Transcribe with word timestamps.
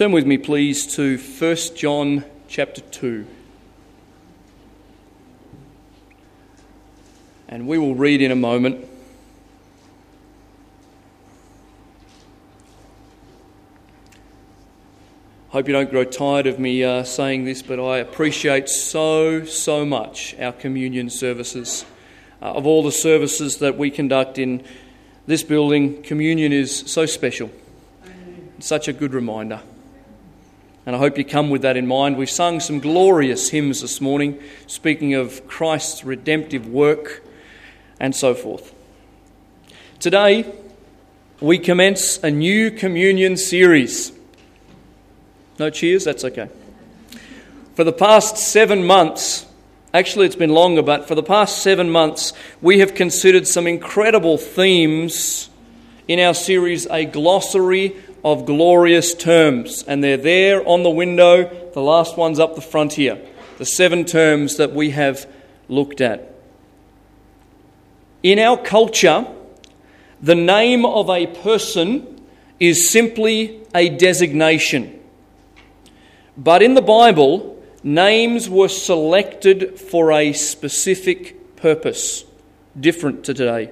Turn 0.00 0.12
with 0.12 0.24
me, 0.24 0.38
please, 0.38 0.86
to 0.94 1.18
1 1.18 1.56
John 1.76 2.24
chapter 2.48 2.80
2. 2.80 3.26
And 7.50 7.68
we 7.68 7.76
will 7.76 7.94
read 7.94 8.22
in 8.22 8.30
a 8.30 8.34
moment. 8.34 8.88
Hope 15.50 15.68
you 15.68 15.74
don't 15.74 15.90
grow 15.90 16.04
tired 16.04 16.46
of 16.46 16.58
me 16.58 16.82
uh, 16.82 17.04
saying 17.04 17.44
this, 17.44 17.60
but 17.60 17.78
I 17.78 17.98
appreciate 17.98 18.70
so, 18.70 19.44
so 19.44 19.84
much 19.84 20.34
our 20.40 20.52
communion 20.52 21.10
services. 21.10 21.84
Uh, 22.40 22.54
of 22.54 22.66
all 22.66 22.82
the 22.82 22.90
services 22.90 23.58
that 23.58 23.76
we 23.76 23.90
conduct 23.90 24.38
in 24.38 24.64
this 25.26 25.42
building, 25.42 26.02
communion 26.02 26.54
is 26.54 26.74
so 26.90 27.04
special. 27.04 27.50
Such 28.60 28.88
a 28.88 28.94
good 28.94 29.12
reminder. 29.12 29.60
And 30.90 30.96
I 30.96 30.98
hope 30.98 31.18
you 31.18 31.24
come 31.24 31.50
with 31.50 31.62
that 31.62 31.76
in 31.76 31.86
mind. 31.86 32.16
We've 32.16 32.28
sung 32.28 32.58
some 32.58 32.80
glorious 32.80 33.50
hymns 33.50 33.80
this 33.80 34.00
morning, 34.00 34.40
speaking 34.66 35.14
of 35.14 35.46
Christ's 35.46 36.02
redemptive 36.02 36.66
work 36.66 37.22
and 38.00 38.12
so 38.12 38.34
forth. 38.34 38.74
Today, 40.00 40.52
we 41.40 41.60
commence 41.60 42.18
a 42.24 42.30
new 42.32 42.72
communion 42.72 43.36
series. 43.36 44.10
No 45.60 45.70
cheers? 45.70 46.02
That's 46.02 46.24
okay. 46.24 46.48
For 47.76 47.84
the 47.84 47.92
past 47.92 48.36
seven 48.36 48.84
months, 48.84 49.46
actually, 49.94 50.26
it's 50.26 50.34
been 50.34 50.50
longer, 50.50 50.82
but 50.82 51.06
for 51.06 51.14
the 51.14 51.22
past 51.22 51.62
seven 51.62 51.88
months, 51.88 52.32
we 52.60 52.80
have 52.80 52.96
considered 52.96 53.46
some 53.46 53.68
incredible 53.68 54.38
themes 54.38 55.50
in 56.08 56.18
our 56.18 56.34
series, 56.34 56.88
A 56.88 57.04
Glossary 57.04 57.94
of 58.24 58.46
Glorious 58.46 59.14
Terms. 59.14 59.82
And 59.86 60.02
they're 60.02 60.16
there 60.16 60.66
on 60.66 60.82
the 60.82 60.90
window. 60.90 61.70
The 61.72 61.82
last 61.82 62.16
one's 62.16 62.38
up 62.38 62.54
the 62.54 62.60
front 62.60 62.94
here. 62.94 63.20
The 63.58 63.66
seven 63.66 64.04
terms 64.04 64.56
that 64.56 64.72
we 64.72 64.90
have 64.90 65.26
looked 65.68 66.00
at. 66.00 66.34
In 68.22 68.38
our 68.38 68.56
culture, 68.56 69.26
the 70.20 70.34
name 70.34 70.84
of 70.84 71.08
a 71.08 71.26
person 71.26 72.20
is 72.58 72.90
simply 72.90 73.60
a 73.74 73.88
designation. 73.88 75.00
But 76.36 76.62
in 76.62 76.74
the 76.74 76.82
Bible, 76.82 77.62
names 77.82 78.48
were 78.48 78.68
selected 78.68 79.78
for 79.78 80.12
a 80.12 80.32
specific 80.32 81.56
purpose, 81.56 82.24
different 82.78 83.24
to 83.24 83.34
today. 83.34 83.70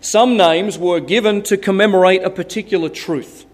Some 0.00 0.36
names 0.36 0.78
were 0.78 1.00
given 1.00 1.42
to 1.42 1.56
commemorate 1.56 2.22
a 2.22 2.30
particular 2.30 2.88
truth. 2.88 3.44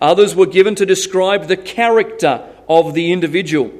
Others 0.00 0.34
were 0.34 0.46
given 0.46 0.74
to 0.76 0.86
describe 0.86 1.46
the 1.46 1.56
character 1.56 2.46
of 2.68 2.94
the 2.94 3.12
individual. 3.12 3.72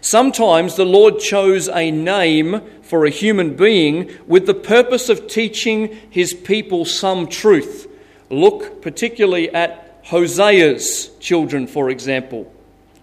Sometimes 0.00 0.76
the 0.76 0.84
Lord 0.84 1.18
chose 1.18 1.68
a 1.68 1.90
name 1.90 2.62
for 2.82 3.04
a 3.04 3.10
human 3.10 3.54
being 3.56 4.10
with 4.26 4.46
the 4.46 4.54
purpose 4.54 5.08
of 5.08 5.28
teaching 5.28 5.96
his 6.10 6.34
people 6.34 6.84
some 6.84 7.26
truth. 7.26 7.86
Look 8.30 8.82
particularly 8.82 9.52
at 9.52 10.04
Hosea's 10.06 11.10
children, 11.18 11.66
for 11.66 11.90
example 11.90 12.52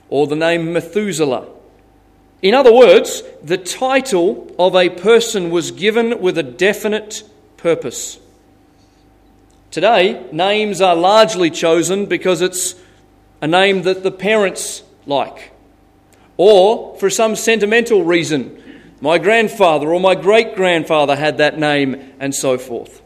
or 0.09 0.27
the 0.27 0.35
name 0.35 0.73
Methuselah. 0.73 1.47
In 2.41 2.53
other 2.53 2.73
words, 2.73 3.23
the 3.43 3.57
title 3.57 4.53
of 4.59 4.75
a 4.75 4.89
person 4.89 5.49
was 5.49 5.71
given 5.71 6.21
with 6.21 6.37
a 6.37 6.43
definite 6.43 7.23
purpose. 7.57 8.19
Today, 9.77 10.25
names 10.31 10.81
are 10.81 10.95
largely 10.95 11.51
chosen 11.51 12.07
because 12.07 12.41
it's 12.41 12.73
a 13.43 13.47
name 13.47 13.83
that 13.83 14.01
the 14.01 14.09
parents 14.09 14.81
like, 15.05 15.51
or 16.35 16.97
for 16.97 17.11
some 17.11 17.35
sentimental 17.35 18.03
reason. 18.03 18.59
My 19.01 19.19
grandfather 19.19 19.93
or 19.93 19.99
my 19.99 20.15
great 20.15 20.55
grandfather 20.55 21.15
had 21.15 21.37
that 21.37 21.59
name, 21.59 22.11
and 22.19 22.33
so 22.33 22.57
forth. 22.57 23.03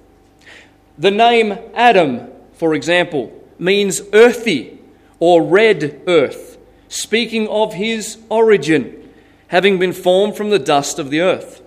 The 0.98 1.12
name 1.12 1.60
Adam, 1.74 2.30
for 2.54 2.74
example, 2.74 3.38
means 3.60 4.02
earthy 4.14 4.80
or 5.20 5.44
red 5.44 6.02
earth 6.08 6.58
speaking 6.88 7.50
of 7.50 7.74
his 7.74 8.18
origin, 8.30 9.10
having 9.50 9.78
been 9.78 9.92
formed 9.92 10.38
from 10.38 10.52
the 10.52 10.58
dust 10.58 11.00
of 11.00 11.10
the 11.10 11.20
earth. 11.20 11.62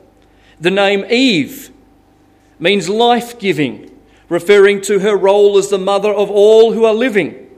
The 0.58 0.70
name 0.70 1.04
Eve 1.10 1.70
means 2.58 2.88
life 2.88 3.38
giving, 3.38 3.90
referring 4.28 4.80
to 4.82 4.98
her 5.00 5.16
role 5.16 5.58
as 5.58 5.68
the 5.68 5.78
mother 5.78 6.12
of 6.12 6.30
all 6.30 6.72
who 6.72 6.84
are 6.84 6.94
living. 6.94 7.48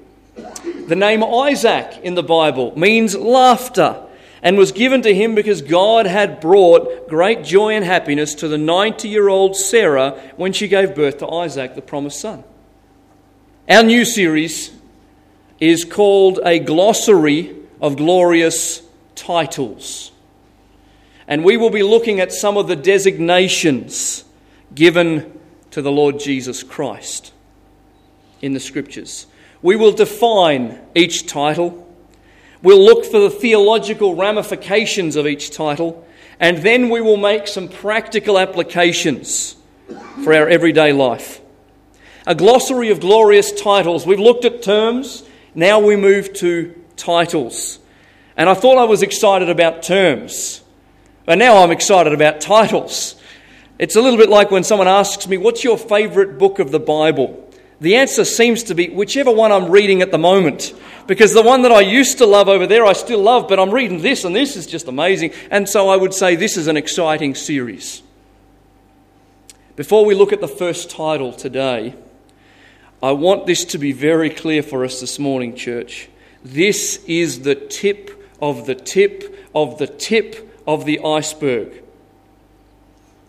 The 0.86 0.96
name 0.96 1.24
Isaac 1.24 2.00
in 2.02 2.14
the 2.14 2.22
Bible 2.22 2.76
means 2.78 3.16
laughter 3.16 4.02
and 4.42 4.56
was 4.56 4.70
given 4.70 5.02
to 5.02 5.14
him 5.14 5.34
because 5.34 5.62
God 5.62 6.06
had 6.06 6.40
brought 6.40 7.08
great 7.08 7.42
joy 7.42 7.74
and 7.74 7.84
happiness 7.84 8.34
to 8.36 8.48
the 8.48 8.58
90 8.58 9.08
year 9.08 9.28
old 9.28 9.56
Sarah 9.56 10.10
when 10.36 10.52
she 10.52 10.68
gave 10.68 10.94
birth 10.94 11.18
to 11.18 11.28
Isaac, 11.28 11.74
the 11.74 11.82
promised 11.82 12.20
son. 12.20 12.44
Our 13.68 13.82
new 13.82 14.04
series 14.04 14.70
is 15.58 15.84
called 15.84 16.38
A 16.44 16.58
Glossary 16.60 17.56
of 17.80 17.96
glorious 17.96 18.82
titles. 19.14 20.12
And 21.26 21.44
we 21.44 21.56
will 21.56 21.70
be 21.70 21.82
looking 21.82 22.20
at 22.20 22.32
some 22.32 22.56
of 22.56 22.68
the 22.68 22.76
designations 22.76 24.24
given 24.74 25.40
to 25.76 25.82
the 25.82 25.92
Lord 25.92 26.18
Jesus 26.18 26.62
Christ 26.62 27.34
in 28.40 28.54
the 28.54 28.60
Scriptures. 28.60 29.26
We 29.60 29.76
will 29.76 29.92
define 29.92 30.80
each 30.94 31.26
title. 31.26 31.86
We'll 32.62 32.82
look 32.82 33.04
for 33.04 33.20
the 33.20 33.28
theological 33.28 34.14
ramifications 34.14 35.16
of 35.16 35.26
each 35.26 35.50
title. 35.50 36.08
And 36.40 36.62
then 36.62 36.88
we 36.88 37.02
will 37.02 37.18
make 37.18 37.46
some 37.46 37.68
practical 37.68 38.38
applications 38.38 39.54
for 40.24 40.32
our 40.32 40.48
everyday 40.48 40.94
life. 40.94 41.42
A 42.26 42.34
glossary 42.34 42.88
of 42.88 43.00
glorious 43.00 43.52
titles. 43.52 44.06
We've 44.06 44.18
looked 44.18 44.46
at 44.46 44.62
terms. 44.62 45.24
Now 45.54 45.80
we 45.80 45.94
move 45.94 46.32
to 46.36 46.74
titles. 46.96 47.80
And 48.34 48.48
I 48.48 48.54
thought 48.54 48.78
I 48.78 48.84
was 48.84 49.02
excited 49.02 49.50
about 49.50 49.82
terms. 49.82 50.62
But 51.26 51.36
now 51.36 51.62
I'm 51.62 51.70
excited 51.70 52.14
about 52.14 52.40
titles. 52.40 53.15
It's 53.78 53.96
a 53.96 54.00
little 54.00 54.18
bit 54.18 54.30
like 54.30 54.50
when 54.50 54.64
someone 54.64 54.88
asks 54.88 55.28
me, 55.28 55.36
What's 55.36 55.64
your 55.64 55.76
favourite 55.76 56.38
book 56.38 56.58
of 56.58 56.70
the 56.70 56.80
Bible? 56.80 57.42
The 57.78 57.96
answer 57.96 58.24
seems 58.24 58.62
to 58.64 58.74
be 58.74 58.88
whichever 58.88 59.30
one 59.30 59.52
I'm 59.52 59.70
reading 59.70 60.00
at 60.00 60.10
the 60.10 60.18
moment. 60.18 60.72
Because 61.06 61.34
the 61.34 61.42
one 61.42 61.62
that 61.62 61.72
I 61.72 61.80
used 61.80 62.18
to 62.18 62.26
love 62.26 62.48
over 62.48 62.66
there, 62.66 62.86
I 62.86 62.94
still 62.94 63.20
love, 63.20 63.48
but 63.48 63.60
I'm 63.60 63.70
reading 63.70 64.00
this, 64.00 64.24
and 64.24 64.34
this 64.34 64.56
is 64.56 64.66
just 64.66 64.88
amazing. 64.88 65.32
And 65.50 65.68
so 65.68 65.88
I 65.88 65.96
would 65.96 66.14
say 66.14 66.36
this 66.36 66.56
is 66.56 66.68
an 66.68 66.76
exciting 66.76 67.34
series. 67.34 68.02
Before 69.76 70.06
we 70.06 70.14
look 70.14 70.32
at 70.32 70.40
the 70.40 70.48
first 70.48 70.88
title 70.88 71.32
today, 71.32 71.94
I 73.02 73.12
want 73.12 73.46
this 73.46 73.66
to 73.66 73.78
be 73.78 73.92
very 73.92 74.30
clear 74.30 74.62
for 74.62 74.82
us 74.84 75.00
this 75.00 75.18
morning, 75.18 75.54
church. 75.54 76.08
This 76.42 77.04
is 77.04 77.42
the 77.42 77.54
tip 77.54 78.10
of 78.40 78.66
the 78.66 78.74
tip 78.74 79.48
of 79.54 79.78
the 79.78 79.86
tip 79.86 80.60
of 80.66 80.86
the 80.86 81.00
iceberg 81.04 81.82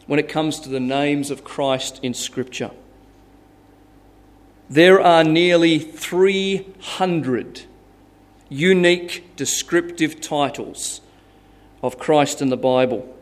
when 0.07 0.19
it 0.19 0.27
comes 0.27 0.59
to 0.61 0.69
the 0.69 0.79
names 0.79 1.29
of 1.29 1.43
Christ 1.43 1.99
in 2.01 2.13
Scripture. 2.13 2.71
There 4.69 4.99
are 4.99 5.23
nearly 5.23 5.79
300 5.79 7.61
unique 8.49 9.35
descriptive 9.35 10.19
titles 10.19 11.01
of 11.83 11.99
Christ 11.99 12.41
in 12.41 12.49
the 12.49 12.57
Bible. 12.57 13.13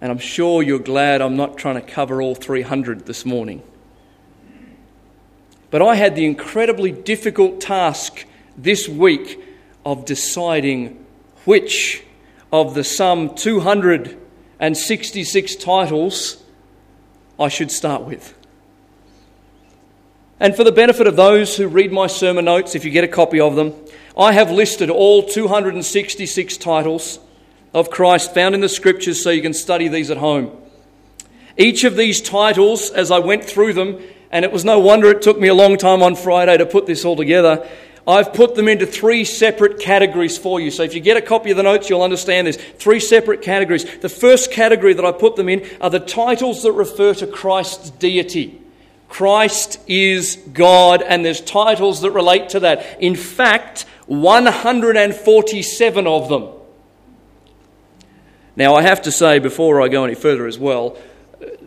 And 0.00 0.10
I'm 0.10 0.18
sure 0.18 0.62
you're 0.62 0.78
glad 0.78 1.20
I'm 1.20 1.36
not 1.36 1.56
trying 1.56 1.76
to 1.76 1.80
cover 1.80 2.20
all 2.20 2.34
300 2.34 3.06
this 3.06 3.24
morning. 3.24 3.62
But 5.70 5.82
I 5.82 5.96
had 5.96 6.14
the 6.14 6.24
incredibly 6.24 6.92
difficult 6.92 7.60
task 7.60 8.24
this 8.56 8.88
week 8.88 9.42
of 9.84 10.04
deciding 10.04 11.04
which 11.44 12.04
of 12.52 12.74
the 12.74 12.84
some 12.84 13.34
266 14.64 15.56
titles 15.56 16.42
I 17.38 17.48
should 17.48 17.70
start 17.70 18.02
with. 18.02 18.34
And 20.40 20.56
for 20.56 20.64
the 20.64 20.72
benefit 20.72 21.06
of 21.06 21.16
those 21.16 21.58
who 21.58 21.68
read 21.68 21.92
my 21.92 22.06
sermon 22.06 22.46
notes, 22.46 22.74
if 22.74 22.82
you 22.82 22.90
get 22.90 23.04
a 23.04 23.08
copy 23.08 23.40
of 23.40 23.56
them, 23.56 23.74
I 24.16 24.32
have 24.32 24.50
listed 24.50 24.88
all 24.88 25.22
266 25.22 26.56
titles 26.56 27.18
of 27.74 27.90
Christ 27.90 28.32
found 28.32 28.54
in 28.54 28.62
the 28.62 28.68
scriptures 28.70 29.22
so 29.22 29.28
you 29.28 29.42
can 29.42 29.52
study 29.52 29.88
these 29.88 30.10
at 30.10 30.16
home. 30.16 30.56
Each 31.58 31.84
of 31.84 31.96
these 31.96 32.22
titles, 32.22 32.90
as 32.90 33.10
I 33.10 33.18
went 33.18 33.44
through 33.44 33.74
them, 33.74 34.02
and 34.30 34.46
it 34.46 34.52
was 34.52 34.64
no 34.64 34.78
wonder 34.78 35.10
it 35.10 35.20
took 35.20 35.38
me 35.38 35.48
a 35.48 35.54
long 35.54 35.76
time 35.76 36.02
on 36.02 36.16
Friday 36.16 36.56
to 36.56 36.64
put 36.64 36.86
this 36.86 37.04
all 37.04 37.16
together. 37.16 37.68
I've 38.06 38.34
put 38.34 38.54
them 38.54 38.68
into 38.68 38.86
three 38.86 39.24
separate 39.24 39.80
categories 39.80 40.36
for 40.36 40.60
you. 40.60 40.70
So 40.70 40.82
if 40.82 40.94
you 40.94 41.00
get 41.00 41.16
a 41.16 41.22
copy 41.22 41.50
of 41.50 41.56
the 41.56 41.62
notes, 41.62 41.88
you'll 41.88 42.02
understand 42.02 42.46
this. 42.46 42.56
Three 42.56 43.00
separate 43.00 43.40
categories. 43.40 44.00
The 44.00 44.10
first 44.10 44.52
category 44.52 44.92
that 44.92 45.04
I 45.04 45.12
put 45.12 45.36
them 45.36 45.48
in 45.48 45.66
are 45.80 45.88
the 45.88 46.00
titles 46.00 46.62
that 46.64 46.72
refer 46.72 47.14
to 47.14 47.26
Christ's 47.26 47.90
deity. 47.90 48.60
Christ 49.08 49.80
is 49.86 50.36
God, 50.52 51.02
and 51.02 51.24
there's 51.24 51.40
titles 51.40 52.02
that 52.02 52.10
relate 52.10 52.50
to 52.50 52.60
that. 52.60 53.00
In 53.00 53.16
fact, 53.16 53.86
147 54.06 56.06
of 56.06 56.28
them. 56.28 56.48
Now, 58.56 58.74
I 58.74 58.82
have 58.82 59.02
to 59.02 59.12
say 59.12 59.38
before 59.38 59.80
I 59.80 59.88
go 59.88 60.04
any 60.04 60.14
further 60.14 60.46
as 60.46 60.58
well, 60.58 60.98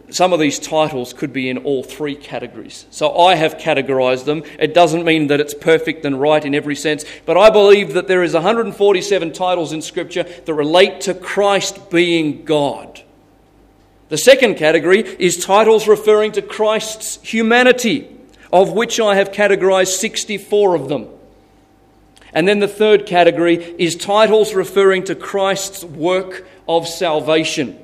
some 0.10 0.32
of 0.32 0.40
these 0.40 0.58
titles 0.58 1.12
could 1.12 1.34
be 1.34 1.50
in 1.50 1.58
all 1.60 1.84
three 1.84 2.16
categories. 2.16 2.86
So 2.92 3.18
I 3.18 3.36
have 3.36 3.58
categorized 3.58 4.24
them. 4.24 4.44
It 4.58 4.74
doesn't 4.74 5.04
mean 5.04 5.28
that 5.28 5.42
it's 5.42 5.54
perfect 5.54 6.06
and 6.06 6.20
right 6.22 6.44
in 6.44 6.56
every 6.56 6.76
sense, 6.76 7.04
but 7.26 7.38
I 7.38 7.50
believe 7.50 7.94
that 7.94 8.08
there 8.08 8.24
is 8.24 8.34
147 8.34 9.34
titles 9.34 9.74
in 9.74 9.82
Scripture 9.82 10.24
that 10.24 10.54
relate 10.54 11.02
to 11.02 11.14
Christ 11.14 11.90
being 11.90 12.46
God. 12.46 13.04
The 14.10 14.18
second 14.18 14.56
category 14.56 15.02
is 15.02 15.44
titles 15.44 15.88
referring 15.88 16.32
to 16.34 16.42
Christ's 16.42 17.22
humanity, 17.22 18.08
of 18.54 18.72
which 18.72 19.02
I 19.02 19.16
have 19.16 19.34
categorized 19.34 19.98
64 19.98 20.76
of 20.76 20.88
them. 20.88 21.10
And 22.32 22.48
then 22.48 22.60
the 22.60 22.68
third 22.68 23.06
category 23.06 23.56
is 23.56 23.96
titles 23.96 24.54
referring 24.54 25.04
to 25.06 25.16
Christ's 25.16 25.84
work 25.84 26.48
of 26.68 26.88
salvation. 26.88 27.78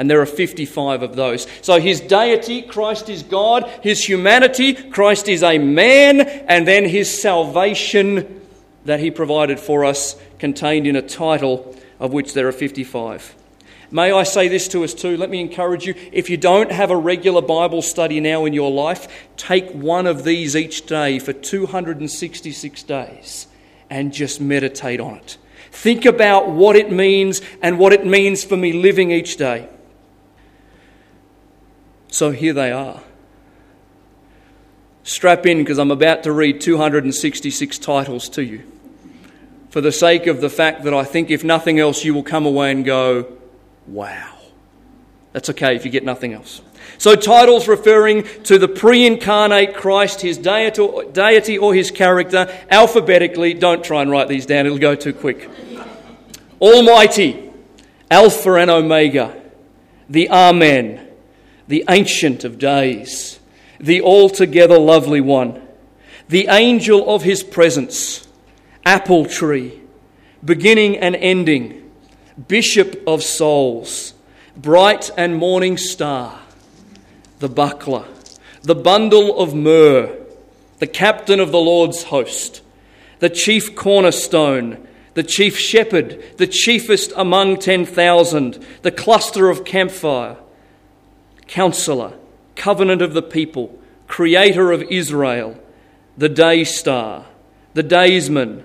And 0.00 0.10
there 0.10 0.22
are 0.22 0.26
55 0.26 1.02
of 1.02 1.14
those. 1.14 1.46
So 1.60 1.78
his 1.78 2.00
deity, 2.00 2.62
Christ 2.62 3.10
is 3.10 3.22
God. 3.22 3.68
His 3.82 4.02
humanity, 4.02 4.72
Christ 4.72 5.28
is 5.28 5.42
a 5.42 5.58
man. 5.58 6.22
And 6.22 6.66
then 6.66 6.86
his 6.86 7.20
salvation 7.20 8.40
that 8.86 9.00
he 9.00 9.10
provided 9.10 9.60
for 9.60 9.84
us, 9.84 10.16
contained 10.38 10.86
in 10.86 10.96
a 10.96 11.02
title 11.02 11.76
of 11.98 12.14
which 12.14 12.32
there 12.32 12.48
are 12.48 12.52
55. 12.52 13.36
May 13.90 14.10
I 14.10 14.22
say 14.22 14.48
this 14.48 14.68
to 14.68 14.84
us 14.84 14.94
too? 14.94 15.18
Let 15.18 15.28
me 15.28 15.38
encourage 15.38 15.84
you. 15.84 15.94
If 16.12 16.30
you 16.30 16.38
don't 16.38 16.72
have 16.72 16.90
a 16.90 16.96
regular 16.96 17.42
Bible 17.42 17.82
study 17.82 18.20
now 18.20 18.46
in 18.46 18.54
your 18.54 18.70
life, 18.70 19.28
take 19.36 19.70
one 19.72 20.06
of 20.06 20.24
these 20.24 20.56
each 20.56 20.86
day 20.86 21.18
for 21.18 21.34
266 21.34 22.82
days 22.84 23.48
and 23.90 24.14
just 24.14 24.40
meditate 24.40 24.98
on 24.98 25.16
it. 25.16 25.36
Think 25.72 26.06
about 26.06 26.48
what 26.48 26.74
it 26.74 26.90
means 26.90 27.42
and 27.60 27.78
what 27.78 27.92
it 27.92 28.06
means 28.06 28.42
for 28.42 28.56
me 28.56 28.72
living 28.72 29.10
each 29.10 29.36
day. 29.36 29.68
So 32.10 32.32
here 32.32 32.52
they 32.52 32.72
are. 32.72 33.00
Strap 35.02 35.46
in 35.46 35.58
because 35.58 35.78
I'm 35.78 35.90
about 35.90 36.24
to 36.24 36.32
read 36.32 36.60
266 36.60 37.78
titles 37.78 38.28
to 38.30 38.44
you. 38.44 38.70
For 39.70 39.80
the 39.80 39.92
sake 39.92 40.26
of 40.26 40.40
the 40.40 40.50
fact 40.50 40.82
that 40.84 40.92
I 40.92 41.04
think, 41.04 41.30
if 41.30 41.44
nothing 41.44 41.78
else, 41.78 42.04
you 42.04 42.12
will 42.12 42.24
come 42.24 42.44
away 42.44 42.72
and 42.72 42.84
go, 42.84 43.32
wow. 43.86 44.36
That's 45.32 45.48
okay 45.50 45.76
if 45.76 45.84
you 45.84 45.90
get 45.90 46.04
nothing 46.04 46.32
else. 46.32 46.60
So, 46.98 47.14
titles 47.14 47.68
referring 47.68 48.24
to 48.44 48.58
the 48.58 48.66
pre 48.66 49.06
incarnate 49.06 49.74
Christ, 49.74 50.20
his 50.20 50.38
deity 50.38 51.58
or 51.58 51.74
his 51.74 51.90
character, 51.90 52.52
alphabetically. 52.68 53.54
Don't 53.54 53.84
try 53.84 54.02
and 54.02 54.10
write 54.10 54.28
these 54.28 54.44
down, 54.44 54.66
it'll 54.66 54.78
go 54.78 54.96
too 54.96 55.12
quick. 55.12 55.48
Almighty, 56.60 57.50
Alpha 58.10 58.54
and 58.54 58.70
Omega, 58.70 59.40
the 60.08 60.28
Amen, 60.30 61.09
the 61.70 61.84
Ancient 61.88 62.42
of 62.42 62.58
Days, 62.58 63.38
the 63.78 64.02
altogether 64.02 64.76
lovely 64.76 65.20
one, 65.20 65.62
the 66.28 66.48
angel 66.48 67.08
of 67.08 67.22
his 67.22 67.44
presence, 67.44 68.26
apple 68.84 69.24
tree, 69.24 69.80
beginning 70.44 70.98
and 70.98 71.14
ending, 71.14 71.88
bishop 72.48 73.00
of 73.06 73.22
souls, 73.22 74.14
bright 74.56 75.12
and 75.16 75.36
morning 75.36 75.76
star, 75.76 76.40
the 77.38 77.48
buckler, 77.48 78.04
the 78.62 78.74
bundle 78.74 79.38
of 79.38 79.54
myrrh, 79.54 80.12
the 80.80 80.88
captain 80.88 81.38
of 81.38 81.52
the 81.52 81.60
Lord's 81.60 82.02
host, 82.02 82.62
the 83.20 83.30
chief 83.30 83.76
cornerstone, 83.76 84.88
the 85.14 85.22
chief 85.22 85.56
shepherd, 85.56 86.20
the 86.36 86.48
chiefest 86.48 87.12
among 87.14 87.58
ten 87.58 87.86
thousand, 87.86 88.58
the 88.82 88.90
cluster 88.90 89.48
of 89.48 89.62
camphire 89.62 90.36
Counselor, 91.50 92.12
Covenant 92.54 93.02
of 93.02 93.12
the 93.12 93.22
people, 93.22 93.76
Creator 94.06 94.70
of 94.70 94.82
Israel, 94.84 95.60
the 96.16 96.28
Day 96.28 96.62
Star, 96.62 97.26
the 97.74 97.82
Daysman, 97.82 98.62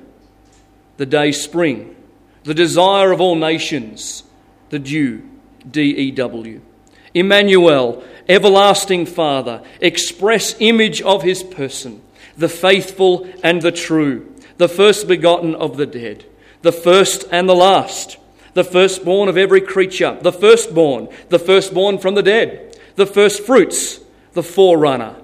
the 0.97 1.07
Day 1.07 1.31
Spring, 1.31 1.95
the 2.43 2.53
Desire 2.53 3.11
of 3.11 3.19
all 3.19 3.35
nations, 3.35 4.23
the 4.69 4.77
Dew, 4.77 5.27
D 5.69 5.81
E 5.81 6.11
W. 6.11 6.61
Emmanuel, 7.15 8.03
Everlasting 8.29 9.07
Father, 9.07 9.63
express 9.81 10.55
image 10.59 11.01
of 11.01 11.23
his 11.23 11.41
person, 11.41 12.03
the 12.37 12.49
faithful 12.49 13.27
and 13.41 13.63
the 13.63 13.71
true, 13.71 14.31
the 14.57 14.69
first 14.69 15.07
begotten 15.07 15.55
of 15.55 15.77
the 15.77 15.87
dead, 15.87 16.25
the 16.61 16.71
first 16.71 17.25
and 17.31 17.49
the 17.49 17.55
last, 17.55 18.17
the 18.53 18.63
firstborn 18.63 19.27
of 19.27 19.37
every 19.37 19.61
creature, 19.61 20.19
the 20.21 20.31
firstborn, 20.31 21.09
the 21.29 21.39
firstborn 21.39 21.97
from 21.97 22.13
the 22.13 22.23
dead 22.23 22.73
the 22.95 23.05
first 23.05 23.43
fruits, 23.43 23.99
the 24.33 24.43
forerunner, 24.43 25.15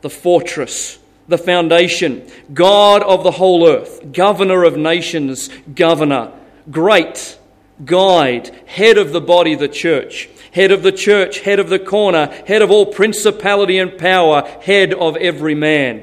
the 0.00 0.10
fortress, 0.10 0.98
the 1.28 1.38
foundation, 1.38 2.28
God 2.52 3.02
of 3.02 3.22
the 3.22 3.30
whole 3.30 3.68
earth, 3.68 4.12
governor 4.12 4.64
of 4.64 4.76
nations, 4.76 5.48
governor, 5.74 6.32
great, 6.70 7.38
guide, 7.84 8.48
head 8.66 8.98
of 8.98 9.12
the 9.12 9.20
body, 9.20 9.54
the 9.54 9.68
church, 9.68 10.28
head 10.52 10.72
of 10.72 10.82
the 10.82 10.92
church, 10.92 11.40
head 11.40 11.58
of 11.58 11.68
the 11.68 11.78
corner, 11.78 12.26
head 12.46 12.62
of 12.62 12.70
all 12.70 12.86
principality 12.86 13.78
and 13.78 13.96
power, 13.96 14.42
head 14.62 14.92
of 14.92 15.16
every 15.16 15.54
man, 15.54 16.02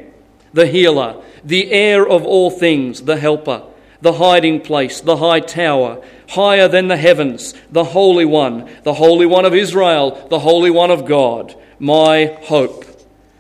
the 0.53 0.68
healer, 0.68 1.21
the 1.44 1.71
heir 1.71 2.07
of 2.07 2.25
all 2.25 2.50
things, 2.50 3.01
the 3.01 3.18
helper, 3.18 3.63
the 4.01 4.13
hiding 4.13 4.61
place, 4.61 5.01
the 5.01 5.17
high 5.17 5.39
tower, 5.39 6.01
higher 6.29 6.67
than 6.67 6.88
the 6.88 6.97
heavens, 6.97 7.53
the 7.71 7.83
Holy 7.83 8.25
One, 8.25 8.69
the 8.83 8.94
Holy 8.94 9.25
One 9.25 9.45
of 9.45 9.53
Israel, 9.53 10.27
the 10.29 10.39
Holy 10.39 10.69
One 10.69 10.91
of 10.91 11.05
God, 11.05 11.55
my 11.79 12.38
hope. 12.44 12.85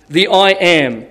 The 0.09 0.27
I 0.27 0.49
am, 0.51 1.05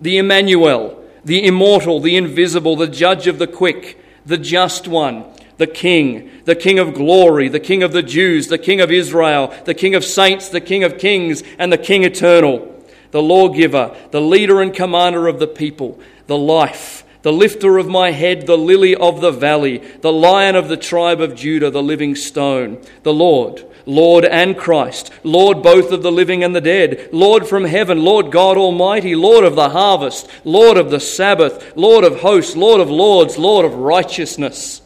the 0.00 0.18
Emmanuel, 0.18 1.04
the 1.24 1.44
immortal, 1.44 2.00
the 2.00 2.16
invisible, 2.16 2.76
the 2.76 2.88
judge 2.88 3.26
of 3.26 3.38
the 3.38 3.46
quick, 3.46 4.02
the 4.24 4.38
just 4.38 4.88
one, 4.88 5.24
the 5.58 5.66
King, 5.66 6.30
the 6.44 6.54
King 6.54 6.78
of 6.78 6.94
glory, 6.94 7.48
the 7.48 7.60
King 7.60 7.82
of 7.82 7.92
the 7.92 8.02
Jews, 8.02 8.48
the 8.48 8.58
King 8.58 8.80
of 8.80 8.90
Israel, 8.90 9.54
the 9.64 9.74
King 9.74 9.94
of 9.94 10.04
saints, 10.04 10.48
the 10.48 10.60
King 10.60 10.84
of 10.84 10.98
kings, 10.98 11.42
and 11.58 11.72
the 11.72 11.78
King 11.78 12.04
eternal, 12.04 12.74
the 13.10 13.22
lawgiver, 13.22 13.96
the 14.10 14.20
leader 14.20 14.62
and 14.62 14.72
commander 14.72 15.28
of 15.28 15.38
the 15.38 15.46
people, 15.46 15.98
the 16.26 16.38
life 16.38 17.04
the 17.28 17.32
lifter 17.32 17.76
of 17.76 17.86
my 17.86 18.10
head, 18.10 18.46
the 18.46 18.56
lily 18.56 18.96
of 18.96 19.20
the 19.20 19.30
valley, 19.30 19.76
the 20.00 20.10
lion 20.10 20.56
of 20.56 20.66
the 20.68 20.78
tribe 20.78 21.20
of 21.20 21.34
Judah, 21.34 21.70
the 21.70 21.82
living 21.82 22.14
stone, 22.14 22.80
the 23.02 23.12
Lord, 23.12 23.66
Lord 23.84 24.24
and 24.24 24.56
Christ, 24.56 25.12
Lord 25.24 25.62
both 25.62 25.92
of 25.92 26.02
the 26.02 26.10
living 26.10 26.42
and 26.42 26.56
the 26.56 26.62
dead, 26.62 27.10
Lord 27.12 27.46
from 27.46 27.66
heaven, 27.66 28.02
Lord 28.02 28.32
God 28.32 28.56
Almighty, 28.56 29.14
Lord 29.14 29.44
of 29.44 29.56
the 29.56 29.68
harvest, 29.68 30.26
Lord 30.42 30.78
of 30.78 30.90
the 30.90 31.00
Sabbath, 31.00 31.76
Lord 31.76 32.02
of 32.02 32.20
hosts, 32.20 32.56
Lord 32.56 32.80
of 32.80 32.88
lords, 32.88 33.36
Lord 33.36 33.66
of 33.66 33.74
righteousness, 33.74 34.80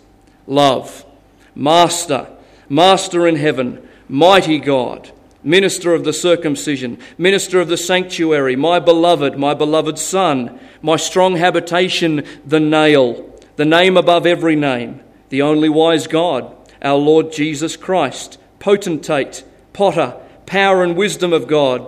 love, 0.48 1.06
Master, 1.54 2.26
Master 2.68 3.28
in 3.28 3.36
heaven, 3.36 3.88
mighty 4.08 4.58
God 4.58 5.12
minister 5.44 5.94
of 5.94 6.04
the 6.04 6.12
circumcision, 6.12 6.98
minister 7.18 7.60
of 7.60 7.68
the 7.68 7.76
sanctuary, 7.76 8.56
my 8.56 8.78
beloved, 8.78 9.38
my 9.38 9.54
beloved 9.54 9.98
Son, 9.98 10.58
my 10.80 10.96
strong 10.96 11.36
habitation, 11.36 12.24
the 12.46 12.60
nail, 12.60 13.28
the 13.56 13.64
name 13.64 13.96
above 13.96 14.26
every 14.26 14.56
name, 14.56 15.00
the 15.28 15.42
only 15.42 15.68
wise 15.68 16.06
God, 16.06 16.54
our 16.80 16.96
Lord 16.96 17.32
Jesus 17.32 17.76
Christ, 17.76 18.38
potentate, 18.58 19.44
potter, 19.72 20.16
power 20.46 20.82
and 20.82 20.96
wisdom 20.96 21.32
of 21.32 21.48
God, 21.48 21.86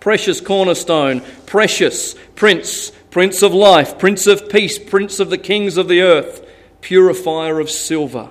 precious 0.00 0.40
cornerstone, 0.40 1.20
precious 1.46 2.14
prince, 2.34 2.90
prince 3.10 3.42
of 3.42 3.52
life, 3.52 3.98
prince 3.98 4.26
of 4.26 4.48
peace, 4.48 4.78
prince 4.78 5.20
of 5.20 5.30
the 5.30 5.38
kings 5.38 5.76
of 5.76 5.88
the 5.88 6.00
earth, 6.00 6.46
purifier 6.80 7.60
of 7.60 7.70
silver 7.70 8.30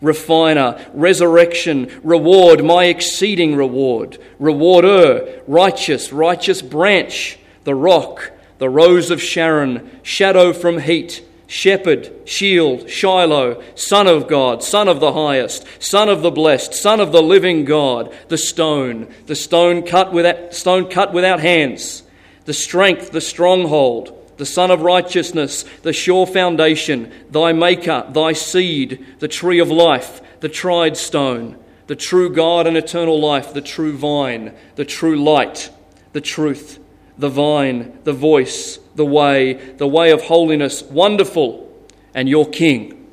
refiner, 0.00 0.84
resurrection, 0.94 2.00
reward, 2.02 2.64
my 2.64 2.84
exceeding 2.84 3.56
reward, 3.56 4.18
rewarder, 4.38 5.42
righteous, 5.46 6.12
righteous 6.12 6.62
branch, 6.62 7.38
the 7.64 7.74
rock, 7.74 8.32
the 8.58 8.68
rose 8.68 9.10
of 9.10 9.22
Sharon, 9.22 10.00
shadow 10.02 10.52
from 10.52 10.78
heat, 10.78 11.24
shepherd, 11.46 12.12
shield, 12.24 12.88
Shiloh, 12.88 13.62
Son 13.74 14.06
of 14.06 14.28
God, 14.28 14.62
Son 14.62 14.86
of 14.86 15.00
the 15.00 15.12
highest, 15.12 15.66
Son 15.80 16.08
of 16.08 16.22
the 16.22 16.30
blessed, 16.30 16.74
Son 16.74 17.00
of 17.00 17.10
the 17.10 17.22
living 17.22 17.64
God, 17.64 18.14
the 18.28 18.38
stone, 18.38 19.12
the 19.26 19.34
stone 19.34 19.82
cut 19.82 20.12
without, 20.12 20.54
stone 20.54 20.88
cut 20.90 21.12
without 21.12 21.40
hands, 21.40 22.02
the 22.44 22.52
strength, 22.52 23.10
the 23.10 23.20
stronghold, 23.20 24.17
the 24.38 24.46
Sun 24.46 24.70
of 24.70 24.80
Righteousness, 24.80 25.64
the 25.82 25.92
sure 25.92 26.26
foundation, 26.26 27.12
thy 27.30 27.52
Maker, 27.52 28.06
thy 28.08 28.32
seed, 28.32 29.04
the 29.18 29.28
tree 29.28 29.58
of 29.58 29.68
life, 29.68 30.22
the 30.40 30.48
tried 30.48 30.96
stone, 30.96 31.58
the 31.88 31.96
true 31.96 32.32
God 32.32 32.66
and 32.66 32.76
eternal 32.76 33.20
life, 33.20 33.52
the 33.52 33.60
true 33.60 33.96
vine, 33.96 34.54
the 34.76 34.84
true 34.84 35.22
light, 35.22 35.70
the 36.12 36.20
truth, 36.20 36.78
the 37.18 37.28
vine, 37.28 37.98
the 38.04 38.12
voice, 38.12 38.78
the 38.94 39.04
way, 39.04 39.54
the 39.54 39.88
way 39.88 40.12
of 40.12 40.22
holiness, 40.22 40.82
wonderful, 40.82 41.68
and 42.14 42.28
your 42.28 42.48
King. 42.48 43.06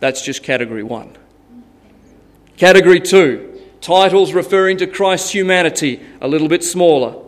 That's 0.00 0.24
just 0.24 0.42
category 0.42 0.82
one. 0.82 1.16
Category 2.56 3.00
two, 3.00 3.60
titles 3.82 4.32
referring 4.32 4.78
to 4.78 4.86
Christ's 4.86 5.30
humanity, 5.30 6.00
a 6.20 6.28
little 6.28 6.48
bit 6.48 6.64
smaller. 6.64 7.22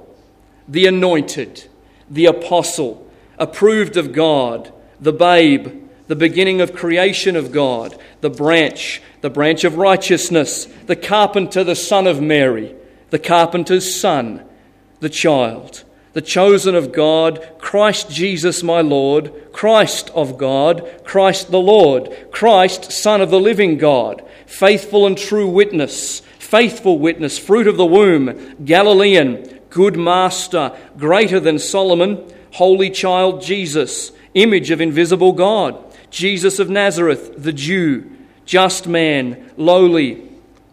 The 0.66 0.86
anointed, 0.86 1.68
the 2.08 2.26
apostle, 2.26 3.09
approved 3.40 3.96
of 3.96 4.12
God, 4.12 4.72
the 5.00 5.12
babe, 5.12 5.88
the 6.06 6.14
beginning 6.14 6.60
of 6.60 6.74
creation 6.74 7.34
of 7.34 7.50
God, 7.50 7.98
the 8.20 8.30
branch, 8.30 9.02
the 9.22 9.30
branch 9.30 9.64
of 9.64 9.78
righteousness, 9.78 10.66
the 10.86 10.96
carpenter, 10.96 11.64
the 11.64 11.74
son 11.74 12.06
of 12.06 12.20
Mary, 12.20 12.76
the 13.08 13.18
carpenter's 13.18 13.98
son, 13.98 14.44
the 15.00 15.08
child, 15.08 15.84
the 16.12 16.20
chosen 16.20 16.74
of 16.74 16.92
God, 16.92 17.48
Christ 17.58 18.10
Jesus 18.10 18.62
my 18.62 18.82
Lord, 18.82 19.52
Christ 19.52 20.10
of 20.10 20.36
God, 20.36 21.02
Christ 21.04 21.50
the 21.50 21.60
Lord, 21.60 22.14
Christ, 22.30 22.92
Son 22.92 23.20
of 23.20 23.30
the 23.30 23.40
living 23.40 23.78
God, 23.78 24.22
faithful 24.46 25.06
and 25.06 25.16
true 25.16 25.48
witness, 25.48 26.20
faithful 26.38 26.98
witness, 26.98 27.38
fruit 27.38 27.68
of 27.68 27.76
the 27.76 27.86
womb, 27.86 28.64
Galilean, 28.64 29.60
good 29.70 29.96
master, 29.96 30.76
greater 30.98 31.38
than 31.38 31.58
Solomon, 31.58 32.28
holy 32.52 32.90
child 32.90 33.42
Jesus, 33.42 34.12
image 34.34 34.70
of 34.70 34.80
invisible 34.80 35.32
God, 35.32 35.76
Jesus 36.10 36.58
of 36.58 36.68
Nazareth, 36.70 37.34
the 37.36 37.52
Jew, 37.52 38.10
just 38.44 38.86
man, 38.86 39.50
lowly, 39.56 40.28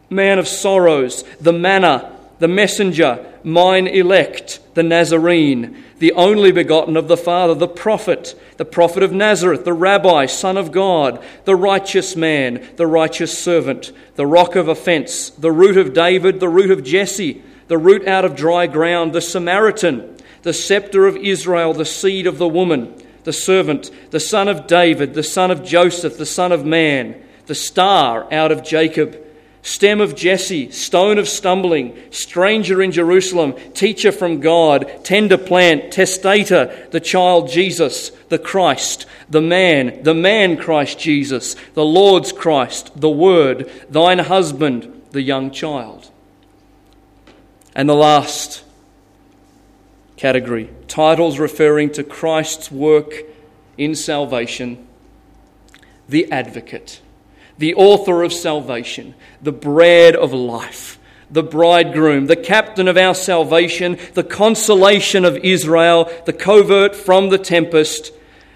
man 0.10 0.40
of 0.40 0.48
sorrows, 0.48 1.24
the 1.40 1.54
manna, 1.54 2.18
the 2.40 2.48
messenger, 2.48 3.34
mine 3.44 3.88
elect, 3.88 4.60
the 4.74 4.84
Nazarene, 4.84 5.84
the 6.00 6.12
only 6.14 6.52
begotten 6.52 6.96
of 6.96 7.08
the 7.08 7.18
Father, 7.18 7.56
the 7.56 7.68
prophet, 7.68 8.40
the 8.58 8.66
prophet 8.66 9.02
of 9.04 9.12
Nazareth, 9.12 9.66
the 9.66 9.74
rabbi, 9.74 10.26
son 10.26 10.58
of 10.58 10.72
God, 10.72 11.24
the 11.46 11.56
righteous 11.56 12.16
man, 12.16 12.68
the 12.76 12.86
righteous 12.86 13.38
servant, 13.38 13.92
the 14.16 14.28
rock 14.28 14.56
of 14.56 14.68
offense, 14.68 15.30
the 15.32 15.52
root 15.52 15.78
of 15.78 15.94
David, 15.94 16.40
the 16.40 16.50
root 16.50 16.72
of 16.72 16.84
Jesse, 16.84 17.42
the 17.68 17.78
root 17.78 18.08
out 18.08 18.26
of 18.26 18.36
dry 18.36 18.68
ground, 18.68 19.14
the 19.14 19.22
Samaritan, 19.22 20.18
the 20.48 20.54
scepter 20.54 21.06
of 21.06 21.18
Israel, 21.18 21.74
the 21.74 21.84
seed 21.84 22.26
of 22.26 22.38
the 22.38 22.48
woman, 22.48 22.96
the 23.26 23.34
servant, 23.34 23.92
the 24.12 24.20
son 24.20 24.48
of 24.48 24.66
David, 24.66 25.14
the 25.14 25.22
son 25.22 25.52
of 25.52 25.62
Joseph, 25.62 26.18
the 26.18 26.26
son 26.26 26.54
of 26.54 26.64
man, 26.66 27.22
the 27.48 27.54
star 27.54 28.32
out 28.32 28.50
of 28.50 28.64
Jacob 28.64 29.22
stem 29.62 30.00
of 30.00 30.16
Jesse, 30.16 30.72
stone 30.72 31.18
of 31.18 31.28
stumbling, 31.28 31.94
stranger 32.10 32.82
in 32.82 32.94
Jerusalem, 32.94 33.54
teacher 33.74 34.14
from 34.14 34.40
God, 34.40 35.04
tender 35.04 35.38
plant, 35.38 35.92
testator, 35.92 36.88
the 36.92 37.02
child 37.02 37.50
Jesus, 37.50 38.12
the 38.30 38.40
Christ, 38.40 39.06
the 39.30 39.42
man, 39.42 40.02
the 40.04 40.14
man 40.14 40.56
Christ 40.56 40.98
Jesus, 40.98 41.58
the 41.74 41.84
Lord's 41.84 42.32
Christ, 42.32 42.94
the 42.96 43.10
Word, 43.10 43.70
thine 43.90 44.20
husband, 44.20 45.02
the 45.12 45.22
young 45.22 45.52
child. 45.52 46.10
And 47.76 47.90
the 47.90 47.96
last 47.96 48.64
category. 50.18 50.70
Titles 50.88 51.40
referring 51.40 51.92
to 51.92 52.04
Christ's 52.04 52.72
work 52.72 53.14
in 53.78 53.96
salvation, 53.96 54.86
the 56.10 56.30
advocate. 56.32 57.02
The 57.58 57.74
author 57.76 58.24
of 58.24 58.34
salvation, 58.34 59.16
the 59.42 59.52
bread 59.52 60.16
of 60.16 60.34
life, 60.34 61.00
the 61.30 61.44
bridegroom, 61.44 62.28
the 62.28 62.36
captain 62.36 62.88
of 62.88 62.98
our 62.98 63.16
salvation, 63.16 63.98
the 64.14 64.24
consolation 64.24 65.26
of 65.26 65.38
Israel, 65.38 66.12
the 66.26 66.34
covert 66.34 66.96
from 66.96 67.30
the 67.30 67.38
tempest, 67.38 68.12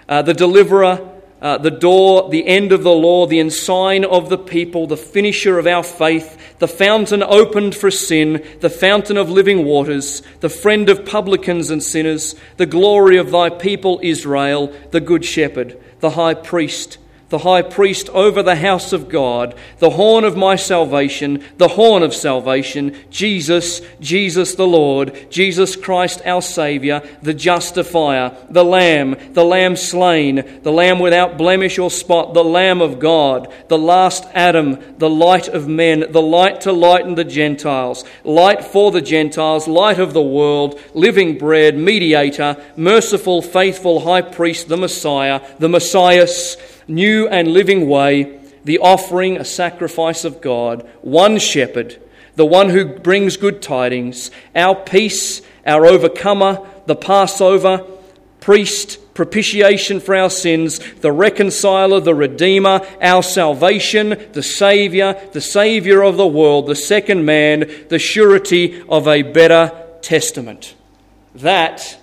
uh, 0.08 0.22
the 0.22 0.34
deliverer, 0.34 1.11
uh, 1.42 1.58
the 1.58 1.72
door, 1.72 2.30
the 2.30 2.48
end 2.48 2.72
of 2.72 2.84
the 2.84 2.92
law, 2.92 3.26
the 3.26 3.40
ensign 3.40 4.06
of 4.06 4.30
the 4.30 4.38
people, 4.38 4.86
the 4.86 4.98
finisher 4.98 5.58
of 5.58 5.66
our 5.66 5.84
faith, 5.84 6.38
the 6.60 6.68
fountain 6.68 7.24
opened 7.24 7.74
for 7.74 7.90
sin, 7.90 8.46
the 8.60 8.70
fountain 8.70 9.18
of 9.18 9.30
living 9.30 9.66
waters, 9.66 10.22
the 10.42 10.50
friend 10.50 10.88
of 10.90 11.06
publicans 11.06 11.72
and 11.72 11.82
sinners, 11.82 12.36
the 12.58 12.66
glory 12.68 13.18
of 13.18 13.32
thy 13.32 13.50
people 13.50 14.00
Israel, 14.04 14.72
the 14.92 15.02
good 15.02 15.26
shepherd, 15.26 15.82
the 16.00 16.12
high 16.12 16.36
priest 16.36 17.00
the 17.32 17.40
high 17.40 17.62
priest 17.62 18.10
over 18.10 18.44
the 18.44 18.58
house 18.58 18.92
of 18.92 19.08
God, 19.10 19.56
the 19.80 19.92
horn 19.92 20.26
of 20.26 20.36
my 20.36 20.58
salvation, 20.58 21.44
the 21.58 21.70
horn 21.70 22.04
of 22.04 22.14
salvation, 22.14 22.96
Jesus, 23.10 23.82
Jesus 24.02 24.56
the 24.56 24.68
Lord, 24.68 25.28
Jesus 25.32 25.78
Christ 25.78 26.22
our 26.26 26.42
Saviour, 26.42 27.02
the 27.22 27.34
justifier, 27.34 28.36
the 28.50 28.66
Lamb, 28.66 29.16
the 29.32 29.46
Lamb 29.46 29.78
slain, 29.78 30.60
the 30.62 30.74
Lamb 30.74 31.00
without 31.00 31.38
blemish 31.38 31.80
or 31.80 31.90
spot, 31.90 32.34
the 32.34 32.44
Lamb 32.44 32.82
of 32.82 33.00
God, 33.00 33.52
the 33.70 33.78
last 33.78 34.28
Adam, 34.34 34.78
the 34.98 35.10
light 35.10 35.48
of 35.48 35.70
men, 35.70 36.12
the 36.12 36.22
light 36.22 36.60
to 36.62 36.74
lighten 36.74 37.16
the 37.16 37.24
Gentiles, 37.24 38.04
light 38.26 38.66
for 38.66 38.92
the 38.92 39.02
Gentiles, 39.02 39.70
light 39.70 40.00
of 40.00 40.14
the 40.14 40.22
world, 40.22 40.78
living 40.94 41.38
bread, 41.38 41.78
mediator, 41.78 42.62
merciful, 42.76 43.42
faithful 43.42 44.02
high 44.02 44.22
priest, 44.22 44.68
the 44.68 44.76
Messiah, 44.76 45.40
the 45.60 45.70
Messias 45.70 46.58
new 46.88 47.28
and 47.28 47.48
living 47.48 47.88
way, 47.88 48.40
the 48.64 48.80
offering, 48.80 49.38
a 49.38 49.46
sacrifice 49.46 50.24
of 50.24 50.42
God, 50.42 50.88
one 51.02 51.40
shepherd, 51.40 52.02
the 52.36 52.46
one 52.46 52.70
who 52.70 52.86
brings 52.86 53.38
good 53.38 53.62
tidings, 53.62 54.32
our 54.56 54.76
peace, 54.76 55.42
our 55.66 55.86
overcomer, 55.86 56.66
the 56.86 56.96
Passover, 56.96 57.86
priest, 58.40 59.14
propitiation 59.14 60.00
for 60.00 60.16
our 60.16 60.30
sins, 60.30 60.80
the 61.02 61.12
reconciler, 61.12 62.00
the 62.00 62.16
redeemer, 62.16 62.82
our 63.02 63.22
salvation, 63.22 64.10
the 64.32 64.44
Saviour, 64.44 65.16
the 65.34 65.42
Saviour 65.42 66.02
of 66.02 66.18
the 66.18 66.28
world, 66.28 66.68
the 66.68 66.76
second 66.76 67.26
man, 67.26 67.70
the 67.90 68.00
surety 68.00 68.82
of 68.90 69.08
a 69.08 69.22
better 69.22 69.72
testament. 70.02 70.76
That 71.36 72.00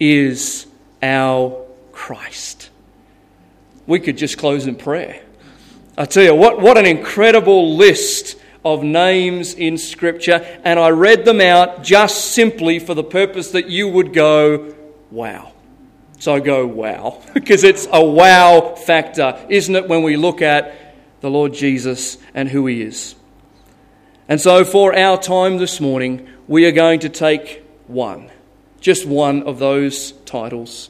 is 0.00 0.66
our 1.02 1.64
Christ 1.92 2.61
we 3.86 4.00
could 4.00 4.16
just 4.16 4.38
close 4.38 4.66
in 4.66 4.76
prayer. 4.76 5.22
I 5.96 6.04
tell 6.06 6.22
you, 6.22 6.34
what, 6.34 6.60
what 6.60 6.78
an 6.78 6.86
incredible 6.86 7.76
list 7.76 8.36
of 8.64 8.82
names 8.82 9.54
in 9.54 9.76
Scripture, 9.76 10.46
and 10.64 10.78
I 10.78 10.90
read 10.90 11.24
them 11.24 11.40
out 11.40 11.82
just 11.82 12.32
simply 12.32 12.78
for 12.78 12.94
the 12.94 13.04
purpose 13.04 13.50
that 13.50 13.68
you 13.68 13.88
would 13.88 14.12
go, 14.12 14.74
wow. 15.10 15.52
So 16.18 16.34
I 16.34 16.40
go, 16.40 16.66
wow, 16.66 17.20
because 17.34 17.64
it's 17.64 17.88
a 17.92 18.04
wow 18.04 18.74
factor, 18.74 19.44
isn't 19.48 19.74
it, 19.74 19.88
when 19.88 20.02
we 20.02 20.16
look 20.16 20.40
at 20.40 21.20
the 21.20 21.30
Lord 21.30 21.52
Jesus 21.52 22.18
and 22.34 22.48
who 22.48 22.66
He 22.66 22.82
is? 22.82 23.16
And 24.28 24.40
so 24.40 24.64
for 24.64 24.96
our 24.96 25.20
time 25.20 25.58
this 25.58 25.80
morning, 25.80 26.28
we 26.46 26.64
are 26.66 26.72
going 26.72 27.00
to 27.00 27.08
take 27.08 27.64
one, 27.86 28.30
just 28.80 29.04
one 29.04 29.42
of 29.42 29.58
those 29.58 30.12
titles. 30.24 30.88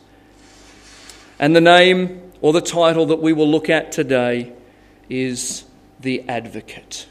And 1.39 1.57
the 1.57 1.61
name 1.61 2.32
or 2.43 2.53
the 2.53 2.61
title 2.61 3.07
that 3.07 3.23
we 3.23 3.33
will 3.33 3.49
look 3.49 3.71
at 3.71 3.93
today 3.93 4.53
is 5.09 5.65
The 6.01 6.29
Advocate. 6.29 7.07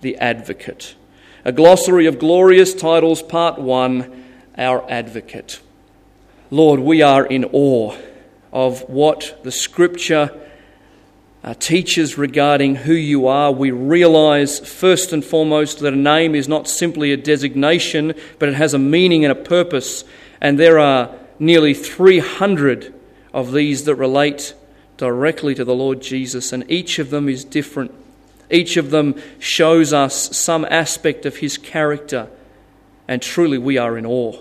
The 0.00 0.16
Advocate. 0.16 0.94
A 1.44 1.50
glossary 1.50 2.06
of 2.06 2.20
glorious 2.20 2.72
titles, 2.72 3.20
part 3.20 3.58
one 3.58 4.24
Our 4.56 4.88
Advocate. 4.88 5.60
Lord, 6.52 6.78
we 6.78 7.02
are 7.02 7.26
in 7.26 7.46
awe 7.46 7.96
of 8.52 8.88
what 8.88 9.40
the 9.42 9.50
Scripture 9.50 10.30
uh, 11.42 11.54
teaches 11.54 12.16
regarding 12.16 12.76
who 12.76 12.92
you 12.92 13.26
are. 13.26 13.50
We 13.50 13.72
realize, 13.72 14.60
first 14.60 15.12
and 15.12 15.24
foremost, 15.24 15.80
that 15.80 15.94
a 15.94 15.96
name 15.96 16.36
is 16.36 16.46
not 16.46 16.68
simply 16.68 17.10
a 17.10 17.16
designation, 17.16 18.14
but 18.38 18.48
it 18.48 18.54
has 18.54 18.72
a 18.72 18.78
meaning 18.78 19.24
and 19.24 19.32
a 19.32 19.42
purpose. 19.42 20.04
And 20.40 20.60
there 20.60 20.78
are 20.78 21.12
nearly 21.40 21.74
300 21.74 22.94
of 23.34 23.52
these 23.52 23.84
that 23.84 23.96
relate 23.96 24.54
directly 25.00 25.54
to 25.54 25.64
the 25.64 25.74
Lord 25.74 26.02
Jesus, 26.02 26.52
and 26.52 26.70
each 26.70 26.98
of 26.98 27.08
them 27.08 27.26
is 27.26 27.42
different. 27.42 27.90
Each 28.50 28.76
of 28.76 28.90
them 28.90 29.14
shows 29.38 29.94
us 29.94 30.36
some 30.36 30.66
aspect 30.66 31.24
of 31.24 31.38
his 31.38 31.56
character, 31.56 32.28
and 33.08 33.22
truly 33.22 33.56
we 33.56 33.78
are 33.78 33.96
in 33.96 34.04
awe. 34.04 34.36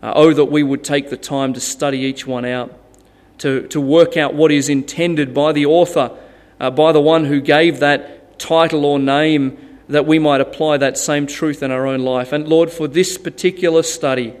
Uh, 0.00 0.12
oh, 0.14 0.32
that 0.32 0.44
we 0.44 0.62
would 0.62 0.84
take 0.84 1.10
the 1.10 1.16
time 1.16 1.54
to 1.54 1.60
study 1.60 1.98
each 1.98 2.24
one 2.24 2.44
out, 2.44 2.72
to, 3.38 3.66
to 3.66 3.80
work 3.80 4.16
out 4.16 4.32
what 4.32 4.52
is 4.52 4.68
intended 4.68 5.34
by 5.34 5.50
the 5.50 5.66
author, 5.66 6.16
uh, 6.60 6.70
by 6.70 6.92
the 6.92 7.00
one 7.00 7.24
who 7.24 7.40
gave 7.40 7.80
that 7.80 8.38
title 8.38 8.84
or 8.84 9.00
name, 9.00 9.58
that 9.88 10.06
we 10.06 10.20
might 10.20 10.40
apply 10.40 10.76
that 10.76 10.96
same 10.96 11.26
truth 11.26 11.64
in 11.64 11.72
our 11.72 11.84
own 11.84 12.02
life. 12.02 12.32
And 12.32 12.46
Lord, 12.46 12.70
for 12.70 12.86
this 12.86 13.18
particular 13.18 13.82
study, 13.82 14.36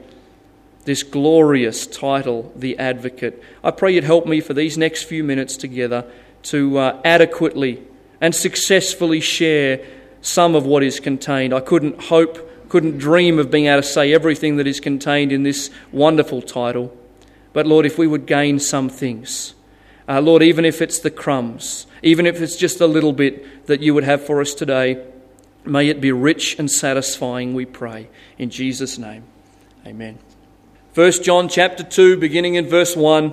this 0.88 1.02
glorious 1.02 1.86
title, 1.86 2.50
The 2.56 2.78
Advocate. 2.78 3.42
I 3.62 3.70
pray 3.70 3.94
you'd 3.94 4.04
help 4.04 4.26
me 4.26 4.40
for 4.40 4.54
these 4.54 4.78
next 4.78 5.02
few 5.02 5.22
minutes 5.22 5.58
together 5.58 6.10
to 6.44 6.78
uh, 6.78 7.00
adequately 7.04 7.82
and 8.22 8.34
successfully 8.34 9.20
share 9.20 9.86
some 10.22 10.54
of 10.54 10.64
what 10.64 10.82
is 10.82 10.98
contained. 10.98 11.52
I 11.52 11.60
couldn't 11.60 12.04
hope 12.04 12.46
couldn't 12.70 12.98
dream 12.98 13.38
of 13.38 13.50
being 13.50 13.66
able 13.66 13.82
to 13.82 13.86
say 13.86 14.14
everything 14.14 14.56
that 14.56 14.66
is 14.66 14.80
contained 14.80 15.30
in 15.30 15.42
this 15.42 15.70
wonderful 15.92 16.40
title. 16.42 16.94
But 17.52 17.66
Lord, 17.66 17.84
if 17.84 17.98
we 17.98 18.06
would 18.06 18.26
gain 18.26 18.58
some 18.58 18.88
things, 18.88 19.54
uh, 20.08 20.20
Lord, 20.20 20.42
even 20.42 20.64
if 20.64 20.80
it's 20.80 20.98
the 20.98 21.10
crumbs, 21.10 21.86
even 22.02 22.26
if 22.26 22.40
it's 22.40 22.56
just 22.56 22.80
a 22.80 22.86
little 22.86 23.12
bit 23.12 23.66
that 23.66 23.80
you 23.80 23.92
would 23.94 24.04
have 24.04 24.24
for 24.24 24.40
us 24.40 24.54
today, 24.54 25.04
may 25.64 25.88
it 25.88 26.00
be 26.00 26.12
rich 26.12 26.58
and 26.58 26.70
satisfying, 26.70 27.52
we 27.54 27.66
pray. 27.66 28.08
In 28.38 28.48
Jesus' 28.50 28.98
name, 28.98 29.24
amen. 29.86 30.18
1 30.98 31.12
John 31.22 31.48
chapter 31.48 31.84
2, 31.84 32.16
beginning 32.16 32.56
in 32.56 32.66
verse 32.66 32.96
1. 32.96 33.32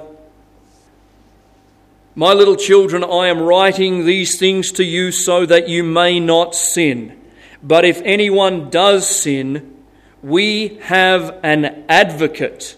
My 2.14 2.32
little 2.32 2.56
children, 2.56 3.04
I 3.04 3.26
am 3.26 3.42
writing 3.42 4.06
these 4.06 4.38
things 4.38 4.72
to 4.74 4.84
you 4.84 5.12
so 5.12 5.48
that 5.48 5.68
you 5.68 5.84
may 5.84 6.20
not 6.20 6.54
sin. 6.54 7.20
But 7.64 7.84
if 7.84 8.04
anyone 8.04 8.70
does 8.70 9.10
sin, 9.10 9.84
we 10.22 10.78
have 10.84 11.40
an 11.42 11.86
advocate 11.90 12.78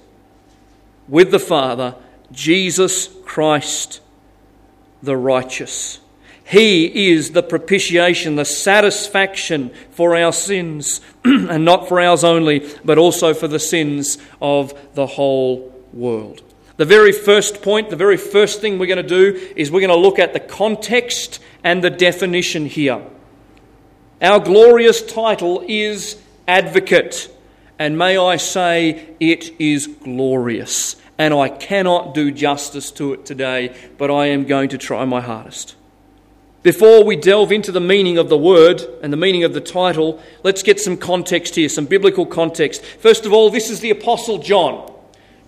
with 1.10 1.32
the 1.32 1.40
Father, 1.40 1.96
Jesus 2.32 3.10
Christ 3.26 4.00
the 5.04 5.18
righteous. 5.18 6.00
He 6.48 7.10
is 7.10 7.32
the 7.32 7.44
propitiation, 7.44 8.38
the 8.38 8.46
satisfaction 8.46 9.70
for 9.92 10.16
our 10.16 10.32
sins, 10.32 11.02
and 11.26 11.66
not 11.66 11.90
for 11.90 12.00
ours 12.00 12.24
only, 12.24 12.66
but 12.86 12.98
also 12.98 13.34
for 13.34 13.50
the 13.50 13.60
sins 13.60 14.18
of 14.42 14.74
the 14.94 15.08
whole 15.08 15.74
world. 15.92 16.42
The 16.78 16.86
very 16.86 17.12
first 17.12 17.62
point, 17.62 17.90
the 17.90 17.98
very 17.98 18.16
first 18.16 18.62
thing 18.62 18.80
we're 18.80 18.86
going 18.86 18.96
to 18.96 19.04
do 19.04 19.52
is 19.58 19.70
we're 19.70 19.82
going 19.82 19.90
to 19.90 19.98
look 19.98 20.20
at 20.20 20.32
the 20.32 20.40
context 20.40 21.42
and 21.66 21.84
the 21.84 21.90
definition 21.90 22.66
here. 22.66 23.04
Our 24.22 24.40
glorious 24.40 25.02
title 25.02 25.66
is 25.68 26.16
Advocate, 26.48 27.30
and 27.78 27.98
may 27.98 28.18
I 28.18 28.38
say 28.38 29.16
it 29.20 29.60
is 29.60 29.88
glorious. 29.88 30.96
And 31.18 31.34
I 31.34 31.50
cannot 31.50 32.14
do 32.14 32.32
justice 32.32 32.90
to 32.92 33.12
it 33.12 33.26
today, 33.26 33.76
but 33.98 34.10
I 34.10 34.28
am 34.28 34.46
going 34.46 34.70
to 34.70 34.78
try 34.78 35.04
my 35.04 35.20
hardest. 35.20 35.77
Before 36.64 37.04
we 37.04 37.16
delve 37.16 37.52
into 37.52 37.72
the 37.72 37.80
meaning 37.80 38.18
of 38.18 38.30
the 38.30 38.38
word 38.38 38.82
and 39.02 39.14
the 39.14 39.18
meaning 39.18 39.44
of 39.44 39.54
the 39.54 39.62
title, 39.62 40.22
let's 40.44 40.64
get 40.64 40.80
some 40.80 40.98
context 40.98 41.56
here, 41.56 41.70
some 41.70 41.86
biblical 41.86 42.26
context. 42.26 42.84
First 42.84 43.26
of 43.26 43.34
all, 43.34 43.50
this 43.50 43.70
is 43.70 43.80
the 43.80 43.92
Apostle 43.92 44.40
John. 44.40 44.92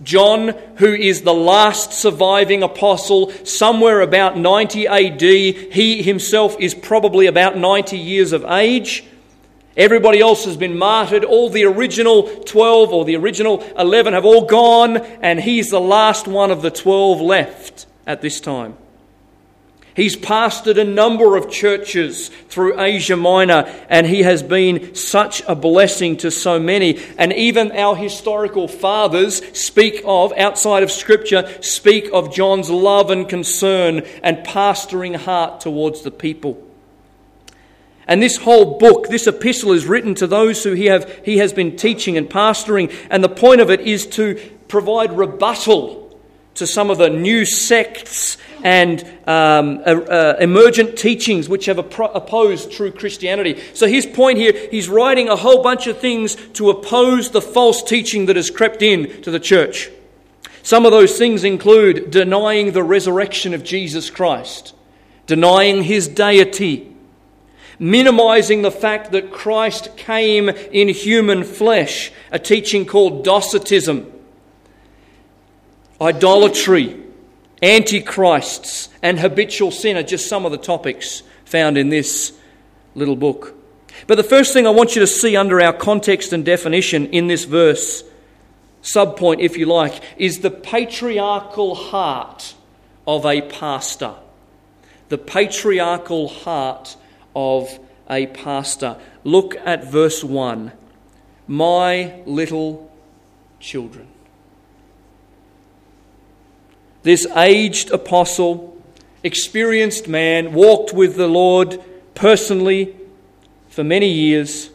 John, 0.02 0.54
who 0.76 0.94
is 0.94 1.22
the 1.22 1.34
last 1.34 1.92
surviving 1.92 2.62
apostle, 2.62 3.32
somewhere 3.44 4.00
about 4.00 4.38
90 4.38 4.86
AD. 4.86 5.20
He 5.20 6.02
himself 6.02 6.56
is 6.58 6.74
probably 6.74 7.26
about 7.26 7.58
90 7.58 7.98
years 7.98 8.32
of 8.32 8.44
age. 8.44 9.04
Everybody 9.76 10.20
else 10.20 10.46
has 10.46 10.56
been 10.56 10.78
martyred. 10.78 11.24
All 11.24 11.50
the 11.50 11.64
original 11.64 12.22
12 12.22 12.92
or 12.92 13.04
the 13.04 13.16
original 13.16 13.62
11 13.78 14.14
have 14.14 14.24
all 14.24 14.46
gone, 14.46 14.96
and 14.96 15.38
he's 15.38 15.70
the 15.70 15.80
last 15.80 16.26
one 16.26 16.50
of 16.50 16.62
the 16.62 16.70
12 16.70 17.20
left 17.20 17.86
at 18.06 18.22
this 18.22 18.40
time. 18.40 18.76
He's 19.94 20.16
pastored 20.16 20.78
a 20.78 20.84
number 20.84 21.36
of 21.36 21.50
churches 21.50 22.28
through 22.48 22.80
Asia 22.80 23.16
Minor, 23.16 23.64
and 23.88 24.06
he 24.06 24.22
has 24.22 24.42
been 24.42 24.94
such 24.94 25.42
a 25.48 25.54
blessing 25.54 26.16
to 26.18 26.30
so 26.30 26.60
many. 26.60 27.00
And 27.18 27.32
even 27.32 27.72
our 27.72 27.96
historical 27.96 28.68
fathers 28.68 29.42
speak 29.58 30.02
of, 30.04 30.32
outside 30.36 30.82
of 30.82 30.90
Scripture, 30.90 31.48
speak 31.60 32.08
of 32.12 32.32
John's 32.32 32.70
love 32.70 33.10
and 33.10 33.28
concern 33.28 34.02
and 34.22 34.38
pastoring 34.38 35.16
heart 35.16 35.60
towards 35.60 36.02
the 36.02 36.10
people. 36.10 36.66
And 38.06 38.20
this 38.20 38.38
whole 38.38 38.78
book, 38.78 39.08
this 39.08 39.28
epistle, 39.28 39.72
is 39.72 39.86
written 39.86 40.16
to 40.16 40.26
those 40.26 40.64
who 40.64 40.72
he, 40.72 40.86
have, 40.86 41.20
he 41.24 41.38
has 41.38 41.52
been 41.52 41.76
teaching 41.76 42.16
and 42.16 42.28
pastoring. 42.28 42.92
And 43.08 43.22
the 43.22 43.28
point 43.28 43.60
of 43.60 43.70
it 43.70 43.80
is 43.80 44.06
to 44.08 44.34
provide 44.66 45.16
rebuttal 45.16 46.09
to 46.60 46.66
some 46.66 46.90
of 46.90 46.98
the 46.98 47.08
new 47.08 47.46
sects 47.46 48.36
and 48.62 49.00
um, 49.26 49.78
uh, 49.86 50.00
uh, 50.00 50.36
emergent 50.40 50.98
teachings 50.98 51.48
which 51.48 51.64
have 51.64 51.78
opposed 51.78 52.70
true 52.70 52.92
Christianity. 52.92 53.58
So, 53.72 53.86
his 53.86 54.04
point 54.04 54.36
here, 54.36 54.52
he's 54.70 54.86
writing 54.86 55.30
a 55.30 55.36
whole 55.36 55.62
bunch 55.62 55.86
of 55.86 55.98
things 55.98 56.36
to 56.52 56.68
oppose 56.68 57.30
the 57.30 57.40
false 57.40 57.82
teaching 57.82 58.26
that 58.26 58.36
has 58.36 58.50
crept 58.50 58.82
in 58.82 59.22
to 59.22 59.30
the 59.30 59.40
church. 59.40 59.88
Some 60.62 60.84
of 60.84 60.92
those 60.92 61.16
things 61.16 61.44
include 61.44 62.10
denying 62.10 62.72
the 62.72 62.82
resurrection 62.82 63.54
of 63.54 63.64
Jesus 63.64 64.10
Christ, 64.10 64.74
denying 65.26 65.84
his 65.84 66.08
deity, 66.08 66.94
minimizing 67.78 68.60
the 68.60 68.70
fact 68.70 69.12
that 69.12 69.32
Christ 69.32 69.96
came 69.96 70.50
in 70.50 70.88
human 70.88 71.42
flesh, 71.42 72.12
a 72.30 72.38
teaching 72.38 72.84
called 72.84 73.24
Docetism, 73.24 74.12
idolatry 76.00 77.00
Antichrists 77.62 78.88
and 79.02 79.18
habitual 79.20 79.70
sin 79.70 79.96
are 79.96 80.02
just 80.02 80.28
some 80.28 80.46
of 80.46 80.52
the 80.52 80.58
topics 80.58 81.22
found 81.44 81.76
in 81.76 81.90
this 81.90 82.32
little 82.94 83.16
book. 83.16 83.54
But 84.06 84.14
the 84.14 84.24
first 84.24 84.54
thing 84.54 84.66
I 84.66 84.70
want 84.70 84.96
you 84.96 85.00
to 85.00 85.06
see 85.06 85.36
under 85.36 85.60
our 85.60 85.74
context 85.74 86.32
and 86.32 86.44
definition 86.44 87.08
in 87.08 87.26
this 87.26 87.44
verse, 87.44 88.02
subpoint 88.82 89.40
if 89.40 89.58
you 89.58 89.66
like, 89.66 90.02
is 90.16 90.38
the 90.38 90.50
patriarchal 90.50 91.74
heart 91.74 92.54
of 93.06 93.26
a 93.26 93.42
pastor. 93.42 94.14
The 95.10 95.18
patriarchal 95.18 96.28
heart 96.28 96.96
of 97.36 97.78
a 98.08 98.26
pastor. 98.26 98.96
Look 99.22 99.54
at 99.56 99.84
verse 99.84 100.24
1. 100.24 100.72
My 101.46 102.22
little 102.24 102.90
children. 103.58 104.08
This 107.02 107.26
aged 107.34 107.90
apostle, 107.90 108.76
experienced 109.22 110.08
man, 110.08 110.52
walked 110.52 110.92
with 110.92 111.16
the 111.16 111.28
Lord 111.28 111.82
personally 112.14 112.94
for 113.68 113.82
many 113.84 114.08
years, 114.08 114.70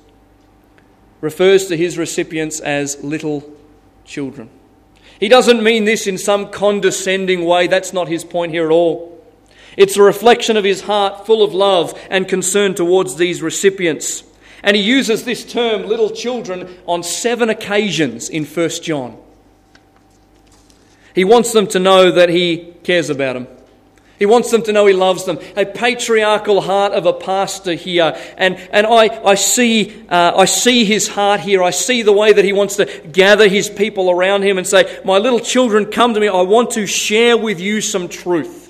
refers 1.21 1.67
to 1.67 1.77
his 1.77 1.97
recipients 1.97 2.59
as 2.59 3.03
little 3.03 3.51
children. 4.05 4.49
He 5.19 5.29
doesn't 5.29 5.63
mean 5.63 5.85
this 5.85 6.07
in 6.07 6.17
some 6.17 6.49
condescending 6.51 7.45
way. 7.45 7.67
That's 7.67 7.93
not 7.93 8.07
his 8.07 8.23
point 8.23 8.51
here 8.51 8.65
at 8.65 8.71
all. 8.71 9.23
It's 9.77 9.97
a 9.97 10.01
reflection 10.01 10.57
of 10.57 10.63
his 10.63 10.81
heart 10.81 11.25
full 11.25 11.43
of 11.43 11.53
love 11.53 11.99
and 12.09 12.27
concern 12.27 12.75
towards 12.75 13.15
these 13.15 13.41
recipients. 13.41 14.23
And 14.63 14.75
he 14.75 14.81
uses 14.81 15.25
this 15.25 15.45
term, 15.45 15.87
little 15.87 16.09
children, 16.09 16.75
on 16.87 17.03
seven 17.03 17.49
occasions 17.49 18.29
in 18.29 18.45
1 18.45 18.69
John. 18.81 19.17
He 21.15 21.23
wants 21.23 21.53
them 21.53 21.65
to 21.67 21.79
know 21.79 22.11
that 22.11 22.29
He 22.29 22.73
cares 22.83 23.09
about 23.09 23.33
them. 23.33 23.47
He 24.19 24.25
wants 24.25 24.51
them 24.51 24.61
to 24.63 24.73
know 24.73 24.85
He 24.85 24.93
loves 24.93 25.25
them. 25.25 25.39
A 25.55 25.65
patriarchal 25.65 26.61
heart 26.61 26.91
of 26.91 27.05
a 27.05 27.13
pastor 27.13 27.73
here. 27.73 28.15
And, 28.37 28.55
and 28.71 28.85
I, 28.85 29.07
I, 29.23 29.35
see, 29.35 30.05
uh, 30.09 30.33
I 30.35 30.45
see 30.45 30.85
His 30.85 31.07
heart 31.07 31.39
here. 31.39 31.63
I 31.63 31.71
see 31.71 32.01
the 32.01 32.13
way 32.13 32.33
that 32.33 32.45
He 32.45 32.53
wants 32.53 32.75
to 32.75 32.85
gather 32.85 33.47
His 33.47 33.69
people 33.69 34.11
around 34.11 34.43
Him 34.43 34.57
and 34.57 34.67
say, 34.67 34.99
My 35.05 35.17
little 35.17 35.39
children, 35.39 35.85
come 35.85 36.13
to 36.13 36.19
me. 36.19 36.27
I 36.27 36.41
want 36.41 36.71
to 36.71 36.85
share 36.85 37.37
with 37.37 37.59
you 37.59 37.81
some 37.81 38.09
truth. 38.09 38.64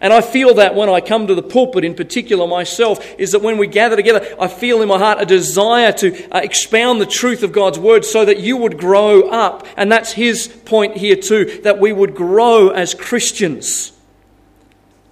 And 0.00 0.14
I 0.14 0.22
feel 0.22 0.54
that 0.54 0.74
when 0.74 0.88
I 0.88 1.02
come 1.02 1.26
to 1.26 1.34
the 1.34 1.42
pulpit, 1.42 1.84
in 1.84 1.94
particular 1.94 2.46
myself, 2.46 3.04
is 3.18 3.32
that 3.32 3.42
when 3.42 3.58
we 3.58 3.66
gather 3.66 3.96
together, 3.96 4.26
I 4.40 4.48
feel 4.48 4.80
in 4.80 4.88
my 4.88 4.98
heart 4.98 5.20
a 5.20 5.26
desire 5.26 5.92
to 5.92 6.34
uh, 6.34 6.38
expound 6.38 7.00
the 7.00 7.06
truth 7.06 7.42
of 7.42 7.52
God's 7.52 7.78
word 7.78 8.06
so 8.06 8.24
that 8.24 8.40
you 8.40 8.56
would 8.56 8.78
grow 8.78 9.28
up. 9.28 9.66
And 9.76 9.92
that's 9.92 10.12
his 10.12 10.48
point 10.48 10.96
here 10.96 11.16
too, 11.16 11.60
that 11.64 11.78
we 11.78 11.92
would 11.92 12.14
grow 12.14 12.70
as 12.70 12.94
Christians. 12.94 13.92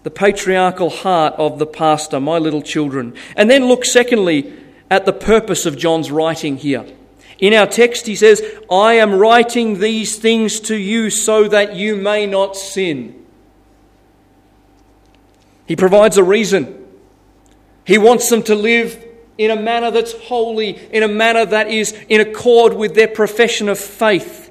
The 0.04 0.10
patriarchal 0.10 0.88
heart 0.88 1.34
of 1.36 1.58
the 1.58 1.66
pastor, 1.66 2.18
my 2.18 2.38
little 2.38 2.62
children. 2.62 3.14
And 3.36 3.50
then 3.50 3.66
look, 3.66 3.84
secondly, 3.84 4.54
at 4.90 5.04
the 5.04 5.12
purpose 5.12 5.66
of 5.66 5.76
John's 5.76 6.10
writing 6.10 6.56
here. 6.56 6.86
In 7.38 7.52
our 7.52 7.66
text, 7.66 8.06
he 8.06 8.16
says, 8.16 8.42
I 8.70 8.94
am 8.94 9.14
writing 9.14 9.80
these 9.80 10.16
things 10.16 10.60
to 10.60 10.76
you 10.76 11.10
so 11.10 11.46
that 11.48 11.76
you 11.76 11.94
may 11.94 12.26
not 12.26 12.56
sin. 12.56 13.17
He 15.68 15.76
provides 15.76 16.16
a 16.16 16.24
reason. 16.24 16.86
He 17.84 17.98
wants 17.98 18.30
them 18.30 18.42
to 18.44 18.54
live 18.54 19.04
in 19.36 19.50
a 19.50 19.56
manner 19.56 19.90
that's 19.90 20.12
holy, 20.12 20.70
in 20.90 21.02
a 21.02 21.08
manner 21.08 21.44
that 21.44 21.68
is 21.70 21.92
in 22.08 22.22
accord 22.22 22.72
with 22.72 22.94
their 22.94 23.06
profession 23.06 23.68
of 23.68 23.78
faith. 23.78 24.47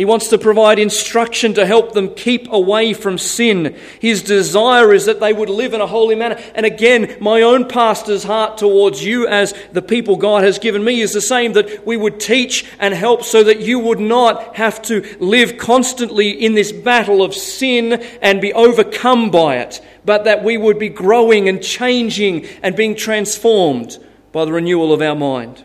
He 0.00 0.06
wants 0.06 0.28
to 0.28 0.38
provide 0.38 0.78
instruction 0.78 1.52
to 1.52 1.66
help 1.66 1.92
them 1.92 2.14
keep 2.14 2.50
away 2.50 2.94
from 2.94 3.18
sin. 3.18 3.76
His 4.00 4.22
desire 4.22 4.94
is 4.94 5.04
that 5.04 5.20
they 5.20 5.34
would 5.34 5.50
live 5.50 5.74
in 5.74 5.82
a 5.82 5.86
holy 5.86 6.14
manner. 6.14 6.40
And 6.54 6.64
again, 6.64 7.18
my 7.20 7.42
own 7.42 7.68
pastor's 7.68 8.24
heart 8.24 8.56
towards 8.56 9.04
you 9.04 9.28
as 9.28 9.52
the 9.72 9.82
people 9.82 10.16
God 10.16 10.42
has 10.42 10.58
given 10.58 10.82
me 10.82 11.02
is 11.02 11.12
the 11.12 11.20
same 11.20 11.52
that 11.52 11.86
we 11.86 11.98
would 11.98 12.18
teach 12.18 12.64
and 12.78 12.94
help 12.94 13.24
so 13.24 13.44
that 13.44 13.60
you 13.60 13.78
would 13.78 14.00
not 14.00 14.56
have 14.56 14.80
to 14.84 15.04
live 15.20 15.58
constantly 15.58 16.30
in 16.30 16.54
this 16.54 16.72
battle 16.72 17.22
of 17.22 17.34
sin 17.34 18.02
and 18.22 18.40
be 18.40 18.54
overcome 18.54 19.30
by 19.30 19.58
it, 19.58 19.82
but 20.06 20.24
that 20.24 20.42
we 20.42 20.56
would 20.56 20.78
be 20.78 20.88
growing 20.88 21.46
and 21.46 21.62
changing 21.62 22.46
and 22.62 22.74
being 22.74 22.96
transformed 22.96 23.98
by 24.32 24.46
the 24.46 24.52
renewal 24.52 24.94
of 24.94 25.02
our 25.02 25.14
mind. 25.14 25.62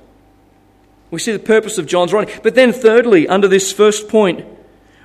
We 1.15 1.19
see 1.21 1.32
the 1.32 1.39
purpose 1.39 1.78
of 1.78 1.86
John's 1.86 2.12
writing. 2.12 2.41
But 2.43 2.56
then, 2.56 2.73
thirdly, 2.73 3.25
under 3.25 3.47
this 3.47 3.71
first 3.71 4.10
point, 4.10 4.45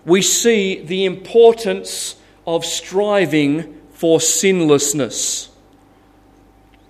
we 0.04 0.22
see 0.22 0.82
the 0.82 1.04
importance 1.04 2.16
of 2.44 2.64
striving 2.64 3.80
for 3.92 4.20
sinlessness. 4.20 5.50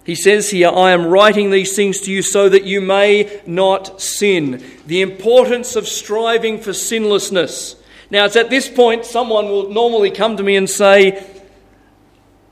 He 0.05 0.15
says 0.15 0.49
here, 0.49 0.71
I 0.71 0.93
am 0.93 1.07
writing 1.07 1.51
these 1.51 1.77
things 1.77 2.01
to 2.01 2.11
you 2.11 2.23
so 2.23 2.49
that 2.49 2.65
you 2.65 2.81
may 2.81 3.43
not 3.45 4.01
sin. 4.01 4.65
The 4.87 5.03
importance 5.03 5.77
of 5.77 5.87
striving 5.87 6.59
for 6.59 6.73
sinlessness. 6.73 7.77
Now, 8.11 8.25
it's 8.25 8.37
at 8.37 8.49
this 8.49 8.71
point 8.71 9.05
someone 9.05 9.51
will 9.51 9.69
normally 9.69 10.13
come 10.13 10.39
to 10.39 10.43
me 10.43 10.57
and 10.57 10.71
say, 10.71 11.23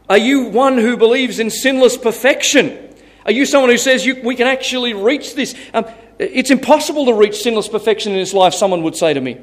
Are 0.06 0.18
you 0.18 0.50
one 0.50 0.76
who 0.76 0.98
believes 0.98 1.38
in 1.38 1.48
sinless 1.48 1.96
perfection? 1.96 2.94
Are 3.24 3.32
you 3.32 3.46
someone 3.46 3.70
who 3.70 3.78
says 3.78 4.04
you, 4.04 4.20
we 4.22 4.36
can 4.36 4.46
actually 4.46 4.92
reach 4.92 5.34
this? 5.34 5.54
Um, 5.72 5.86
it's 6.18 6.50
impossible 6.50 7.06
to 7.06 7.14
reach 7.14 7.42
sinless 7.42 7.68
perfection 7.68 8.12
in 8.12 8.18
this 8.18 8.34
life, 8.34 8.54
someone 8.54 8.82
would 8.82 8.96
say 8.96 9.14
to 9.14 9.20
me. 9.20 9.38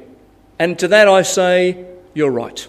And 0.58 0.78
to 0.78 0.88
that 0.88 1.08
I 1.08 1.22
say, 1.22 1.86
You're 2.14 2.30
right. 2.30 2.66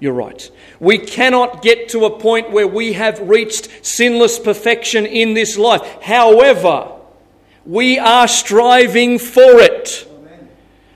You're 0.00 0.12
right. 0.12 0.50
We 0.80 0.98
cannot 0.98 1.62
get 1.62 1.90
to 1.90 2.06
a 2.06 2.18
point 2.18 2.50
where 2.50 2.66
we 2.66 2.94
have 2.94 3.20
reached 3.20 3.86
sinless 3.86 4.36
perfection 4.36 5.06
in 5.06 5.34
this 5.34 5.56
life. 5.56 5.80
However, 6.02 6.90
we 7.64 8.00
are 8.00 8.26
striving 8.26 9.20
for 9.20 9.60
it. 9.60 10.08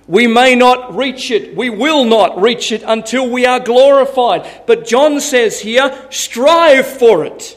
We 0.09 0.27
may 0.27 0.57
not 0.57 0.97
reach 0.97 1.31
it. 1.31 1.57
We 1.57 1.71
will 1.71 2.05
not 2.05 2.41
reach 2.41 2.73
it 2.73 2.83
until 2.85 3.29
we 3.29 3.47
are 3.47 3.61
glorified. 3.61 4.65
But 4.67 4.87
John 4.87 5.21
says 5.21 5.61
here, 5.61 6.07
strive 6.11 6.87
for 6.87 7.25
it. 7.25 7.57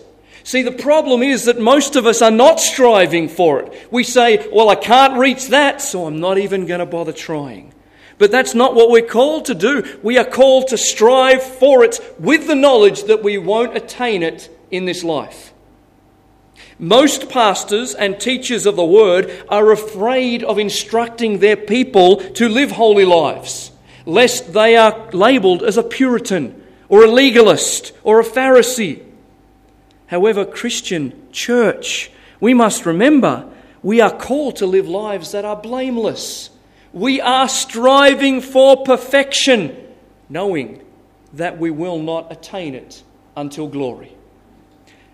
See, 0.50 0.64
the 0.64 0.72
problem 0.72 1.22
is 1.22 1.46
that 1.46 1.60
most 1.60 1.96
of 1.96 2.08
us 2.08 2.24
are 2.24 2.32
not 2.32 2.60
striving 2.60 3.30
for 3.30 3.60
it. 3.60 3.88
We 3.92 4.04
say, 4.04 4.50
well, 4.52 4.70
I 4.70 4.74
can't 4.74 5.20
reach 5.20 5.50
that, 5.50 5.80
so 5.80 6.08
I'm 6.08 6.20
not 6.20 6.40
even 6.40 6.66
going 6.66 6.80
to 6.80 6.88
bother 6.88 7.14
trying. 7.14 7.72
But 8.18 8.32
that's 8.32 8.56
not 8.56 8.74
what 8.74 8.90
we're 8.90 9.04
called 9.06 9.46
to 9.46 9.54
do. 9.54 10.00
We 10.02 10.18
are 10.18 10.26
called 10.26 10.70
to 10.70 10.78
strive 10.80 11.44
for 11.44 11.84
it 11.84 12.00
with 12.18 12.48
the 12.48 12.56
knowledge 12.56 13.04
that 13.04 13.22
we 13.22 13.38
won't 13.38 13.78
attain 13.78 14.24
it 14.24 14.50
in 14.72 14.86
this 14.86 15.04
life. 15.04 15.54
Most 16.80 17.30
pastors 17.30 17.94
and 17.94 18.20
teachers 18.20 18.66
of 18.66 18.76
the 18.76 18.84
word 18.84 19.32
are 19.50 19.72
afraid 19.72 20.44
of 20.44 20.58
instructing 20.58 21.38
their 21.38 21.58
people 21.58 22.18
to 22.32 22.50
live 22.50 22.72
holy 22.72 23.06
lives, 23.06 23.72
lest 24.08 24.52
they 24.54 24.76
are 24.76 25.12
labeled 25.12 25.62
as 25.62 25.78
a 25.78 25.84
Puritan 25.84 26.60
or 26.88 27.04
a 27.04 27.12
legalist 27.12 27.92
or 28.04 28.20
a 28.20 28.26
Pharisee. 28.26 29.06
However, 30.10 30.46
Christian 30.46 31.14
church, 31.32 32.12
we 32.40 32.54
must 32.54 32.86
remember 32.86 33.50
we 33.82 34.02
are 34.02 34.16
called 34.16 34.58
to 34.58 34.66
live 34.66 34.88
lives 34.88 35.32
that 35.32 35.46
are 35.46 35.56
blameless 35.56 36.50
we 36.94 37.22
are 37.22 37.48
striving 37.48 38.42
for 38.42 38.84
perfection, 38.84 39.76
knowing 40.28 40.82
that 41.34 41.60
we 41.60 41.70
will 41.70 42.00
not 42.00 42.32
attain 42.32 42.74
it 42.74 43.04
until 43.38 43.68
glory. 43.68 44.12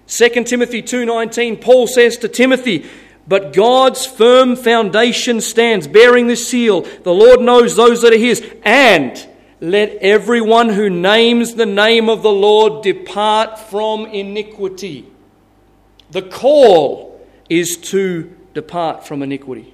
2 0.08 0.46
Timothy 0.46 0.82
2:19 0.82 1.58
Paul 1.58 1.88
says 1.88 2.18
to 2.18 2.28
Timothy, 2.28 2.86
"But 3.28 3.54
God's 3.54 4.06
firm 4.06 4.56
foundation 4.56 5.42
stands, 5.42 5.88
bearing 5.88 6.28
this 6.28 6.48
seal: 6.48 6.86
the 7.04 7.14
Lord 7.14 7.42
knows 7.42 7.76
those 7.76 8.02
that 8.02 8.14
are 8.14 8.18
his, 8.18 8.42
and 8.64 9.26
let 9.66 9.98
everyone 10.02 10.70
who 10.70 10.90
names 10.90 11.56
the 11.56 11.66
name 11.66 12.10
of 12.10 12.22
the 12.22 12.32
Lord 12.32 12.84
depart 12.84 13.60
from 13.60 14.06
iniquity." 14.06 15.06
The 16.12 16.22
call 16.22 17.20
is 17.50 17.78
to 17.78 18.30
depart 18.54 19.06
from 19.06 19.22
iniquity. 19.22 19.74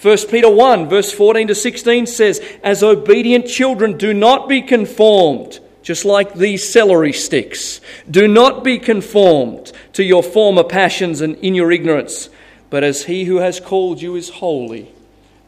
1 0.00 0.28
Peter 0.28 0.50
1, 0.50 0.88
verse 0.88 1.12
14 1.12 1.48
to 1.48 1.54
16 1.54 2.06
says, 2.06 2.40
As 2.64 2.82
obedient 2.82 3.46
children, 3.46 3.96
do 3.96 4.12
not 4.12 4.48
be 4.48 4.60
conformed, 4.60 5.60
just 5.82 6.04
like 6.04 6.34
these 6.34 6.72
celery 6.72 7.12
sticks. 7.12 7.80
Do 8.10 8.26
not 8.26 8.64
be 8.64 8.78
conformed 8.78 9.70
to 9.92 10.02
your 10.02 10.24
former 10.24 10.64
passions 10.64 11.20
and 11.20 11.36
in 11.36 11.54
your 11.54 11.70
ignorance. 11.70 12.28
But 12.68 12.82
as 12.82 13.04
he 13.04 13.24
who 13.24 13.36
has 13.36 13.60
called 13.60 14.02
you 14.02 14.16
is 14.16 14.28
holy, 14.28 14.92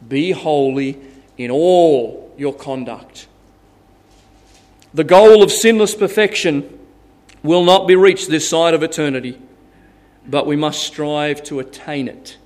be 0.07 0.31
holy 0.31 0.99
in 1.37 1.51
all 1.51 2.33
your 2.37 2.53
conduct. 2.53 3.27
The 4.95 5.03
goal 5.03 5.43
of 5.43 5.51
sinless 5.51 5.93
perfection 5.93 6.79
will 7.43 7.63
not 7.63 7.87
be 7.87 7.95
reached 7.95 8.29
this 8.29 8.49
side 8.49 8.73
of 8.73 8.81
eternity, 8.81 9.39
but 10.25 10.47
we 10.47 10.55
must 10.55 10.81
strive 10.81 11.43
to 11.43 11.59
attain 11.59 12.07
it 12.07 12.37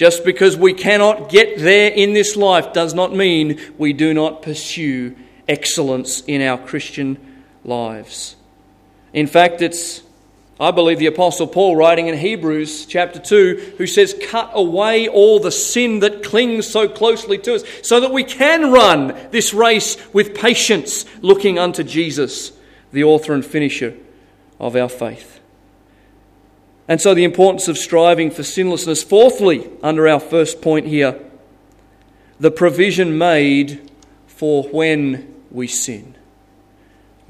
just 0.00 0.24
because 0.24 0.56
we 0.56 0.72
cannot 0.72 1.28
get 1.28 1.58
there 1.58 1.90
in 1.90 2.14
this 2.14 2.34
life 2.34 2.72
does 2.72 2.94
not 2.94 3.14
mean 3.14 3.60
we 3.76 3.92
do 3.92 4.14
not 4.14 4.40
pursue 4.40 5.14
excellence 5.46 6.22
in 6.22 6.40
our 6.40 6.56
Christian 6.56 7.18
lives. 7.64 8.34
In 9.12 9.26
fact, 9.26 9.60
it's, 9.60 10.02
I 10.60 10.72
believe, 10.72 10.98
the 10.98 11.06
Apostle 11.06 11.46
Paul 11.46 11.74
writing 11.74 12.08
in 12.08 12.18
Hebrews 12.18 12.84
chapter 12.84 13.18
2 13.18 13.76
who 13.78 13.86
says, 13.86 14.14
Cut 14.28 14.50
away 14.52 15.08
all 15.08 15.40
the 15.40 15.50
sin 15.50 16.00
that 16.00 16.22
clings 16.22 16.66
so 16.66 16.86
closely 16.86 17.38
to 17.38 17.54
us 17.54 17.64
so 17.82 17.98
that 18.00 18.12
we 18.12 18.24
can 18.24 18.70
run 18.70 19.18
this 19.30 19.54
race 19.54 19.96
with 20.12 20.34
patience, 20.34 21.06
looking 21.22 21.58
unto 21.58 21.82
Jesus, 21.82 22.52
the 22.92 23.04
author 23.04 23.32
and 23.32 23.44
finisher 23.44 23.96
of 24.58 24.76
our 24.76 24.90
faith. 24.90 25.40
And 26.86 27.00
so, 27.00 27.14
the 27.14 27.24
importance 27.24 27.66
of 27.66 27.78
striving 27.78 28.30
for 28.30 28.42
sinlessness. 28.42 29.02
Fourthly, 29.02 29.70
under 29.82 30.08
our 30.08 30.20
first 30.20 30.60
point 30.60 30.86
here, 30.86 31.18
the 32.38 32.50
provision 32.50 33.16
made 33.16 33.90
for 34.26 34.64
when 34.64 35.42
we 35.50 35.68
sin. 35.68 36.16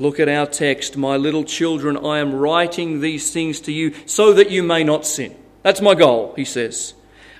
Look 0.01 0.19
at 0.19 0.31
our 0.31 0.47
text. 0.47 0.97
My 0.97 1.19
little 1.19 1.45
children, 1.45 1.95
I 1.95 2.21
am 2.21 2.35
writing 2.35 3.03
these 3.03 3.35
things 3.35 3.61
to 3.61 3.73
you 3.73 3.93
so 4.07 4.33
that 4.33 4.51
you 4.51 4.63
may 4.63 4.83
not 4.83 5.05
sin. 5.05 5.37
That's 5.63 5.83
my 5.83 5.95
goal, 5.95 6.33
he 6.37 6.47
says. 6.47 6.95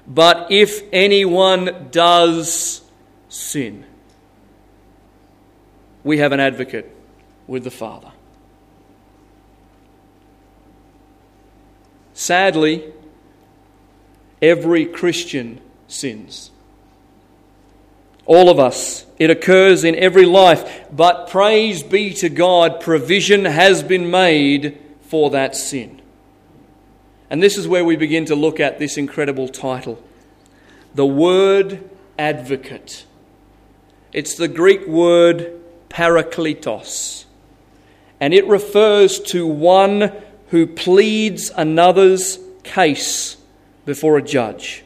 But 0.07 0.53
if 0.53 0.83
anyone 0.93 1.89
does 1.91 2.83
sin, 3.31 3.87
we 6.05 6.19
have 6.19 6.33
an 6.33 6.41
advocate 6.41 6.95
with 7.47 7.65
the 7.65 7.71
Father. 7.71 8.13
Sadly, 12.13 12.93
every 14.43 14.85
Christian 14.85 15.63
sins. 15.89 16.51
All 18.27 18.51
of 18.51 18.59
us. 18.59 19.07
It 19.21 19.29
occurs 19.29 19.85
in 19.85 19.95
every 19.97 20.25
life. 20.25 20.87
But 20.91 21.29
praise 21.29 21.83
be 21.83 22.15
to 22.15 22.31
God, 22.31 22.81
provision 22.81 23.45
has 23.45 23.83
been 23.83 24.11
made 24.11 24.81
for 25.03 25.31
that 25.31 25.55
sin. 25.55 26.01
And 27.29 27.43
this 27.43 27.59
is 27.59 27.69
where 27.69 27.85
we 27.85 27.97
begin 27.97 28.25
to 28.25 28.35
look 28.35 28.59
at 28.59 28.81
this 28.81 28.97
incredible 28.97 29.47
title 29.47 30.03
the 30.93 31.07
word 31.07 31.89
advocate. 32.19 33.05
It's 34.13 34.35
the 34.35 34.49
Greek 34.49 34.89
word 34.89 35.61
parakletos, 35.89 37.27
and 38.19 38.35
it 38.35 38.47
refers 38.49 39.21
to 39.21 39.47
one 39.47 40.13
who 40.49 40.67
pleads 40.67 41.51
another's 41.57 42.41
case 42.65 43.37
before 43.85 44.19
a 44.19 44.23
judge. 44.23 44.83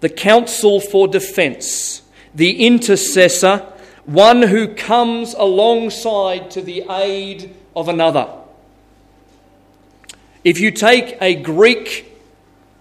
The 0.00 0.08
counsel 0.08 0.80
for 0.80 1.06
defense, 1.06 2.00
the 2.34 2.66
intercessor, 2.66 3.58
one 4.04 4.42
who 4.42 4.68
comes 4.74 5.34
alongside 5.34 6.50
to 6.52 6.62
the 6.62 6.84
aid 6.90 7.54
of 7.74 7.88
another. 7.88 8.28
If 10.42 10.58
you 10.60 10.70
take 10.70 11.18
a 11.20 11.34
Greek 11.34 12.18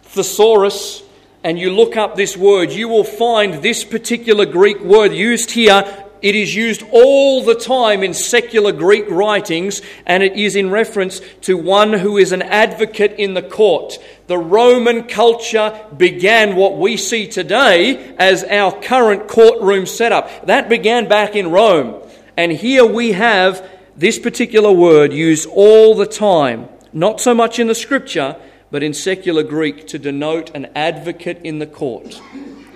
thesaurus 0.03 1.03
and 1.43 1.59
you 1.59 1.71
look 1.71 1.97
up 1.97 2.15
this 2.15 2.38
word, 2.38 2.71
you 2.71 2.88
will 2.88 3.03
find 3.03 3.55
this 3.55 3.83
particular 3.83 4.45
Greek 4.45 4.79
word 4.81 5.13
used 5.13 5.51
here 5.51 5.83
it 6.21 6.35
is 6.35 6.53
used 6.53 6.83
all 6.91 7.43
the 7.43 7.55
time 7.55 8.03
in 8.03 8.13
secular 8.13 8.71
Greek 8.71 9.09
writings, 9.09 9.81
and 10.05 10.21
it 10.21 10.33
is 10.33 10.55
in 10.55 10.69
reference 10.69 11.21
to 11.41 11.57
one 11.57 11.93
who 11.93 12.17
is 12.17 12.31
an 12.31 12.41
advocate 12.41 13.15
in 13.17 13.35
the 13.35 13.41
court. 13.41 13.97
The 14.29 14.37
Roman 14.37 15.05
culture 15.05 15.87
began 15.97 16.55
what 16.55 16.77
we 16.77 16.97
see 16.97 17.27
today 17.27 18.13
as 18.19 18.43
our 18.43 18.71
current 18.79 19.27
courtroom 19.27 19.87
setup. 19.87 20.45
That 20.45 20.69
began 20.69 21.07
back 21.07 21.35
in 21.35 21.49
Rome. 21.49 21.99
And 22.37 22.51
here 22.51 22.85
we 22.85 23.13
have 23.13 23.67
this 23.95 24.19
particular 24.19 24.71
word 24.71 25.13
used 25.13 25.49
all 25.49 25.95
the 25.95 26.05
time, 26.05 26.69
not 26.93 27.19
so 27.19 27.33
much 27.33 27.57
in 27.57 27.65
the 27.65 27.73
scripture, 27.73 28.35
but 28.69 28.83
in 28.83 28.93
secular 28.93 29.41
Greek 29.41 29.87
to 29.87 29.97
denote 29.97 30.51
an 30.55 30.67
advocate 30.75 31.41
in 31.43 31.57
the 31.57 31.65
court, 31.65 32.21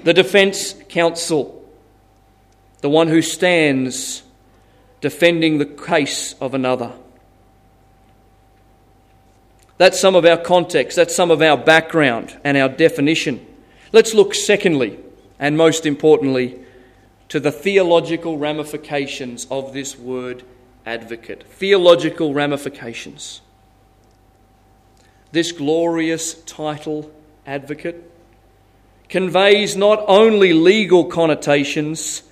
the 0.03 0.13
defense 0.13 0.73
counsel 0.89 1.63
the 2.81 2.89
one 2.89 3.09
who 3.09 3.21
stands 3.21 4.23
defending 5.01 5.59
the 5.59 5.65
case 5.65 6.33
of 6.41 6.55
another. 6.55 6.93
That's 9.77 9.99
some 9.99 10.15
of 10.15 10.25
our 10.25 10.38
context, 10.38 10.95
that's 10.95 11.15
some 11.15 11.31
of 11.31 11.41
our 11.41 11.57
background 11.57 12.39
and 12.43 12.57
our 12.57 12.69
definition. 12.69 13.45
Let's 13.91 14.13
look, 14.13 14.33
secondly, 14.33 14.99
and 15.39 15.57
most 15.57 15.86
importantly, 15.86 16.59
to 17.29 17.39
the 17.39 17.51
theological 17.51 18.38
ramifications 18.38 19.47
of 19.49 19.73
this 19.73 19.97
word 19.97 20.43
advocate. 20.86 21.43
Theological 21.43 22.33
ramifications. 22.33 23.41
This 25.31 25.51
glorious 25.51 26.36
title, 26.43 27.12
advocate, 27.47 28.12
conveys 29.09 29.75
not 29.75 30.03
only 30.07 30.53
legal 30.53 31.05
connotations, 31.05 32.23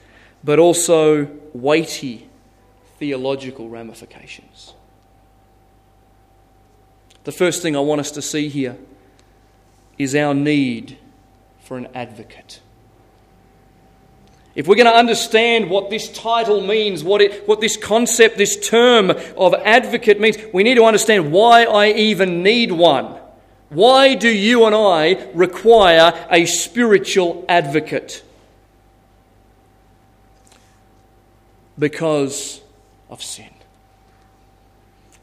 but 0.43 0.60
also 0.60 1.27
weighty 1.54 2.27
theological 2.99 3.69
ramifications. 3.69 4.73
The 7.23 7.31
first 7.31 7.62
thing 7.62 7.75
I 7.75 7.79
want 7.79 8.01
us 8.01 8.12
to 8.12 8.21
see 8.21 8.49
here 8.49 8.77
is 9.97 10.15
our 10.15 10.34
need 10.34 10.97
for 11.63 11.77
an 11.77 11.88
advocate. 11.93 12.60
If 14.53 14.67
we're 14.67 14.75
going 14.75 14.88
to 14.88 14.97
understand 14.97 15.69
what 15.69 15.89
this 15.89 16.12
title 16.12 16.60
means, 16.62 17.03
what, 17.03 17.21
it, 17.21 17.47
what 17.47 17.62
this 17.62 17.77
concept, 17.77 18.38
this 18.38 18.67
term 18.67 19.12
of 19.38 19.53
advocate 19.53 20.19
means, 20.19 20.38
we 20.53 20.63
need 20.63 20.75
to 20.75 20.84
understand 20.84 21.31
why 21.31 21.63
I 21.63 21.91
even 21.91 22.43
need 22.43 22.71
one. 22.71 23.17
Why 23.69 24.15
do 24.15 24.27
you 24.27 24.65
and 24.65 24.75
I 24.75 25.29
require 25.34 26.27
a 26.29 26.45
spiritual 26.45 27.45
advocate? 27.47 28.23
Because 31.79 32.60
of 33.10 33.23
sin. 33.23 33.49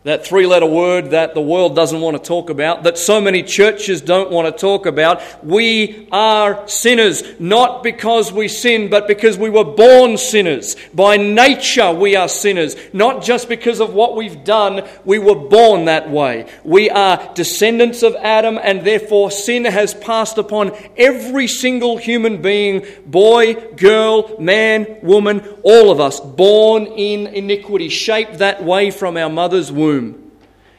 That 0.05 0.25
three 0.25 0.47
letter 0.47 0.65
word 0.65 1.11
that 1.11 1.35
the 1.35 1.41
world 1.41 1.75
doesn't 1.75 2.01
want 2.01 2.17
to 2.17 2.23
talk 2.23 2.51
about, 2.51 2.85
that 2.85 2.97
so 2.97 3.21
many 3.21 3.43
churches 3.43 4.01
don't 4.01 4.31
want 4.31 4.47
to 4.47 4.53
talk 4.59 4.87
about. 4.87 5.21
We 5.45 6.07
are 6.13 6.69
sinners, 6.69 7.25
not 7.41 7.83
because 7.83 8.33
we 8.33 8.47
sin, 8.47 8.91
but 8.91 9.09
because 9.09 9.37
we 9.37 9.51
were 9.51 9.65
born 9.65 10.17
sinners. 10.17 10.77
By 10.95 11.17
nature, 11.17 11.93
we 11.93 12.15
are 12.15 12.29
sinners, 12.29 12.77
not 12.93 13.25
just 13.25 13.49
because 13.49 13.81
of 13.81 13.93
what 13.93 14.15
we've 14.15 14.45
done, 14.45 14.87
we 15.05 15.19
were 15.19 15.35
born 15.35 15.87
that 15.87 16.09
way. 16.09 16.49
We 16.63 16.91
are 16.91 17.33
descendants 17.35 18.05
of 18.05 18.15
Adam, 18.15 18.57
and 18.63 18.87
therefore 18.87 19.33
sin 19.33 19.65
has 19.65 19.95
passed 19.95 20.39
upon 20.39 20.77
every 20.97 21.49
single 21.49 21.97
human 21.97 22.41
being 22.41 22.87
boy, 23.05 23.55
girl, 23.75 24.39
man, 24.39 24.99
woman, 25.03 25.41
all 25.65 25.91
of 25.91 25.99
us, 25.99 26.21
born 26.21 26.87
in 26.87 27.27
iniquity, 27.27 27.89
shaped 27.89 28.39
that 28.39 28.63
way 28.63 28.93
from 28.93 29.17
our 29.17 29.29
mother's 29.29 29.73
womb 29.73 29.88
womb. 29.89 30.33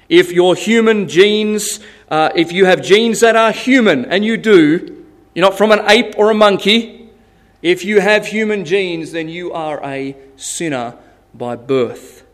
If 0.08 0.32
your 0.32 0.56
human 0.56 1.08
genes, 1.08 1.80
uh, 2.10 2.30
if 2.36 2.52
you 2.52 2.65
have 2.65 2.82
genes 2.82 3.19
that 3.19 3.36
are 3.36 3.52
human, 3.52 4.06
and 4.06 4.24
you 4.24 4.38
do, 4.38 5.06
you're 5.34 5.45
not 5.45 5.58
from 5.58 5.72
an 5.72 5.82
ape 5.88 6.15
or 6.17 6.32
a 6.32 6.34
monkey. 6.34 7.10
If 7.62 7.86
you 7.86 8.00
have 8.02 8.28
human 8.28 8.65
genes, 8.65 9.12
then 9.12 9.30
you 9.30 9.52
are 9.54 9.84
a 9.84 10.15
sinner 10.36 10.95
by 11.34 11.56
birth. 11.56 12.26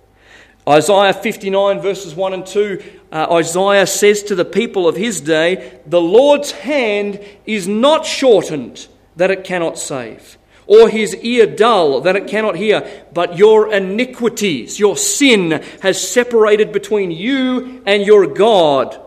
Isaiah 0.68 1.14
59, 1.14 1.80
verses 1.80 2.16
1 2.16 2.34
and 2.34 2.46
2, 2.46 2.84
uh, 3.12 3.28
Isaiah 3.32 3.88
says 3.88 4.24
to 4.24 4.36
the 4.36 4.46
people 4.46 4.88
of 4.88 4.96
his 4.96 5.22
day, 5.22 5.80
The 5.86 6.02
Lord's 6.02 6.52
hand 6.52 7.24
is 7.46 7.68
not 7.68 8.06
shortened 8.06 8.88
that 9.16 9.32
it 9.32 9.44
cannot 9.44 9.78
save 9.78 10.38
or 10.68 10.90
his 10.90 11.16
ear 11.18 11.46
dull 11.46 12.02
that 12.02 12.16
it 12.16 12.28
cannot 12.28 12.56
hear, 12.56 13.06
but 13.14 13.38
your 13.38 13.72
iniquities, 13.72 14.80
your 14.80 14.98
sin, 14.98 15.64
has 15.82 16.10
separated 16.10 16.72
between 16.72 17.12
you 17.12 17.84
and 17.86 18.04
your 18.04 18.28
God, 18.28 19.00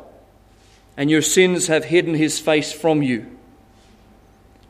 and 0.97 1.11
your 1.11 1.23
sins 1.23 1.67
have 1.67 1.85
hidden 1.85 2.15
his 2.15 2.39
face 2.39 2.73
from 2.73 3.03
you. 3.03 3.27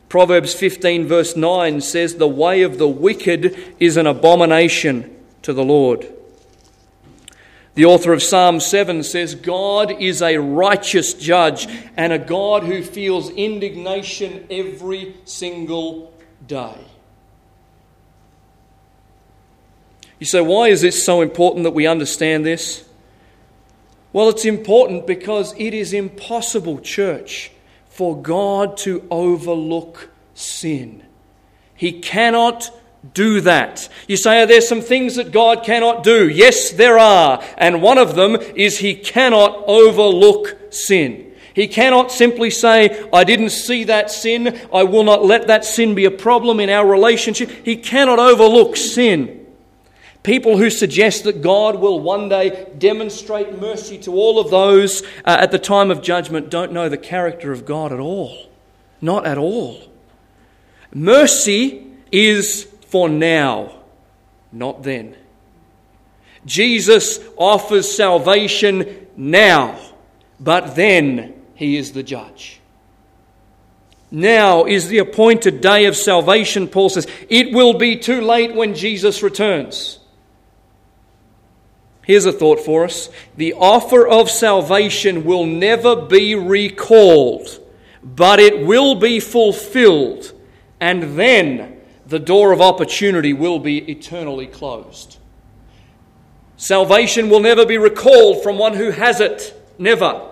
Proverbs 0.09 0.55
15, 0.55 1.07
verse 1.07 1.37
9 1.37 1.81
says, 1.83 2.15
The 2.15 2.27
way 2.27 2.63
of 2.63 2.79
the 2.79 2.89
wicked 2.89 3.75
is 3.79 3.97
an 3.99 4.07
abomination 4.07 5.15
to 5.43 5.53
the 5.53 5.65
Lord. 5.65 6.11
The 7.75 7.85
author 7.85 8.13
of 8.13 8.23
Psalm 8.23 8.59
7 8.59 9.05
says, 9.05 9.35
God 9.35 9.93
is 10.01 10.21
a 10.21 10.39
righteous 10.39 11.15
judge 11.15 11.69
and 11.97 12.13
a 12.13 12.19
God 12.19 12.65
who 12.65 12.83
feels 12.83 13.31
indignation 13.31 14.47
every 14.51 15.15
single 15.27 16.13
day. 16.49 16.75
You 20.19 20.27
say, 20.27 20.41
why 20.41 20.69
is 20.69 20.83
it 20.83 20.95
so 20.95 21.21
important 21.21 21.63
that 21.63 21.71
we 21.71 21.87
understand 21.87 22.45
this? 22.45 22.89
Well, 24.13 24.29
it's 24.29 24.45
important 24.45 25.07
because 25.07 25.55
it 25.57 25.75
is 25.75 25.93
impossible, 25.93 26.81
church, 26.81 27.53
for 27.89 28.21
God 28.21 28.77
to 28.79 29.07
overlook 29.11 30.11
sin. 30.35 31.05
He 31.75 32.01
cannot 32.01 32.71
do 33.15 33.41
that. 33.43 33.89
You 34.09 34.17
say, 34.17 34.43
are 34.43 34.47
there 34.47 34.61
some 34.61 34.81
things 34.81 35.17
that 35.17 35.31
God 35.31 35.63
cannot 35.65 36.03
do? 36.03 36.29
Yes, 36.29 36.71
there 36.71 36.99
are. 36.99 37.43
And 37.57 37.81
one 37.83 37.99
of 37.99 38.17
them 38.17 38.37
is 38.57 38.79
He 38.79 38.95
cannot 38.95 39.65
overlook 39.69 40.57
sin. 40.71 41.28
He 41.59 41.67
cannot 41.67 42.13
simply 42.13 42.51
say, 42.51 43.05
I 43.13 43.25
didn't 43.25 43.51
see 43.51 43.83
that 43.83 44.13
sin. 44.13 44.61
I 44.73 44.85
will 44.85 45.03
not 45.03 45.25
let 45.25 45.49
that 45.49 45.65
sin 45.65 45.97
be 45.97 46.05
a 46.05 46.11
problem 46.13 46.61
in 46.61 46.71
our 46.71 46.87
relationship. 46.87 47.51
He 47.65 47.75
cannot 47.75 48.21
overlook 48.21 48.77
sin. 48.77 49.45
People 50.23 50.57
who 50.57 50.71
suggest 50.71 51.25
that 51.25 51.43
God 51.43 51.81
will 51.81 51.99
one 51.99 52.29
day 52.29 52.69
demonstrate 52.79 53.61
mercy 53.61 53.99
to 54.03 54.13
all 54.13 54.39
of 54.39 54.53
those 54.53 55.03
uh, 55.25 55.37
at 55.41 55.51
the 55.51 55.59
time 55.59 55.91
of 55.91 56.01
judgment 56.01 56.49
don't 56.49 56.71
know 56.71 56.89
the 56.89 56.97
character 56.97 57.51
of 57.51 57.67
God 57.67 57.91
at 57.93 57.99
all. 57.99 58.49
Not 59.01 59.27
at 59.27 59.37
all. 59.37 59.83
Mercy 60.95 61.89
is 62.13 62.69
for 62.87 63.09
now, 63.09 63.73
not 64.53 64.85
then. 64.85 65.17
Jesus 66.47 67.19
offers 67.37 67.91
salvation 67.91 69.09
now, 69.17 69.77
but 70.39 70.77
then 70.77 71.35
he 71.59 71.77
is 71.77 71.91
the 71.91 72.05
judge. 72.05 72.61
Now 74.13 74.65
is 74.65 74.87
the 74.87 74.99
appointed 74.99 75.61
day 75.61 75.87
of 75.87 75.97
salvation, 75.97 76.69
Paul 76.69 76.89
says. 76.89 77.09
It 77.29 77.53
will 77.53 77.75
be 77.75 77.97
too 77.97 78.21
late 78.21 78.55
when 78.55 78.77
Jesus 78.77 79.25
returns. 79.25 79.99
Here's 82.05 82.27
a 82.27 82.33
thought 82.33 82.61
for 82.61 82.85
us 82.85 83.11
the 83.37 83.55
offer 83.55 84.07
of 84.07 84.31
salvation 84.31 85.25
will 85.25 85.47
never 85.47 85.97
be 85.97 86.37
recalled, 86.37 87.49
but 88.05 88.39
it 88.39 88.65
will 88.65 88.95
be 88.95 89.19
fulfilled, 89.19 90.33
and 90.79 91.19
then 91.19 91.81
the 92.07 92.21
door 92.21 92.53
of 92.53 92.61
opportunity 92.61 93.33
will 93.33 93.59
be 93.59 93.79
eternally 93.91 94.47
closed. 94.47 95.19
Salvation 96.57 97.29
will 97.29 97.41
never 97.41 97.67
be 97.67 97.79
recalled 97.79 98.45
from 98.45 98.59
one 98.59 98.75
who 98.75 98.93
has 98.93 99.21
it. 99.21 99.61
Never. 99.77 100.28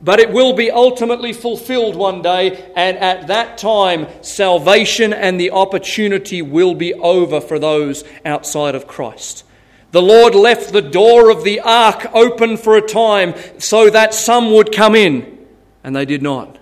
But 0.00 0.20
it 0.20 0.30
will 0.30 0.52
be 0.52 0.70
ultimately 0.70 1.32
fulfilled 1.32 1.96
one 1.96 2.22
day, 2.22 2.70
and 2.76 2.96
at 2.98 3.26
that 3.26 3.58
time, 3.58 4.06
salvation 4.22 5.12
and 5.12 5.40
the 5.40 5.50
opportunity 5.50 6.40
will 6.40 6.74
be 6.74 6.94
over 6.94 7.40
for 7.40 7.58
those 7.58 8.04
outside 8.24 8.76
of 8.76 8.86
Christ. 8.86 9.44
The 9.90 10.02
Lord 10.02 10.34
left 10.34 10.72
the 10.72 10.82
door 10.82 11.30
of 11.30 11.44
the 11.44 11.60
ark 11.60 12.06
open 12.14 12.58
for 12.58 12.76
a 12.76 12.86
time 12.86 13.34
so 13.58 13.90
that 13.90 14.14
some 14.14 14.52
would 14.52 14.70
come 14.70 14.94
in, 14.94 15.46
and 15.82 15.96
they 15.96 16.04
did 16.04 16.22
not. 16.22 16.58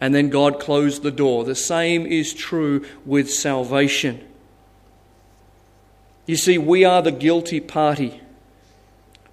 And 0.00 0.14
then 0.14 0.28
God 0.28 0.58
closed 0.58 1.02
the 1.02 1.10
door. 1.10 1.44
The 1.44 1.54
same 1.54 2.06
is 2.06 2.34
true 2.34 2.84
with 3.06 3.32
salvation. 3.32 4.26
You 6.26 6.36
see, 6.36 6.58
we 6.58 6.84
are 6.84 7.02
the 7.02 7.12
guilty 7.12 7.60
party. 7.60 8.20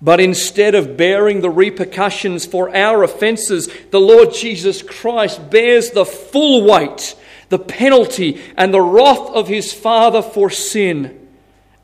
But 0.02 0.20
instead 0.20 0.74
of 0.74 0.98
bearing 0.98 1.42
the 1.42 1.50
repercussions 1.50 2.46
for 2.46 2.76
our 2.76 3.04
offences, 3.04 3.70
the 3.92 4.00
Lord 4.00 4.34
Jesus 4.34 4.82
Christ 4.82 5.52
bears 5.52 5.92
the 5.92 6.06
full 6.06 6.66
weight, 6.66 7.16
the 7.50 7.60
penalty, 7.60 8.42
and 8.58 8.74
the 8.74 8.82
wrath 8.82 9.30
of 9.30 9.48
his 9.48 9.74
Father 9.74 10.24
for 10.24 10.50
sin, 10.50 11.28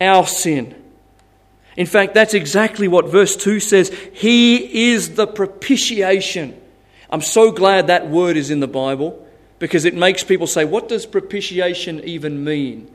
our 0.01 0.25
sin. 0.25 0.73
In 1.75 1.85
fact, 1.85 2.15
that's 2.15 2.33
exactly 2.33 2.87
what 2.87 3.07
verse 3.07 3.37
2 3.37 3.59
says. 3.59 3.95
He 4.13 4.89
is 4.91 5.13
the 5.13 5.27
propitiation. 5.27 6.59
I'm 7.11 7.21
so 7.21 7.51
glad 7.51 7.87
that 7.87 8.09
word 8.09 8.35
is 8.35 8.49
in 8.49 8.61
the 8.61 8.67
Bible 8.67 9.23
because 9.59 9.85
it 9.85 9.93
makes 9.93 10.23
people 10.23 10.47
say, 10.47 10.65
What 10.65 10.89
does 10.89 11.05
propitiation 11.05 12.03
even 12.03 12.43
mean? 12.43 12.91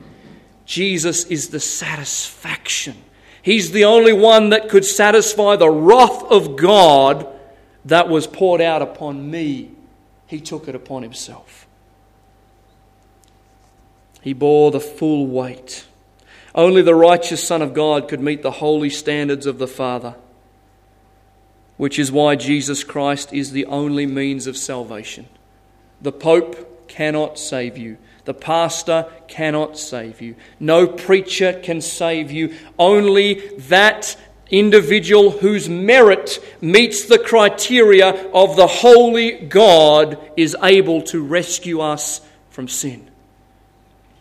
Jesus 0.65 1.23
is 1.25 1.49
the 1.49 1.61
satisfaction 1.61 2.95
He's 3.43 3.71
the 3.71 3.83
only 3.83 4.13
one 4.13 4.49
that 4.51 4.69
could 4.69 4.85
satisfy 4.85 5.57
the 5.57 5.69
wrath 5.69 6.23
of 6.31 6.55
God 6.55 7.27
that 7.83 8.07
was 8.07 8.25
poured 8.25 8.61
out 8.61 8.81
upon 8.81 9.29
me. 9.29 9.71
He 10.27 10.39
took 10.39 10.69
it 10.69 10.75
upon 10.75 11.03
himself. 11.03 11.67
He 14.21 14.31
bore 14.31 14.71
the 14.71 14.79
full 14.79 15.27
weight. 15.27 15.85
Only 16.55 16.81
the 16.81 16.95
righteous 16.95 17.45
Son 17.45 17.61
of 17.61 17.73
God 17.73 18.07
could 18.07 18.21
meet 18.21 18.43
the 18.43 18.51
holy 18.51 18.89
standards 18.89 19.45
of 19.45 19.57
the 19.57 19.67
Father, 19.67 20.15
which 21.75 21.99
is 21.99 22.13
why 22.13 22.37
Jesus 22.37 22.85
Christ 22.85 23.33
is 23.33 23.51
the 23.51 23.65
only 23.65 24.05
means 24.05 24.47
of 24.47 24.55
salvation. 24.55 25.27
The 26.01 26.13
Pope 26.13 26.87
cannot 26.87 27.37
save 27.37 27.77
you. 27.77 27.97
The 28.25 28.33
pastor 28.33 29.11
cannot 29.27 29.77
save 29.77 30.21
you. 30.21 30.35
No 30.59 30.87
preacher 30.87 31.59
can 31.61 31.81
save 31.81 32.31
you. 32.31 32.55
Only 32.79 33.57
that 33.67 34.15
individual 34.49 35.31
whose 35.31 35.67
merit 35.67 36.39
meets 36.61 37.05
the 37.05 37.19
criteria 37.19 38.31
of 38.31 38.55
the 38.55 38.67
holy 38.67 39.31
God 39.31 40.17
is 40.37 40.55
able 40.61 41.01
to 41.03 41.23
rescue 41.23 41.81
us 41.81 42.21
from 42.49 42.67
sin. 42.67 43.09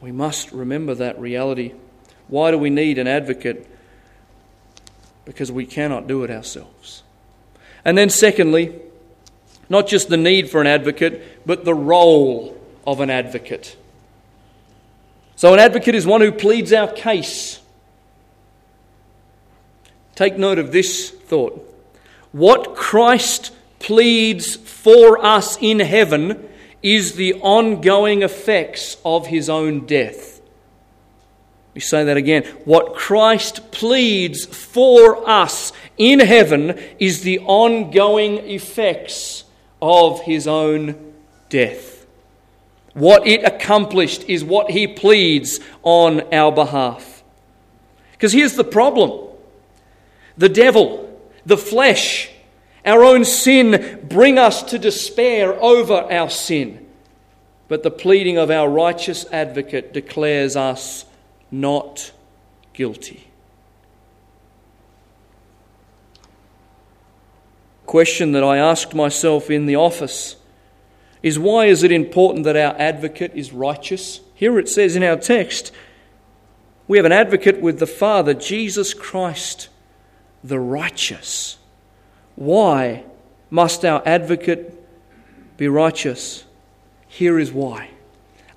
We 0.01 0.11
must 0.11 0.51
remember 0.51 0.95
that 0.95 1.21
reality. 1.21 1.75
Why 2.29 2.51
do 2.51 2.59
we 2.59 2.71
need 2.71 2.99
an 2.99 3.07
advocate? 3.07 3.69
Because 5.25 5.53
we 5.53 5.67
cannot 5.67 6.09
do 6.09 6.25
it 6.25 6.31
ourselves. 6.31 7.05
And 7.85 7.97
then, 7.97 8.09
secondly, 8.09 8.81
not 9.69 9.87
just 9.87 10.09
the 10.09 10.17
need 10.17 10.51
for 10.51 10.61
an 10.61 10.67
advocate, 10.67 11.47
but 11.47 11.65
the 11.65 11.75
role 11.75 12.59
of 12.87 13.01
an 13.01 13.11
advocate. 13.11 13.77
So, 15.43 15.53
an 15.53 15.59
advocate 15.59 15.97
is 15.97 16.07
one 16.07 16.21
who 16.21 16.31
pleads 16.31 16.73
our 16.73 16.87
case. 16.87 17.59
Take 20.15 20.39
note 20.39 20.61
of 20.61 20.71
this 20.71 21.11
thought. 21.11 21.69
What 22.31 22.77
Christ 22.77 23.51
pleads 23.81 24.55
for 24.55 25.19
us 25.19 25.59
in 25.61 25.81
heaven 25.81 26.49
is 26.81 27.17
the 27.17 27.35
ongoing 27.41 28.23
effects 28.23 28.99
of 29.05 29.27
his 29.27 29.49
own 29.49 29.85
death. 29.85 30.41
We 31.75 31.81
say 31.81 32.05
that 32.05 32.17
again. 32.17 32.45
What 32.65 32.95
Christ 32.95 33.73
pleads 33.73 34.47
for 34.47 35.29
us 35.29 35.73
in 35.99 36.21
heaven 36.21 36.79
is 37.01 37.23
the 37.23 37.41
ongoing 37.41 38.39
effects 38.49 39.43
of 39.81 40.21
his 40.21 40.47
own 40.47 41.15
death. 41.49 41.92
What 42.95 43.27
it 43.27 43.43
accomplished 43.45 44.25
is 44.29 44.45
what 44.45 44.71
he 44.71 44.87
pleads 44.87 45.61
on 45.83 46.33
our 46.33 46.53
behalf. 46.53 47.23
Because 48.13 48.33
here's 48.33 48.55
the 48.55 48.65
problem 48.65 49.29
the 50.37 50.49
devil, 50.49 51.21
the 51.45 51.57
flesh, 51.57 52.31
our 52.85 53.05
own 53.05 53.25
sin 53.25 54.07
bring 54.09 54.39
us 54.39 54.63
to 54.65 54.79
despair 54.79 55.55
over 55.63 55.95
our 55.95 56.31
sin. 56.31 56.87
But 57.69 57.83
the 57.83 57.91
pleading 57.91 58.37
of 58.37 58.51
our 58.51 58.69
righteous 58.69 59.25
advocate 59.33 59.93
declares 59.95 60.57
us 60.57 61.07
not 61.51 62.13
guilty. 62.75 63.27
Question 67.87 68.33
that 68.33 68.45
I 68.45 68.59
asked 68.59 68.95
myself 68.95 69.51
in 69.51 69.67
the 69.67 69.77
office 69.77 70.37
is 71.23 71.39
why 71.39 71.67
is 71.67 71.83
it 71.83 71.93
important 71.93 72.45
that 72.45 72.57
our 72.57 72.75
advocate 72.79 73.33
is 73.35 73.53
righteous? 73.53 74.21
Here 74.35 74.59
it 74.59 74.69
says 74.69 74.97
in 74.97 75.03
our 75.03 75.17
text, 75.17 75.73
we 76.89 76.99
have 76.99 77.05
an 77.07 77.13
advocate 77.13 77.61
with 77.61 77.79
the 77.79 77.87
Father, 77.87 78.35
Jesus 78.35 78.93
Christ, 78.93 79.69
the 80.43 80.59
righteous. 80.59 81.59
Why 82.35 83.05
must 83.51 83.85
our 83.85 84.03
advocate 84.05 84.79
be 85.57 85.69
righteous? 85.69 86.45
Here 87.07 87.39
is 87.39 87.53
why. 87.53 87.91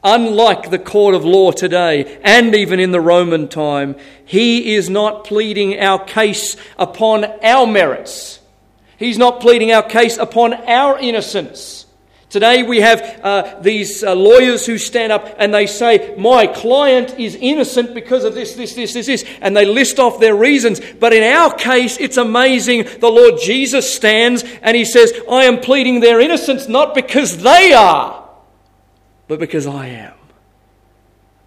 Unlike 0.03 0.69
the 0.69 0.79
court 0.79 1.15
of 1.15 1.25
law 1.25 1.51
today, 1.51 2.19
and 2.23 2.55
even 2.55 2.79
in 2.79 2.91
the 2.91 3.01
Roman 3.01 3.47
time, 3.47 3.95
he 4.23 4.75
is 4.75 4.89
not 4.89 5.25
pleading 5.25 5.79
our 5.79 6.03
case 6.03 6.55
upon 6.77 7.25
our 7.43 7.65
merits. 7.67 8.39
He's 8.97 9.17
not 9.17 9.41
pleading 9.41 9.71
our 9.71 9.83
case 9.83 10.17
upon 10.17 10.53
our 10.53 10.97
innocence. 10.97 11.74
Today 12.35 12.63
we 12.63 12.81
have 12.81 13.21
uh, 13.23 13.61
these 13.61 14.03
uh, 14.03 14.13
lawyers 14.13 14.65
who 14.65 14.77
stand 14.77 15.13
up 15.13 15.37
and 15.37 15.53
they 15.53 15.65
say, 15.67 16.13
My 16.17 16.47
client 16.47 17.17
is 17.17 17.37
innocent 17.39 17.93
because 17.93 18.25
of 18.25 18.33
this, 18.33 18.55
this, 18.55 18.73
this, 18.73 18.91
this, 18.91 19.05
this, 19.05 19.25
and 19.39 19.55
they 19.55 19.63
list 19.63 19.99
off 19.99 20.19
their 20.19 20.35
reasons. 20.35 20.81
But 20.99 21.13
in 21.13 21.23
our 21.23 21.55
case, 21.55 21.95
it's 21.97 22.17
amazing. 22.17 22.89
The 22.99 23.07
Lord 23.07 23.39
Jesus 23.41 23.89
stands 23.95 24.43
and 24.61 24.75
he 24.75 24.83
says, 24.83 25.13
I 25.31 25.45
am 25.45 25.61
pleading 25.61 26.01
their 26.01 26.19
innocence 26.19 26.67
not 26.67 26.93
because 26.93 27.37
they 27.37 27.71
are, 27.71 28.27
but 29.29 29.39
because 29.39 29.65
I 29.65 29.87
am. 29.87 30.15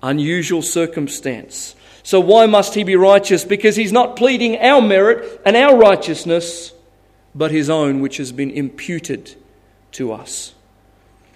Unusual 0.02 0.62
circumstance. 0.62 1.76
So 2.02 2.18
why 2.18 2.46
must 2.46 2.72
he 2.72 2.82
be 2.82 2.96
righteous? 2.96 3.44
Because 3.44 3.76
he's 3.76 3.92
not 3.92 4.16
pleading 4.16 4.56
our 4.56 4.80
merit 4.80 5.42
and 5.44 5.54
our 5.54 5.76
righteousness, 5.76 6.72
but 7.34 7.50
his 7.50 7.68
own, 7.68 8.00
which 8.00 8.16
has 8.16 8.32
been 8.32 8.50
imputed 8.50 9.36
to 9.92 10.12
us. 10.12 10.54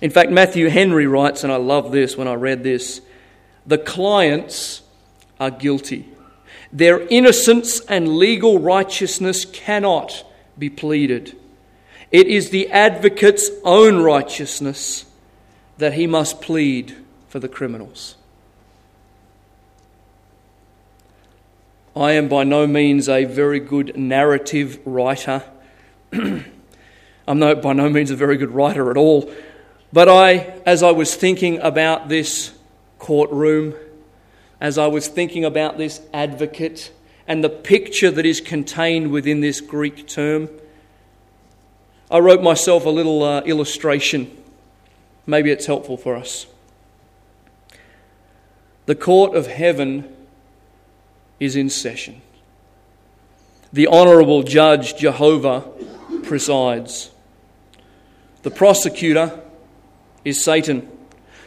In 0.03 0.11
fact, 0.11 0.33
Matthew 0.33 0.69
Henry 0.69 1.07
writes, 1.07 1.45
and 1.45 1.53
I 1.53 1.57
love 1.57 1.93
this 1.93 2.17
when 2.17 2.27
I 2.29 2.35
read 2.35 2.65
this 2.65 3.01
the 3.65 3.79
clients 3.79 4.83
are 5.39 5.51
guilty. 5.51 6.09
Their 6.73 7.01
innocence 7.01 7.79
and 7.81 8.17
legal 8.17 8.59
righteousness 8.59 9.45
cannot 9.45 10.25
be 10.59 10.69
pleaded. 10.69 11.39
It 12.11 12.27
is 12.27 12.51
the 12.51 12.69
advocate's 12.71 13.49
own 13.63 14.03
righteousness 14.03 15.05
that 15.79 15.93
he 15.93 16.09
must 16.09 16.43
plead 16.43 16.97
for 17.29 17.39
the 17.39 17.49
criminals. 17.49 18.17
I 21.95 22.13
am 22.13 22.29
by 22.29 22.43
no 22.43 22.67
means 22.67 23.09
a 23.09 23.25
very 23.25 23.61
good 23.61 23.97
narrative 23.97 24.81
writer. 24.85 25.45
I'm 26.13 27.39
no, 27.39 27.55
by 27.55 27.75
no 27.75 27.89
means 27.89 28.11
a 28.11 28.17
very 28.17 28.37
good 28.37 28.51
writer 28.51 28.91
at 28.91 28.97
all. 28.97 29.31
But 29.93 30.09
I, 30.09 30.61
as 30.65 30.83
I 30.83 30.93
was 30.93 31.15
thinking 31.15 31.59
about 31.59 32.09
this 32.09 32.53
courtroom, 32.99 33.75
as 34.61 34.79
I 34.79 34.87
was 34.87 35.07
thinking 35.09 35.45
about 35.45 35.77
this 35.77 36.01
advocate 36.15 36.93
and 37.27 37.45
the 37.45 37.51
picture 37.51 38.11
that 38.11 38.25
is 38.25 38.41
contained 38.41 39.11
within 39.11 39.41
this 39.41 39.61
Greek 39.61 40.07
term, 40.07 40.49
I 42.11 42.21
wrote 42.21 42.43
myself 42.43 42.87
a 42.87 42.91
little 42.91 43.23
uh, 43.23 43.41
illustration. 43.43 44.31
Maybe 45.27 45.51
it's 45.51 45.67
helpful 45.67 45.97
for 45.97 46.17
us. 46.17 46.47
The 48.87 48.95
court 48.95 49.37
of 49.37 49.47
heaven 49.47 50.11
is 51.39 51.55
in 51.55 51.69
session. 51.69 52.23
The 53.73 53.89
honourable 53.89 54.43
judge, 54.43 54.97
Jehovah, 54.97 55.65
presides. 56.23 57.11
The 58.43 58.51
prosecutor, 58.51 59.42
is 60.25 60.45
Satan, 60.45 60.89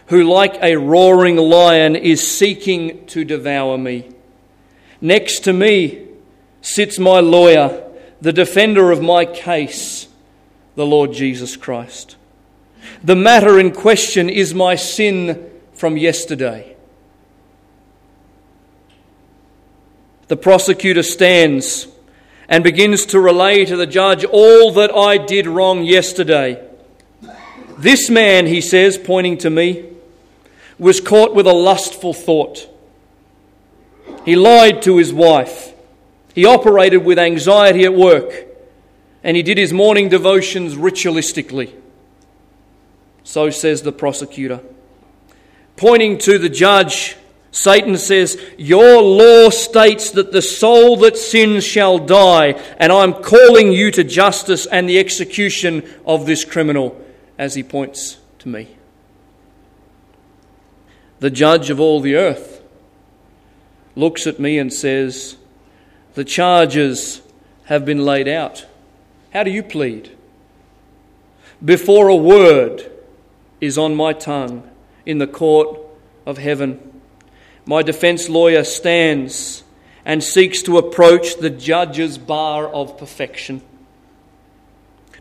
who, 0.07 0.23
like 0.23 0.57
a 0.61 0.75
roaring 0.75 1.37
lion, 1.37 1.95
is 1.95 2.25
seeking 2.25 3.05
to 3.07 3.23
devour 3.23 3.77
me. 3.77 4.09
Next 5.01 5.41
to 5.41 5.53
me 5.53 6.07
sits 6.61 6.97
my 6.97 7.19
lawyer, 7.19 7.83
the 8.21 8.33
defender 8.33 8.91
of 8.91 9.01
my 9.01 9.25
case, 9.25 10.07
the 10.75 10.85
Lord 10.85 11.13
Jesus 11.13 11.55
Christ. 11.55 12.15
The 13.03 13.15
matter 13.15 13.59
in 13.59 13.71
question 13.71 14.29
is 14.29 14.53
my 14.53 14.75
sin 14.75 15.51
from 15.73 15.97
yesterday. 15.97 16.75
The 20.27 20.37
prosecutor 20.37 21.03
stands 21.03 21.87
and 22.49 22.63
begins 22.63 23.05
to 23.07 23.19
relay 23.19 23.65
to 23.65 23.75
the 23.75 23.85
judge 23.85 24.25
all 24.25 24.71
that 24.71 24.93
I 24.93 25.17
did 25.17 25.45
wrong 25.45 25.83
yesterday. 25.83 26.64
This 27.77 28.09
man, 28.09 28.47
he 28.47 28.61
says, 28.61 28.97
pointing 28.97 29.37
to 29.39 29.49
me, 29.49 29.85
was 30.77 31.01
caught 31.01 31.35
with 31.35 31.47
a 31.47 31.53
lustful 31.53 32.13
thought. 32.13 32.69
He 34.23 34.35
lied 34.35 34.81
to 34.83 34.97
his 34.97 35.13
wife. 35.13 35.73
He 36.33 36.45
operated 36.45 37.03
with 37.03 37.19
anxiety 37.19 37.83
at 37.83 37.93
work. 37.93 38.33
And 39.23 39.35
he 39.35 39.43
did 39.43 39.57
his 39.57 39.73
morning 39.73 40.09
devotions 40.09 40.75
ritualistically. 40.75 41.73
So 43.23 43.49
says 43.49 43.81
the 43.81 43.91
prosecutor. 43.91 44.61
Pointing 45.75 46.17
to 46.19 46.37
the 46.37 46.49
judge, 46.49 47.17
Satan 47.51 47.97
says, 47.97 48.39
Your 48.57 49.01
law 49.01 49.49
states 49.49 50.11
that 50.11 50.31
the 50.31 50.41
soul 50.41 50.97
that 50.97 51.17
sins 51.17 51.65
shall 51.65 51.97
die, 51.97 52.51
and 52.77 52.91
I'm 52.91 53.13
calling 53.13 53.71
you 53.71 53.91
to 53.91 54.03
justice 54.03 54.65
and 54.67 54.87
the 54.87 54.99
execution 54.99 55.83
of 56.05 56.25
this 56.25 56.45
criminal 56.45 57.01
as 57.37 57.55
he 57.55 57.63
points 57.63 58.17
to 58.39 58.49
me. 58.49 58.77
The 61.19 61.29
judge 61.29 61.69
of 61.69 61.79
all 61.79 62.01
the 62.01 62.15
earth 62.15 62.61
looks 63.95 64.27
at 64.27 64.39
me 64.39 64.57
and 64.57 64.71
says, 64.71 65.37
The 66.13 66.25
charges 66.25 67.21
have 67.65 67.85
been 67.85 68.05
laid 68.05 68.27
out. 68.27 68.65
How 69.33 69.43
do 69.43 69.51
you 69.51 69.63
plead? 69.63 70.15
Before 71.63 72.09
a 72.09 72.15
word 72.15 72.91
is 73.61 73.77
on 73.77 73.95
my 73.95 74.13
tongue 74.13 74.69
in 75.05 75.17
the 75.17 75.27
court 75.27 75.79
of 76.25 76.37
heaven, 76.37 77.01
my 77.65 77.81
defense 77.81 78.29
lawyer 78.29 78.63
stands 78.63 79.63
and 80.03 80.23
seeks 80.23 80.61
to 80.63 80.77
approach 80.77 81.37
the 81.37 81.49
judge's 81.49 82.17
bar 82.17 82.67
of 82.67 82.97
perfection 82.97 83.61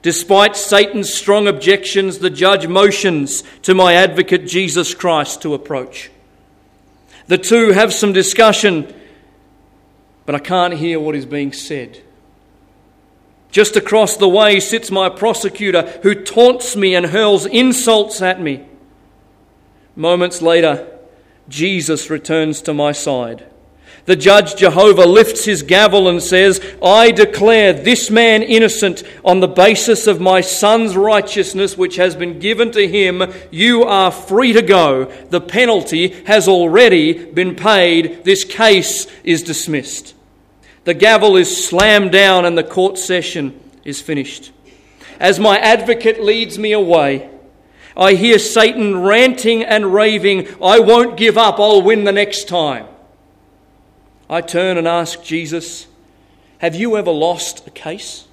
Despite 0.04 0.54
Satan's 0.54 1.10
strong 1.10 1.48
objections, 1.48 2.18
the 2.18 2.28
judge 2.28 2.66
motions 2.66 3.42
to 3.62 3.74
my 3.74 3.94
advocate 3.94 4.46
Jesus 4.46 4.94
Christ 4.94 5.40
to 5.40 5.54
approach. 5.54 6.10
The 7.26 7.38
two 7.38 7.70
have 7.70 7.90
some 7.90 8.12
discussion, 8.12 8.92
but 10.26 10.34
I 10.34 10.40
can't 10.40 10.74
hear 10.74 11.00
what 11.00 11.14
is 11.14 11.24
being 11.24 11.54
said. 11.54 12.02
Just 13.50 13.76
across 13.76 14.18
the 14.18 14.28
way 14.28 14.60
sits 14.60 14.90
my 14.90 15.08
prosecutor 15.08 15.98
who 16.02 16.14
taunts 16.14 16.76
me 16.76 16.94
and 16.94 17.06
hurls 17.06 17.46
insults 17.46 18.20
at 18.20 18.42
me. 18.42 18.62
Moments 19.96 20.42
later, 20.42 20.86
Jesus 21.48 22.10
returns 22.10 22.60
to 22.60 22.74
my 22.74 22.92
side. 22.92 23.46
The 24.06 24.16
judge 24.16 24.56
Jehovah 24.56 25.06
lifts 25.06 25.46
his 25.46 25.62
gavel 25.62 26.08
and 26.08 26.22
says, 26.22 26.60
I 26.82 27.10
declare 27.10 27.72
this 27.72 28.10
man 28.10 28.42
innocent 28.42 29.02
on 29.24 29.40
the 29.40 29.48
basis 29.48 30.06
of 30.06 30.20
my 30.20 30.42
son's 30.42 30.94
righteousness, 30.94 31.78
which 31.78 31.96
has 31.96 32.14
been 32.14 32.38
given 32.38 32.70
to 32.72 32.86
him. 32.86 33.22
You 33.50 33.84
are 33.84 34.10
free 34.10 34.52
to 34.52 34.60
go. 34.60 35.06
The 35.30 35.40
penalty 35.40 36.08
has 36.24 36.48
already 36.48 37.14
been 37.24 37.56
paid. 37.56 38.24
This 38.24 38.44
case 38.44 39.06
is 39.24 39.42
dismissed. 39.42 40.14
The 40.84 40.94
gavel 40.94 41.36
is 41.36 41.66
slammed 41.66 42.12
down 42.12 42.44
and 42.44 42.58
the 42.58 42.62
court 42.62 42.98
session 42.98 43.58
is 43.84 44.02
finished. 44.02 44.52
As 45.18 45.40
my 45.40 45.58
advocate 45.58 46.22
leads 46.22 46.58
me 46.58 46.72
away, 46.72 47.30
I 47.96 48.14
hear 48.14 48.38
Satan 48.38 49.00
ranting 49.00 49.62
and 49.62 49.94
raving, 49.94 50.48
I 50.62 50.80
won't 50.80 51.16
give 51.16 51.38
up, 51.38 51.58
I'll 51.58 51.80
win 51.80 52.04
the 52.04 52.12
next 52.12 52.48
time. 52.48 52.86
I 54.28 54.40
turn 54.40 54.78
and 54.78 54.88
ask 54.88 55.22
Jesus, 55.22 55.86
Have 56.58 56.74
you 56.74 56.96
ever 56.96 57.10
lost 57.10 57.66
a 57.66 57.70
case? 57.70 58.26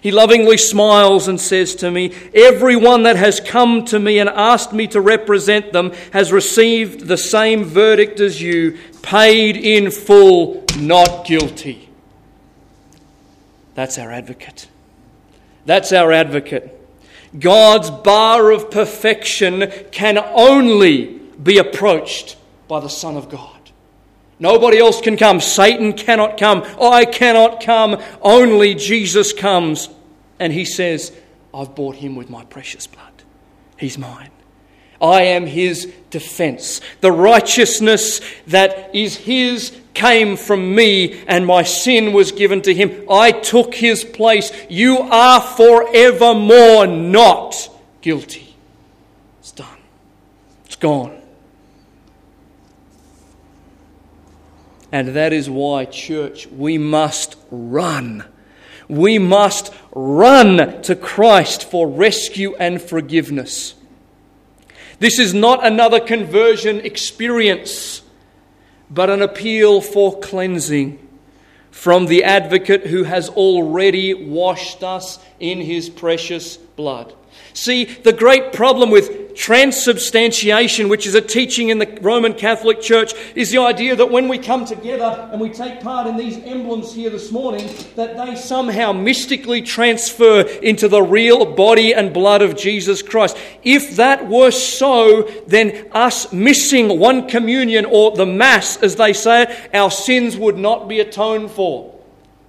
He 0.00 0.10
lovingly 0.10 0.56
smiles 0.56 1.26
and 1.26 1.40
says 1.40 1.74
to 1.76 1.90
me, 1.90 2.12
Everyone 2.34 3.04
that 3.04 3.16
has 3.16 3.40
come 3.40 3.84
to 3.86 3.98
me 3.98 4.18
and 4.18 4.28
asked 4.28 4.72
me 4.72 4.86
to 4.88 5.00
represent 5.00 5.72
them 5.72 5.92
has 6.12 6.32
received 6.32 7.06
the 7.06 7.16
same 7.16 7.64
verdict 7.64 8.20
as 8.20 8.40
you, 8.40 8.78
paid 9.02 9.56
in 9.56 9.90
full, 9.90 10.64
not 10.78 11.26
guilty. 11.26 11.88
That's 13.74 13.98
our 13.98 14.10
advocate. 14.10 14.68
That's 15.64 15.92
our 15.92 16.12
advocate. 16.12 16.72
God's 17.38 17.90
bar 17.90 18.50
of 18.50 18.70
perfection 18.70 19.70
can 19.90 20.18
only 20.18 21.18
be 21.42 21.58
approached 21.58 22.36
by 22.68 22.80
the 22.80 22.88
Son 22.88 23.16
of 23.16 23.28
God. 23.28 23.55
Nobody 24.38 24.78
else 24.78 25.00
can 25.00 25.16
come. 25.16 25.40
Satan 25.40 25.94
cannot 25.94 26.38
come. 26.38 26.64
I 26.80 27.04
cannot 27.04 27.62
come. 27.62 28.02
Only 28.20 28.74
Jesus 28.74 29.32
comes. 29.32 29.88
And 30.38 30.52
he 30.52 30.64
says, 30.64 31.16
I've 31.54 31.74
bought 31.74 31.96
him 31.96 32.16
with 32.16 32.28
my 32.28 32.44
precious 32.44 32.86
blood. 32.86 33.12
He's 33.78 33.96
mine. 33.96 34.30
I 35.00 35.22
am 35.22 35.46
his 35.46 35.92
defense. 36.10 36.80
The 37.00 37.12
righteousness 37.12 38.20
that 38.46 38.94
is 38.94 39.16
his 39.16 39.78
came 39.94 40.36
from 40.36 40.74
me, 40.74 41.22
and 41.26 41.46
my 41.46 41.62
sin 41.62 42.12
was 42.12 42.32
given 42.32 42.62
to 42.62 42.74
him. 42.74 43.06
I 43.10 43.32
took 43.32 43.74
his 43.74 44.04
place. 44.04 44.52
You 44.68 44.98
are 44.98 45.40
forevermore 45.40 46.86
not 46.86 47.54
guilty. 48.02 48.54
It's 49.40 49.52
done, 49.52 49.78
it's 50.66 50.76
gone. 50.76 51.15
And 54.96 55.08
that 55.08 55.34
is 55.34 55.50
why, 55.50 55.84
church, 55.84 56.46
we 56.46 56.78
must 56.78 57.36
run. 57.50 58.24
We 58.88 59.18
must 59.18 59.70
run 59.94 60.80
to 60.84 60.96
Christ 60.96 61.70
for 61.70 61.86
rescue 61.86 62.56
and 62.56 62.80
forgiveness. 62.80 63.74
This 64.98 65.18
is 65.18 65.34
not 65.34 65.66
another 65.66 66.00
conversion 66.00 66.80
experience, 66.80 68.00
but 68.88 69.10
an 69.10 69.20
appeal 69.20 69.82
for 69.82 70.18
cleansing 70.18 71.06
from 71.70 72.06
the 72.06 72.24
advocate 72.24 72.86
who 72.86 73.04
has 73.04 73.28
already 73.28 74.14
washed 74.14 74.82
us 74.82 75.18
in 75.38 75.60
his 75.60 75.90
precious 75.90 76.56
blood. 76.56 77.12
See, 77.52 77.84
the 77.84 78.12
great 78.12 78.52
problem 78.52 78.90
with 78.90 79.34
transubstantiation, 79.34 80.88
which 80.88 81.06
is 81.06 81.14
a 81.14 81.20
teaching 81.20 81.68
in 81.68 81.78
the 81.78 81.98
Roman 82.00 82.34
Catholic 82.34 82.80
Church, 82.80 83.14
is 83.34 83.50
the 83.50 83.58
idea 83.58 83.96
that 83.96 84.10
when 84.10 84.28
we 84.28 84.38
come 84.38 84.64
together 84.64 85.28
and 85.32 85.40
we 85.40 85.50
take 85.50 85.80
part 85.80 86.06
in 86.06 86.16
these 86.16 86.38
emblems 86.38 86.92
here 86.92 87.10
this 87.10 87.30
morning, 87.32 87.68
that 87.94 88.16
they 88.16 88.34
somehow 88.34 88.92
mystically 88.92 89.62
transfer 89.62 90.40
into 90.40 90.88
the 90.88 91.02
real 91.02 91.46
body 91.54 91.94
and 91.94 92.12
blood 92.12 92.42
of 92.42 92.56
Jesus 92.56 93.02
Christ. 93.02 93.36
If 93.62 93.96
that 93.96 94.28
were 94.28 94.50
so, 94.50 95.22
then 95.46 95.88
us 95.92 96.32
missing 96.32 96.98
one 96.98 97.28
communion 97.28 97.84
or 97.84 98.16
the 98.16 98.26
Mass, 98.26 98.76
as 98.78 98.96
they 98.96 99.12
say 99.12 99.44
it, 99.44 99.74
our 99.74 99.90
sins 99.90 100.36
would 100.36 100.58
not 100.58 100.88
be 100.88 101.00
atoned 101.00 101.50
for 101.50 101.95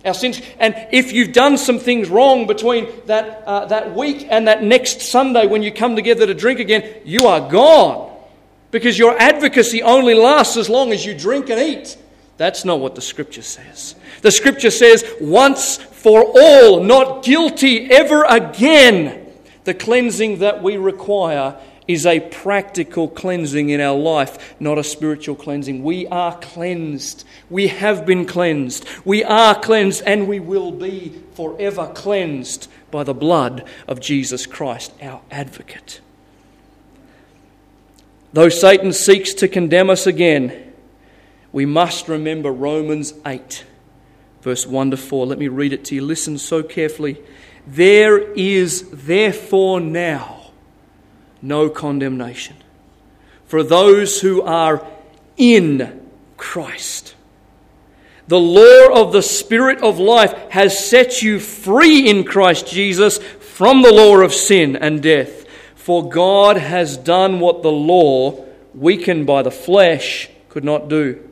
our 0.07 0.13
sins. 0.13 0.41
And 0.59 0.75
if 0.91 1.11
you've 1.11 1.33
done 1.33 1.57
some 1.57 1.79
things 1.79 2.09
wrong 2.09 2.47
between 2.47 2.87
that, 3.05 3.43
uh, 3.45 3.65
that 3.65 3.95
week 3.95 4.27
and 4.29 4.47
that 4.47 4.63
next 4.63 5.01
Sunday 5.01 5.47
when 5.47 5.63
you 5.63 5.71
come 5.71 5.95
together 5.95 6.25
to 6.25 6.33
drink 6.33 6.59
again, 6.59 7.01
you 7.05 7.27
are 7.27 7.49
gone. 7.49 8.15
Because 8.71 8.97
your 8.97 9.17
advocacy 9.17 9.81
only 9.81 10.13
lasts 10.13 10.57
as 10.57 10.69
long 10.69 10.91
as 10.91 11.05
you 11.05 11.17
drink 11.17 11.49
and 11.49 11.59
eat. 11.59 11.97
That's 12.37 12.65
not 12.65 12.79
what 12.79 12.95
the 12.95 13.01
scripture 13.01 13.41
says. 13.41 13.95
The 14.21 14.31
scripture 14.31 14.69
says, 14.69 15.03
once 15.19 15.77
for 15.77 16.23
all, 16.23 16.83
not 16.83 17.23
guilty 17.23 17.89
ever 17.89 18.23
again. 18.23 19.25
The 19.63 19.73
cleansing 19.73 20.39
that 20.39 20.61
we 20.61 20.77
require 20.77 21.59
is 21.87 22.05
a 22.05 22.19
practical 22.19 23.07
cleansing 23.07 23.69
in 23.69 23.79
our 23.79 23.97
life, 23.97 24.55
not 24.59 24.77
a 24.77 24.83
spiritual 24.83 25.35
cleansing. 25.35 25.83
We 25.83 26.05
are 26.07 26.37
cleansed. 26.37 27.23
We 27.49 27.67
have 27.67 28.05
been 28.05 28.25
cleansed. 28.25 28.87
We 29.05 29.23
are 29.23 29.59
cleansed 29.59 30.03
and 30.05 30.27
we 30.27 30.39
will 30.39 30.71
be 30.71 31.21
forever 31.33 31.91
cleansed 31.93 32.69
by 32.91 33.03
the 33.03 33.13
blood 33.13 33.67
of 33.87 33.99
Jesus 33.99 34.45
Christ, 34.45 34.93
our 35.01 35.21
advocate. 35.31 36.01
Though 38.33 38.49
Satan 38.49 38.93
seeks 38.93 39.33
to 39.35 39.47
condemn 39.47 39.89
us 39.89 40.05
again, 40.05 40.73
we 41.51 41.65
must 41.65 42.07
remember 42.07 42.51
Romans 42.51 43.13
8, 43.25 43.65
verse 44.41 44.67
1 44.67 44.91
to 44.91 44.97
4. 44.97 45.25
Let 45.25 45.39
me 45.39 45.47
read 45.47 45.73
it 45.73 45.85
to 45.85 45.95
you. 45.95 46.01
Listen 46.01 46.37
so 46.37 46.61
carefully. 46.61 47.17
There 47.65 48.19
is 48.33 48.89
therefore 48.91 49.79
now 49.79 50.36
no 51.41 51.69
condemnation 51.69 52.55
for 53.47 53.63
those 53.63 54.21
who 54.21 54.41
are 54.41 54.85
in 55.37 56.09
Christ. 56.35 57.15
The 58.27 58.39
law 58.39 59.01
of 59.01 59.13
the 59.13 59.21
Spirit 59.21 59.81
of 59.81 59.99
life 59.99 60.33
has 60.49 60.87
set 60.87 61.21
you 61.21 61.39
free 61.39 62.09
in 62.09 62.25
Christ 62.25 62.67
Jesus 62.67 63.19
from 63.19 63.81
the 63.81 63.93
law 63.93 64.17
of 64.19 64.33
sin 64.33 64.75
and 64.75 65.01
death. 65.01 65.45
For 65.75 66.09
God 66.09 66.57
has 66.57 66.97
done 66.97 67.39
what 67.39 67.63
the 67.63 67.71
law, 67.71 68.45
weakened 68.75 69.25
by 69.25 69.43
the 69.43 69.51
flesh, 69.51 70.29
could 70.49 70.65
not 70.65 70.89
do. 70.89 71.23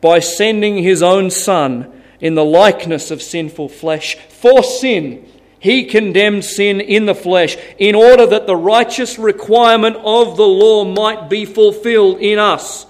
By 0.00 0.20
sending 0.20 0.78
his 0.78 1.02
own 1.02 1.30
Son 1.30 2.02
in 2.20 2.34
the 2.34 2.44
likeness 2.44 3.10
of 3.10 3.20
sinful 3.20 3.68
flesh 3.68 4.14
for 4.14 4.62
sin, 4.62 5.28
he 5.60 5.84
condemned 5.84 6.44
sin 6.44 6.80
in 6.80 7.04
the 7.06 7.14
flesh 7.14 7.56
in 7.78 7.94
order 7.94 8.26
that 8.26 8.46
the 8.46 8.56
righteous 8.56 9.18
requirement 9.18 9.96
of 9.96 10.36
the 10.38 10.46
law 10.46 10.84
might 10.84 11.28
be 11.28 11.44
fulfilled 11.44 12.18
in 12.18 12.38
us 12.38 12.86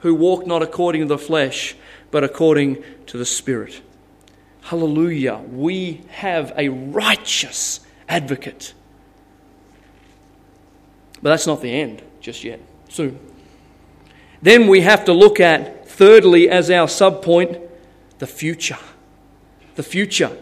who 0.00 0.14
walk 0.14 0.46
not 0.46 0.62
according 0.62 1.02
to 1.02 1.06
the 1.06 1.18
flesh, 1.18 1.76
but 2.10 2.24
according 2.24 2.82
to 3.06 3.16
the 3.16 3.24
Spirit. 3.24 3.80
Hallelujah. 4.62 5.36
We 5.36 6.02
have 6.10 6.52
a 6.56 6.68
righteous 6.68 7.80
advocate. 8.08 8.74
But 11.22 11.30
that's 11.30 11.46
not 11.46 11.62
the 11.62 11.72
end 11.72 12.02
just 12.20 12.42
yet. 12.44 12.60
Soon. 12.88 13.18
Then 14.42 14.66
we 14.66 14.80
have 14.80 15.04
to 15.06 15.12
look 15.12 15.40
at, 15.40 15.88
thirdly, 15.88 16.48
as 16.48 16.70
our 16.70 16.86
subpoint, 16.86 17.60
the 18.18 18.26
future. 18.26 18.78
The 19.76 19.82
future. 19.82 20.36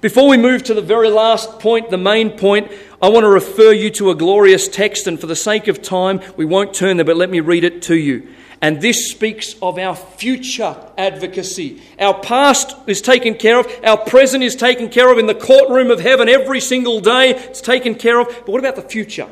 Before 0.00 0.28
we 0.28 0.36
move 0.36 0.62
to 0.64 0.74
the 0.74 0.82
very 0.82 1.10
last 1.10 1.58
point, 1.60 1.90
the 1.90 1.98
main 1.98 2.30
point, 2.30 2.70
I 3.00 3.08
want 3.08 3.24
to 3.24 3.28
refer 3.28 3.72
you 3.72 3.90
to 3.90 4.10
a 4.10 4.14
glorious 4.14 4.68
text, 4.68 5.06
and 5.06 5.20
for 5.20 5.26
the 5.26 5.36
sake 5.36 5.68
of 5.68 5.82
time, 5.82 6.20
we 6.36 6.44
won't 6.44 6.74
turn 6.74 6.96
there, 6.96 7.04
but 7.04 7.16
let 7.16 7.30
me 7.30 7.40
read 7.40 7.64
it 7.64 7.82
to 7.82 7.94
you. 7.94 8.28
And 8.60 8.80
this 8.80 9.10
speaks 9.10 9.56
of 9.60 9.76
our 9.76 9.96
future 9.96 10.76
advocacy. 10.96 11.82
Our 11.98 12.20
past 12.20 12.76
is 12.86 13.02
taken 13.02 13.34
care 13.34 13.58
of, 13.58 13.66
our 13.82 13.98
present 13.98 14.44
is 14.44 14.54
taken 14.54 14.88
care 14.88 15.10
of 15.10 15.18
in 15.18 15.26
the 15.26 15.34
courtroom 15.34 15.90
of 15.90 16.00
heaven 16.00 16.28
every 16.28 16.60
single 16.60 17.00
day, 17.00 17.30
it's 17.30 17.60
taken 17.60 17.96
care 17.96 18.20
of. 18.20 18.28
But 18.28 18.48
what 18.48 18.60
about 18.60 18.76
the 18.76 18.82
future? 18.82 19.28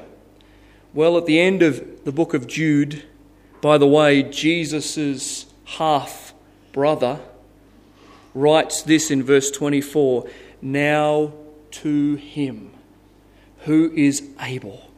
Well, 0.92 1.16
at 1.16 1.26
the 1.26 1.38
end 1.38 1.62
of 1.62 2.04
the 2.04 2.10
book 2.10 2.34
of 2.34 2.48
Jude, 2.48 3.04
by 3.60 3.78
the 3.78 3.86
way, 3.86 4.24
Jesus' 4.24 5.46
half 5.64 6.34
brother 6.72 7.20
writes 8.34 8.82
this 8.82 9.10
in 9.10 9.22
verse 9.22 9.50
24 9.50 10.28
now 10.62 11.32
to 11.70 12.16
him 12.16 12.70
who 13.60 13.92
is 13.94 14.28
able 14.40 14.90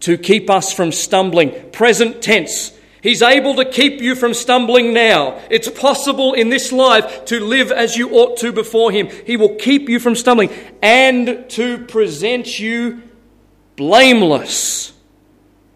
to 0.00 0.16
keep 0.16 0.48
us 0.48 0.72
from 0.72 0.92
stumbling. 0.92 1.70
Present 1.70 2.22
tense. 2.22 2.72
He's 3.02 3.22
able 3.22 3.54
to 3.56 3.64
keep 3.64 4.00
you 4.00 4.14
from 4.14 4.34
stumbling 4.34 4.92
now. 4.92 5.40
It's 5.50 5.68
possible 5.68 6.34
in 6.34 6.48
this 6.48 6.72
life 6.72 7.26
to 7.26 7.40
live 7.40 7.70
as 7.70 7.96
you 7.96 8.10
ought 8.10 8.38
to 8.38 8.52
before 8.52 8.90
Him. 8.90 9.08
He 9.24 9.36
will 9.36 9.54
keep 9.54 9.88
you 9.88 10.00
from 10.00 10.16
stumbling 10.16 10.50
and 10.82 11.48
to 11.50 11.84
present 11.86 12.58
you 12.58 13.02
blameless, 13.76 14.92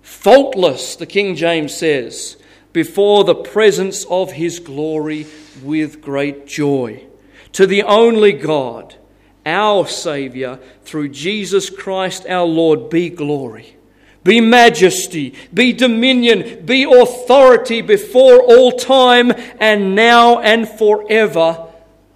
faultless, 0.03 0.97
the 0.97 1.07
King 1.07 1.37
James 1.37 1.77
says, 1.77 2.37
before 2.73 3.23
the 3.23 3.37
presence 3.37 4.05
of 4.07 4.33
His 4.33 4.59
glory 4.59 5.27
with 5.63 6.01
great 6.01 6.47
joy. 6.47 7.07
To 7.53 7.67
the 7.67 7.85
only 7.85 8.33
God, 8.33 8.97
our 9.45 9.87
Saviour, 9.87 10.59
through 10.85 11.09
Jesus 11.11 11.71
Christ 11.71 12.27
our 12.29 12.47
Lord, 12.47 12.91
be 12.91 13.11
glory 13.11 13.77
be 14.25 14.41
majesty, 14.41 15.35
be 15.53 15.73
dominion, 15.73 16.65
be 16.65 16.85
authority 16.85 17.81
before 17.81 18.41
all 18.41 18.73
time 18.73 19.33
and 19.59 19.95
now 19.95 20.39
and 20.39 20.69
forever. 20.69 21.67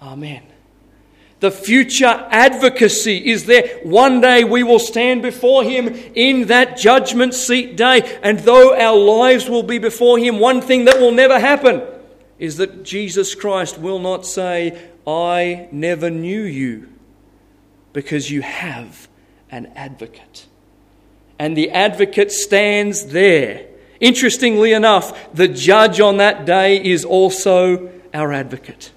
Amen. 0.01 0.43
The 1.39 1.51
future 1.51 2.27
advocacy 2.31 3.29
is 3.29 3.45
there. 3.45 3.79
One 3.83 4.21
day 4.21 4.43
we 4.43 4.63
will 4.63 4.79
stand 4.79 5.21
before 5.21 5.63
Him 5.63 5.87
in 6.15 6.47
that 6.47 6.77
judgment 6.77 7.33
seat 7.33 7.75
day. 7.75 8.19
And 8.23 8.39
though 8.39 8.75
our 8.75 8.97
lives 8.97 9.47
will 9.47 9.63
be 9.63 9.77
before 9.77 10.17
Him, 10.17 10.39
one 10.39 10.61
thing 10.61 10.85
that 10.85 10.99
will 10.99 11.11
never 11.11 11.39
happen 11.39 11.83
is 12.39 12.57
that 12.57 12.83
Jesus 12.83 13.35
Christ 13.35 13.77
will 13.77 13.99
not 13.99 14.25
say, 14.25 14.89
I 15.05 15.67
never 15.71 16.09
knew 16.09 16.41
you, 16.41 16.89
because 17.97 18.29
you 18.29 18.43
have 18.43 19.07
an 19.49 19.65
advocate 19.75 20.45
and 21.39 21.57
the 21.57 21.71
advocate 21.71 22.31
stands 22.31 23.07
there. 23.07 23.65
Interestingly 23.99 24.71
enough, 24.71 25.33
the 25.33 25.47
judge 25.47 25.99
on 25.99 26.17
that 26.17 26.45
day 26.45 26.77
is 26.77 27.03
also 27.03 27.89
our 28.13 28.31
advocate. 28.31 28.91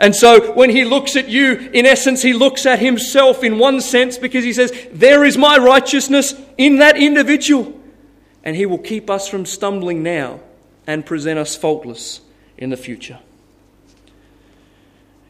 And 0.00 0.16
so 0.16 0.54
when 0.54 0.70
he 0.70 0.86
looks 0.86 1.14
at 1.14 1.28
you, 1.28 1.58
in 1.74 1.84
essence, 1.84 2.22
he 2.22 2.32
looks 2.32 2.64
at 2.64 2.78
himself 2.78 3.44
in 3.44 3.58
one 3.58 3.82
sense 3.82 4.16
because 4.16 4.44
he 4.44 4.54
says, 4.54 4.72
There 4.94 5.24
is 5.24 5.36
my 5.36 5.58
righteousness 5.58 6.34
in 6.56 6.78
that 6.78 6.96
individual. 6.96 7.78
And 8.42 8.56
he 8.56 8.64
will 8.64 8.78
keep 8.78 9.10
us 9.10 9.28
from 9.28 9.44
stumbling 9.44 10.02
now 10.02 10.40
and 10.86 11.04
present 11.04 11.38
us 11.38 11.54
faultless 11.54 12.22
in 12.56 12.70
the 12.70 12.78
future. 12.78 13.18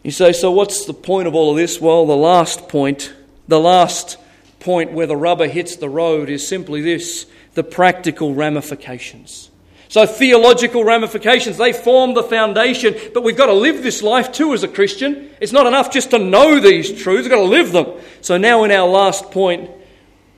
You 0.03 0.11
say, 0.11 0.33
So 0.33 0.51
what's 0.51 0.85
the 0.85 0.95
point 0.95 1.29
of 1.29 1.35
all 1.35 1.51
of 1.51 1.57
this? 1.57 1.81
Well, 1.81 2.07
the 2.07 2.17
last 2.17 2.69
point, 2.69 3.13
the 3.49 3.61
last 3.61 4.19
point 4.61 4.93
where 4.93 5.07
the 5.07 5.17
rubber 5.17 5.49
hits 5.49 5.77
the 5.77 5.89
road 5.89 6.29
is 6.29 6.47
simply 6.47 6.81
this 6.81 7.27
the 7.55 7.63
practical 7.63 8.35
ramifications. 8.35 9.51
So, 9.89 10.07
theological 10.07 10.85
ramifications, 10.85 11.59
they 11.59 11.75
form 11.75 12.15
the 12.15 12.23
foundation, 12.23 12.95
but 13.13 13.23
we've 13.23 13.37
got 13.37 13.47
to 13.47 13.53
live 13.53 13.83
this 13.83 14.03
life 14.03 14.33
too 14.33 14.55
as 14.55 14.63
a 14.63 14.69
Christian. 14.69 15.29
It's 15.39 15.53
not 15.53 15.67
enough 15.67 15.91
just 15.91 16.13
to 16.13 16.19
know 16.19 16.61
these 16.61 17.03
truths, 17.03 17.25
we've 17.25 17.31
got 17.31 17.37
to 17.37 17.43
live 17.43 17.73
them. 17.73 18.01
So, 18.23 18.39
now 18.39 18.65
in 18.65 18.71
our 18.71 18.89
last 18.89 19.31
point, 19.31 19.71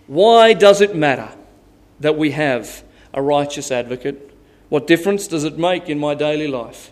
why 0.08 0.54
does 0.54 0.80
it 0.80 0.96
matter 0.96 1.30
that 2.00 2.16
we 2.16 2.32
have 2.32 2.82
a 3.12 3.22
righteous 3.22 3.70
advocate? 3.70 4.36
What 4.70 4.88
difference 4.88 5.28
does 5.28 5.44
it 5.44 5.56
make 5.56 5.88
in 5.88 6.00
my 6.00 6.14
daily 6.14 6.48
life? 6.48 6.90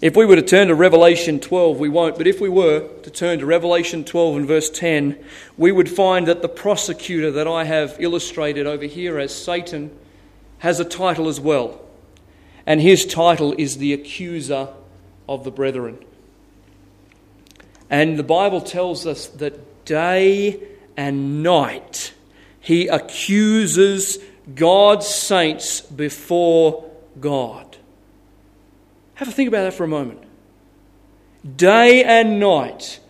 If 0.00 0.16
we 0.16 0.26
were 0.26 0.36
to 0.36 0.42
turn 0.42 0.68
to 0.68 0.76
Revelation 0.76 1.40
12, 1.40 1.80
we 1.80 1.88
won't, 1.88 2.16
but 2.16 2.28
if 2.28 2.40
we 2.40 2.48
were 2.48 2.86
to 3.02 3.10
turn 3.10 3.40
to 3.40 3.46
Revelation 3.46 4.04
12 4.04 4.36
and 4.36 4.46
verse 4.46 4.70
10, 4.70 5.18
we 5.56 5.72
would 5.72 5.90
find 5.90 6.28
that 6.28 6.40
the 6.40 6.48
prosecutor 6.48 7.32
that 7.32 7.48
I 7.48 7.64
have 7.64 7.96
illustrated 7.98 8.64
over 8.64 8.84
here 8.84 9.18
as 9.18 9.34
Satan 9.34 9.90
has 10.58 10.78
a 10.78 10.84
title 10.84 11.26
as 11.26 11.40
well. 11.40 11.80
And 12.64 12.80
his 12.80 13.06
title 13.06 13.54
is 13.58 13.78
the 13.78 13.92
accuser 13.92 14.68
of 15.28 15.42
the 15.42 15.50
brethren. 15.50 15.98
And 17.90 18.16
the 18.16 18.22
Bible 18.22 18.60
tells 18.60 19.04
us 19.04 19.26
that 19.26 19.84
day 19.84 20.62
and 20.96 21.42
night 21.42 22.12
he 22.60 22.86
accuses 22.86 24.18
God's 24.54 25.08
saints 25.08 25.80
before 25.80 26.88
God. 27.18 27.67
Have 29.18 29.26
a 29.26 29.32
think 29.32 29.48
about 29.48 29.64
that 29.64 29.74
for 29.74 29.82
a 29.82 29.88
moment. 29.88 30.22
Day 31.56 32.04
and 32.04 32.38
night, 32.38 33.00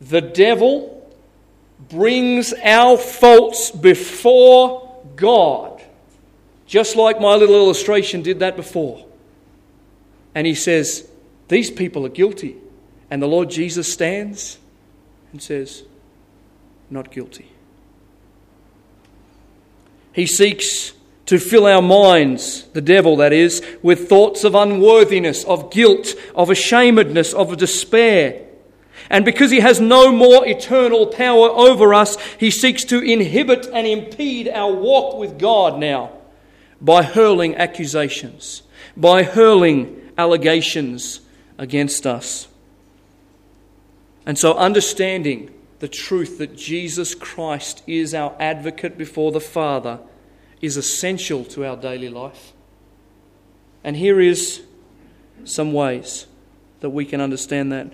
the 0.00 0.20
devil 0.20 1.12
brings 1.88 2.54
our 2.62 2.96
faults 2.96 3.72
before 3.72 5.02
God, 5.16 5.82
just 6.66 6.94
like 6.94 7.20
my 7.20 7.34
little 7.34 7.56
illustration 7.56 8.22
did 8.22 8.38
that 8.38 8.54
before. 8.54 9.04
And 10.36 10.46
he 10.46 10.54
says, 10.54 11.10
These 11.48 11.72
people 11.72 12.06
are 12.06 12.10
guilty. 12.10 12.58
And 13.10 13.20
the 13.20 13.26
Lord 13.26 13.50
Jesus 13.50 13.92
stands 13.92 14.58
and 15.32 15.42
says, 15.42 15.82
Not 16.90 17.10
guilty. 17.10 17.50
He 20.12 20.28
seeks 20.28 20.92
to 21.26 21.38
fill 21.38 21.66
our 21.66 21.82
minds, 21.82 22.62
the 22.72 22.80
devil 22.80 23.16
that 23.16 23.32
is, 23.32 23.64
with 23.82 24.08
thoughts 24.08 24.44
of 24.44 24.54
unworthiness, 24.54 25.44
of 25.44 25.70
guilt, 25.70 26.14
of 26.34 26.48
ashamedness, 26.48 27.34
of 27.34 27.56
despair. 27.56 28.42
And 29.10 29.24
because 29.24 29.50
he 29.50 29.60
has 29.60 29.80
no 29.80 30.12
more 30.12 30.46
eternal 30.46 31.06
power 31.06 31.48
over 31.50 31.94
us, 31.94 32.16
he 32.38 32.50
seeks 32.50 32.84
to 32.84 33.00
inhibit 33.00 33.66
and 33.72 33.86
impede 33.86 34.48
our 34.48 34.72
walk 34.72 35.18
with 35.18 35.38
God 35.38 35.78
now 35.78 36.12
by 36.80 37.02
hurling 37.02 37.56
accusations, 37.56 38.62
by 38.96 39.22
hurling 39.22 40.12
allegations 40.16 41.20
against 41.58 42.06
us. 42.06 42.48
And 44.24 44.38
so, 44.38 44.54
understanding 44.54 45.52
the 45.78 45.88
truth 45.88 46.38
that 46.38 46.56
Jesus 46.56 47.14
Christ 47.14 47.82
is 47.86 48.14
our 48.14 48.34
advocate 48.40 48.98
before 48.98 49.30
the 49.30 49.40
Father 49.40 50.00
is 50.66 50.76
essential 50.76 51.44
to 51.44 51.64
our 51.64 51.76
daily 51.76 52.08
life. 52.08 52.52
And 53.84 53.96
here 53.96 54.20
is 54.20 54.62
some 55.44 55.72
ways 55.72 56.26
that 56.80 56.90
we 56.90 57.04
can 57.04 57.20
understand 57.20 57.70
that. 57.70 57.92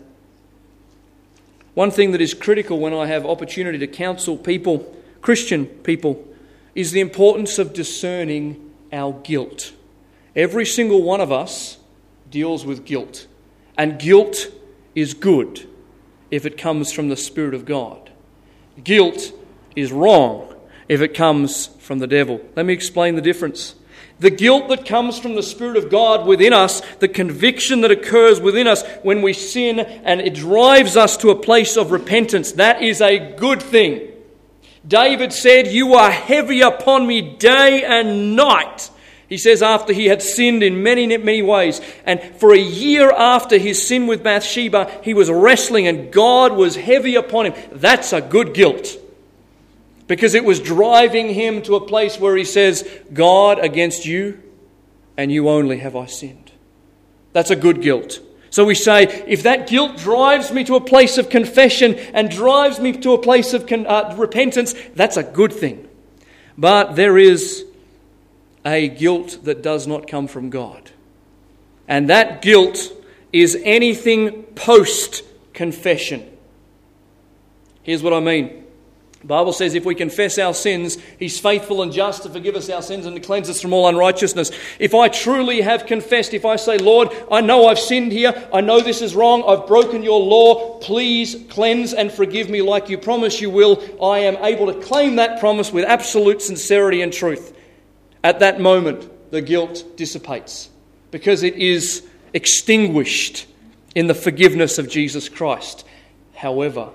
One 1.74 1.90
thing 1.90 2.12
that 2.12 2.20
is 2.20 2.34
critical 2.34 2.80
when 2.80 2.94
I 2.94 3.06
have 3.06 3.24
opportunity 3.26 3.78
to 3.78 3.86
counsel 3.86 4.36
people, 4.36 4.94
Christian 5.20 5.66
people, 5.66 6.26
is 6.74 6.92
the 6.92 7.00
importance 7.00 7.58
of 7.58 7.74
discerning 7.74 8.72
our 8.90 9.12
guilt. 9.22 9.72
Every 10.34 10.64
single 10.64 11.02
one 11.02 11.20
of 11.20 11.30
us 11.30 11.76
deals 12.30 12.64
with 12.64 12.86
guilt, 12.86 13.26
and 13.76 13.98
guilt 13.98 14.46
is 14.94 15.12
good 15.12 15.68
if 16.30 16.46
it 16.46 16.56
comes 16.56 16.90
from 16.90 17.10
the 17.10 17.16
Spirit 17.16 17.52
of 17.52 17.66
God. 17.66 18.10
Guilt 18.82 19.32
is 19.76 19.92
wrong 19.92 20.51
if 20.88 21.00
it 21.00 21.14
comes 21.14 21.66
from 21.78 21.98
the 21.98 22.06
devil. 22.06 22.40
Let 22.56 22.66
me 22.66 22.72
explain 22.72 23.14
the 23.14 23.22
difference. 23.22 23.74
The 24.18 24.30
guilt 24.30 24.68
that 24.68 24.86
comes 24.86 25.18
from 25.18 25.34
the 25.34 25.42
Spirit 25.42 25.76
of 25.76 25.90
God 25.90 26.26
within 26.26 26.52
us, 26.52 26.80
the 27.00 27.08
conviction 27.08 27.80
that 27.80 27.90
occurs 27.90 28.40
within 28.40 28.68
us 28.68 28.86
when 29.02 29.20
we 29.20 29.32
sin 29.32 29.80
and 29.80 30.20
it 30.20 30.34
drives 30.34 30.96
us 30.96 31.16
to 31.18 31.30
a 31.30 31.36
place 31.36 31.76
of 31.76 31.90
repentance, 31.90 32.52
that 32.52 32.82
is 32.82 33.00
a 33.00 33.34
good 33.34 33.60
thing. 33.60 34.08
David 34.86 35.32
said, 35.32 35.66
You 35.66 35.94
are 35.94 36.10
heavy 36.10 36.60
upon 36.60 37.06
me 37.06 37.36
day 37.36 37.84
and 37.84 38.36
night. 38.36 38.90
He 39.28 39.38
says, 39.38 39.62
after 39.62 39.94
he 39.94 40.06
had 40.06 40.20
sinned 40.20 40.62
in 40.62 40.82
many, 40.82 41.06
many 41.16 41.40
ways. 41.40 41.80
And 42.04 42.22
for 42.36 42.52
a 42.52 42.58
year 42.58 43.10
after 43.10 43.56
his 43.56 43.88
sin 43.88 44.06
with 44.06 44.22
Bathsheba, 44.22 45.00
he 45.02 45.14
was 45.14 45.30
wrestling 45.30 45.86
and 45.86 46.12
God 46.12 46.52
was 46.52 46.76
heavy 46.76 47.14
upon 47.14 47.46
him. 47.46 47.54
That's 47.72 48.12
a 48.12 48.20
good 48.20 48.52
guilt 48.52 48.98
because 50.12 50.34
it 50.34 50.44
was 50.44 50.60
driving 50.60 51.30
him 51.30 51.62
to 51.62 51.74
a 51.74 51.80
place 51.80 52.20
where 52.20 52.36
he 52.36 52.44
says, 52.44 52.86
God, 53.14 53.58
against 53.58 54.04
you 54.04 54.42
and 55.16 55.32
you 55.32 55.48
only 55.48 55.78
have 55.78 55.96
I 55.96 56.04
sinned. 56.04 56.52
That's 57.32 57.50
a 57.50 57.56
good 57.56 57.80
guilt. 57.80 58.20
So 58.50 58.66
we 58.66 58.74
say, 58.74 59.04
if 59.26 59.44
that 59.44 59.68
guilt 59.68 59.96
drives 59.96 60.52
me 60.52 60.64
to 60.64 60.74
a 60.74 60.82
place 60.82 61.16
of 61.16 61.30
confession 61.30 61.94
and 61.94 62.30
drives 62.30 62.78
me 62.78 62.92
to 62.92 63.14
a 63.14 63.18
place 63.18 63.54
of 63.54 63.66
con- 63.66 63.86
uh, 63.86 64.14
repentance, 64.18 64.74
that's 64.94 65.16
a 65.16 65.22
good 65.22 65.50
thing. 65.50 65.88
But 66.58 66.94
there 66.94 67.16
is 67.16 67.64
a 68.66 68.88
guilt 68.88 69.38
that 69.44 69.62
does 69.62 69.86
not 69.86 70.08
come 70.08 70.28
from 70.28 70.50
God. 70.50 70.90
And 71.88 72.10
that 72.10 72.42
guilt 72.42 72.92
is 73.32 73.58
anything 73.64 74.42
post 74.42 75.22
confession. 75.54 76.30
Here's 77.82 78.02
what 78.02 78.12
I 78.12 78.20
mean 78.20 78.61
The 79.22 79.28
Bible 79.28 79.52
says 79.52 79.76
if 79.76 79.84
we 79.84 79.94
confess 79.94 80.36
our 80.36 80.52
sins, 80.52 80.98
He's 81.16 81.38
faithful 81.38 81.80
and 81.82 81.92
just 81.92 82.24
to 82.24 82.28
forgive 82.28 82.56
us 82.56 82.68
our 82.68 82.82
sins 82.82 83.06
and 83.06 83.14
to 83.14 83.22
cleanse 83.22 83.48
us 83.48 83.60
from 83.60 83.72
all 83.72 83.86
unrighteousness. 83.86 84.50
If 84.80 84.96
I 84.96 85.08
truly 85.08 85.60
have 85.60 85.86
confessed, 85.86 86.34
if 86.34 86.44
I 86.44 86.56
say, 86.56 86.76
Lord, 86.76 87.08
I 87.30 87.40
know 87.40 87.68
I've 87.68 87.78
sinned 87.78 88.10
here, 88.10 88.34
I 88.52 88.60
know 88.60 88.80
this 88.80 89.00
is 89.00 89.14
wrong, 89.14 89.44
I've 89.46 89.68
broken 89.68 90.02
your 90.02 90.18
law, 90.18 90.78
please 90.80 91.36
cleanse 91.50 91.94
and 91.94 92.10
forgive 92.10 92.50
me 92.50 92.62
like 92.62 92.88
you 92.88 92.98
promise 92.98 93.40
you 93.40 93.48
will, 93.48 93.80
I 94.04 94.18
am 94.20 94.44
able 94.44 94.72
to 94.72 94.80
claim 94.80 95.16
that 95.16 95.38
promise 95.38 95.72
with 95.72 95.84
absolute 95.84 96.42
sincerity 96.42 97.00
and 97.00 97.12
truth. 97.12 97.56
At 98.24 98.40
that 98.40 98.60
moment, 98.60 99.08
the 99.30 99.40
guilt 99.40 99.96
dissipates 99.96 100.68
because 101.12 101.44
it 101.44 101.54
is 101.54 102.04
extinguished 102.34 103.46
in 103.94 104.08
the 104.08 104.14
forgiveness 104.14 104.78
of 104.78 104.88
Jesus 104.88 105.28
Christ. 105.28 105.86
However, 106.34 106.90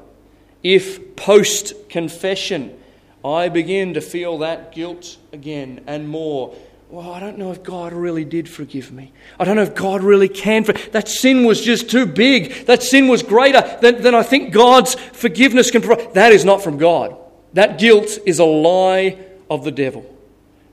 if 0.74 1.16
post 1.16 1.90
confession 1.90 2.78
I 3.24 3.50
begin 3.50 3.94
to 3.94 4.02
feel 4.02 4.40
that 4.40 4.74
guilt 4.74 5.18
again 5.34 5.84
and 5.88 6.08
more, 6.08 6.56
well, 6.90 7.12
I 7.12 7.20
don't 7.20 7.38
know 7.38 7.52
if 7.52 7.64
God 7.64 7.94
really 7.94 8.24
did 8.24 8.48
forgive 8.48 8.92
me. 8.92 9.12
I 9.40 9.46
don't 9.46 9.56
know 9.56 9.64
if 9.64 9.76
God 9.76 10.04
really 10.04 10.30
can. 10.30 10.64
For- 10.64 10.74
that 10.92 11.08
sin 11.08 11.46
was 11.46 11.62
just 11.62 11.90
too 11.90 12.06
big. 12.06 12.66
That 12.66 12.84
sin 12.84 13.08
was 13.08 13.24
greater 13.24 13.78
than, 13.82 14.02
than 14.02 14.14
I 14.14 14.24
think 14.24 14.54
God's 14.54 14.96
forgiveness 14.96 15.72
can 15.72 15.82
provide. 15.82 16.14
That 16.14 16.32
is 16.32 16.46
not 16.46 16.62
from 16.62 16.78
God. 16.78 17.18
That 17.54 17.78
guilt 17.78 18.20
is 18.26 18.40
a 18.40 18.46
lie 18.46 19.18
of 19.50 19.64
the 19.64 19.72
devil. 19.72 20.06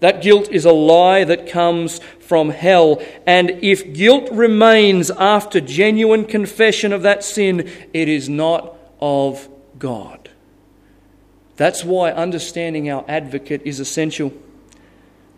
That 0.01 0.22
guilt 0.22 0.49
is 0.51 0.64
a 0.64 0.72
lie 0.72 1.24
that 1.24 1.49
comes 1.49 2.01
from 2.20 2.51
hell. 2.51 3.03
And 3.26 3.51
if 3.62 3.95
guilt 3.95 4.28
remains 4.30 5.11
after 5.11 5.61
genuine 5.61 6.24
confession 6.24 6.92
of 6.92 7.03
that 7.03 7.24
sin, 7.24 7.70
it 7.92 8.09
is 8.09 8.28
not 8.28 8.76
of 9.01 9.49
God. 9.79 10.31
That's 11.57 11.85
why 11.85 12.11
understanding 12.11 12.91
our 12.91 13.05
advocate 13.09 13.62
is 13.64 13.81
essential. 13.81 14.33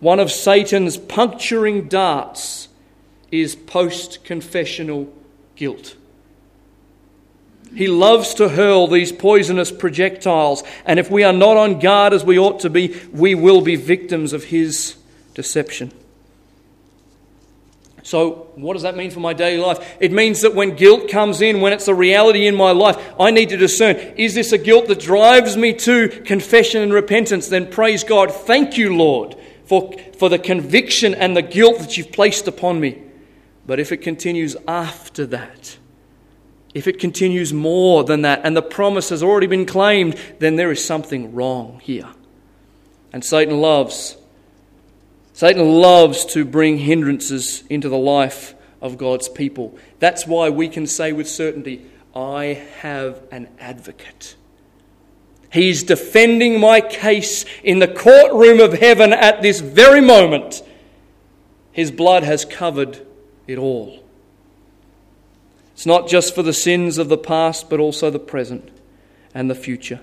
One 0.01 0.20
of 0.20 0.30
Satan's 0.30 0.97
puncturing 0.97 1.89
darts 1.89 2.68
is 3.30 3.55
post 3.55 4.24
confessional 4.24 5.12
guilt. 5.57 5.97
He 7.74 7.89
loves 7.89 8.34
to 8.34 8.49
hurl 8.49 8.87
these 8.87 9.12
poisonous 9.12 9.70
projectiles, 9.72 10.62
and 10.84 10.99
if 10.99 11.11
we 11.11 11.24
are 11.24 11.32
not 11.32 11.57
on 11.57 11.78
guard 11.78 12.14
as 12.14 12.24
we 12.24 12.39
ought 12.39 12.61
to 12.61 12.70
be, 12.70 12.99
we 13.12 13.34
will 13.34 13.61
be 13.61 13.76
victims 13.76 14.32
of 14.32 14.45
his 14.45 14.97
deception. 15.34 15.93
So, 18.07 18.52
what 18.54 18.74
does 18.74 18.82
that 18.82 18.96
mean 18.96 19.11
for 19.11 19.18
my 19.18 19.32
daily 19.32 19.61
life? 19.61 19.96
It 19.98 20.12
means 20.12 20.42
that 20.42 20.54
when 20.54 20.76
guilt 20.76 21.11
comes 21.11 21.40
in, 21.40 21.61
when 21.61 21.72
it's 21.72 21.88
a 21.88 21.94
reality 21.94 22.46
in 22.46 22.54
my 22.54 22.70
life, 22.70 22.96
I 23.18 23.32
need 23.32 23.48
to 23.48 23.57
discern 23.57 23.96
is 23.96 24.32
this 24.32 24.52
a 24.52 24.59
guilt 24.59 24.86
that 24.86 25.00
drives 25.00 25.57
me 25.57 25.72
to 25.72 26.07
confession 26.24 26.82
and 26.82 26.92
repentance? 26.92 27.48
Then 27.48 27.68
praise 27.68 28.04
God. 28.04 28.32
Thank 28.32 28.78
you, 28.78 28.94
Lord, 28.94 29.34
for, 29.64 29.92
for 30.18 30.28
the 30.28 30.38
conviction 30.38 31.16
and 31.16 31.36
the 31.36 31.42
guilt 31.42 31.80
that 31.80 31.96
you've 31.96 32.12
placed 32.12 32.46
upon 32.46 32.78
me. 32.78 33.02
But 33.66 33.80
if 33.80 33.90
it 33.90 33.96
continues 33.96 34.54
after 34.68 35.26
that, 35.26 35.76
if 36.74 36.86
it 36.86 37.00
continues 37.00 37.52
more 37.52 38.04
than 38.04 38.22
that, 38.22 38.42
and 38.44 38.57
the 38.57 38.62
promise 38.62 39.09
has 39.09 39.24
already 39.24 39.48
been 39.48 39.66
claimed, 39.66 40.14
then 40.38 40.54
there 40.54 40.70
is 40.70 40.84
something 40.84 41.34
wrong 41.34 41.80
here. 41.82 42.09
And 43.12 43.24
Satan 43.24 43.61
loves 43.61 44.16
Satan 45.37 45.68
loves 45.68 46.24
to 46.24 46.47
bring 46.47 46.78
hindrances 46.78 47.62
into 47.68 47.91
the 47.91 47.99
life 47.99 48.55
of 48.80 48.97
God's 48.97 49.28
people. 49.28 49.76
That's 49.99 50.26
why 50.26 50.49
we 50.49 50.66
can 50.66 50.87
say 50.87 51.12
with 51.12 51.28
certainty, 51.28 51.84
I 52.14 52.64
have 52.80 53.22
an 53.30 53.51
advocate. 53.61 54.34
He's 55.53 55.82
defending 55.82 56.59
my 56.59 56.80
case 56.80 57.45
in 57.62 57.80
the 57.80 57.87
courtroom 57.87 58.61
of 58.61 58.72
heaven 58.72 59.12
at 59.12 59.43
this 59.43 59.61
very 59.61 60.01
moment. 60.01 60.62
His 61.70 61.91
blood 61.91 62.22
has 62.22 62.47
covered 62.47 63.07
it 63.47 63.59
all. 63.59 64.03
It's 65.74 65.84
not 65.84 66.09
just 66.09 66.34
for 66.34 66.43
the 66.43 66.55
sins 66.55 66.97
of 66.97 67.11
the 67.11 67.18
past, 67.18 67.68
but 67.68 67.78
also 67.78 68.09
the 68.09 68.18
present 68.18 68.70
and 69.34 69.51
the 69.51 69.55
future. 69.55 70.01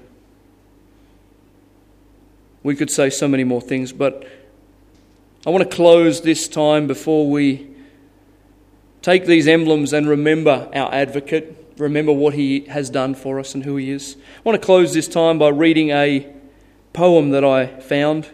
We 2.61 2.75
could 2.75 2.91
say 2.91 3.09
so 3.09 3.27
many 3.27 3.43
more 3.43 3.61
things, 3.61 3.91
but 3.91 4.27
I 5.45 5.49
want 5.49 5.69
to 5.69 5.75
close 5.75 6.21
this 6.21 6.47
time 6.47 6.87
before 6.87 7.29
we 7.29 7.67
take 9.01 9.25
these 9.25 9.45
emblems 9.45 9.91
and 9.91 10.07
remember 10.07 10.69
our 10.73 10.93
advocate, 10.93 11.73
remember 11.77 12.13
what 12.13 12.33
he 12.33 12.61
has 12.67 12.89
done 12.89 13.13
for 13.13 13.41
us 13.41 13.53
and 13.53 13.65
who 13.65 13.75
he 13.75 13.91
is. 13.91 14.15
I 14.37 14.41
want 14.49 14.61
to 14.61 14.65
close 14.65 14.93
this 14.93 15.09
time 15.09 15.37
by 15.37 15.49
reading 15.49 15.89
a 15.89 16.33
poem 16.93 17.31
that 17.31 17.43
I 17.43 17.65
found. 17.81 18.29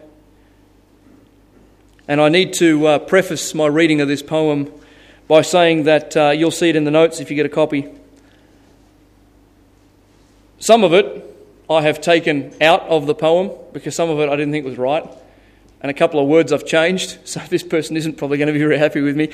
And 2.06 2.20
I 2.20 2.28
need 2.28 2.52
to 2.54 2.86
uh, 2.86 2.98
preface 3.00 3.54
my 3.56 3.66
reading 3.66 4.00
of 4.00 4.06
this 4.06 4.22
poem 4.22 4.72
by 5.26 5.42
saying 5.42 5.84
that 5.84 6.16
uh, 6.16 6.30
you'll 6.30 6.52
see 6.52 6.68
it 6.68 6.76
in 6.76 6.84
the 6.84 6.92
notes 6.92 7.18
if 7.18 7.28
you 7.28 7.34
get 7.34 7.46
a 7.46 7.48
copy. 7.48 7.88
Some 10.60 10.84
of 10.84 10.92
it 10.92 11.26
I 11.68 11.82
have 11.82 12.00
taken 12.00 12.54
out 12.60 12.82
of 12.82 13.06
the 13.06 13.16
poem 13.16 13.50
because 13.72 13.96
some 13.96 14.10
of 14.10 14.20
it 14.20 14.28
I 14.28 14.36
didn't 14.36 14.52
think 14.52 14.64
was 14.64 14.78
right 14.78 15.04
and 15.80 15.90
a 15.90 15.94
couple 15.94 16.20
of 16.20 16.28
words 16.28 16.52
I've 16.52 16.66
changed, 16.66 17.18
so 17.24 17.40
this 17.48 17.62
person 17.62 17.96
isn't 17.96 18.16
probably 18.18 18.38
going 18.38 18.48
to 18.48 18.52
be 18.52 18.58
very 18.58 18.78
happy 18.78 19.00
with 19.00 19.16
me. 19.16 19.30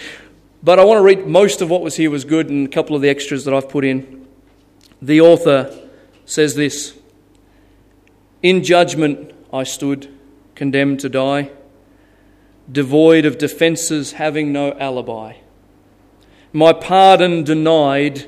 But 0.63 0.79
I 0.79 0.85
want 0.85 0.99
to 0.99 1.03
read 1.03 1.27
most 1.27 1.61
of 1.61 1.71
what 1.71 1.83
was 1.83 1.97
here 1.97 2.11
was 2.11 2.25
good 2.25 2.49
and 2.49 2.67
a 2.67 2.71
couple 2.71 2.97
of 2.97 3.03
the 3.03 3.09
extras 3.09 3.45
that 3.45 3.55
I've 3.55 3.69
put 3.69 3.85
in. 3.85 4.27
The 5.01 5.21
author 5.21 5.89
says 6.25 6.55
this 6.55 6.99
In 8.43 8.63
judgment 8.63 9.33
I 9.53 9.65
stood, 9.65 10.13
condemned 10.55 11.01
to 11.01 11.09
die, 11.09 11.51
devoid 12.71 13.25
of 13.25 13.39
defences, 13.39 14.13
having 14.13 14.53
no 14.53 14.73
alibi. 14.79 15.35
My 16.53 16.73
pardon 16.73 17.45
denied, 17.45 18.27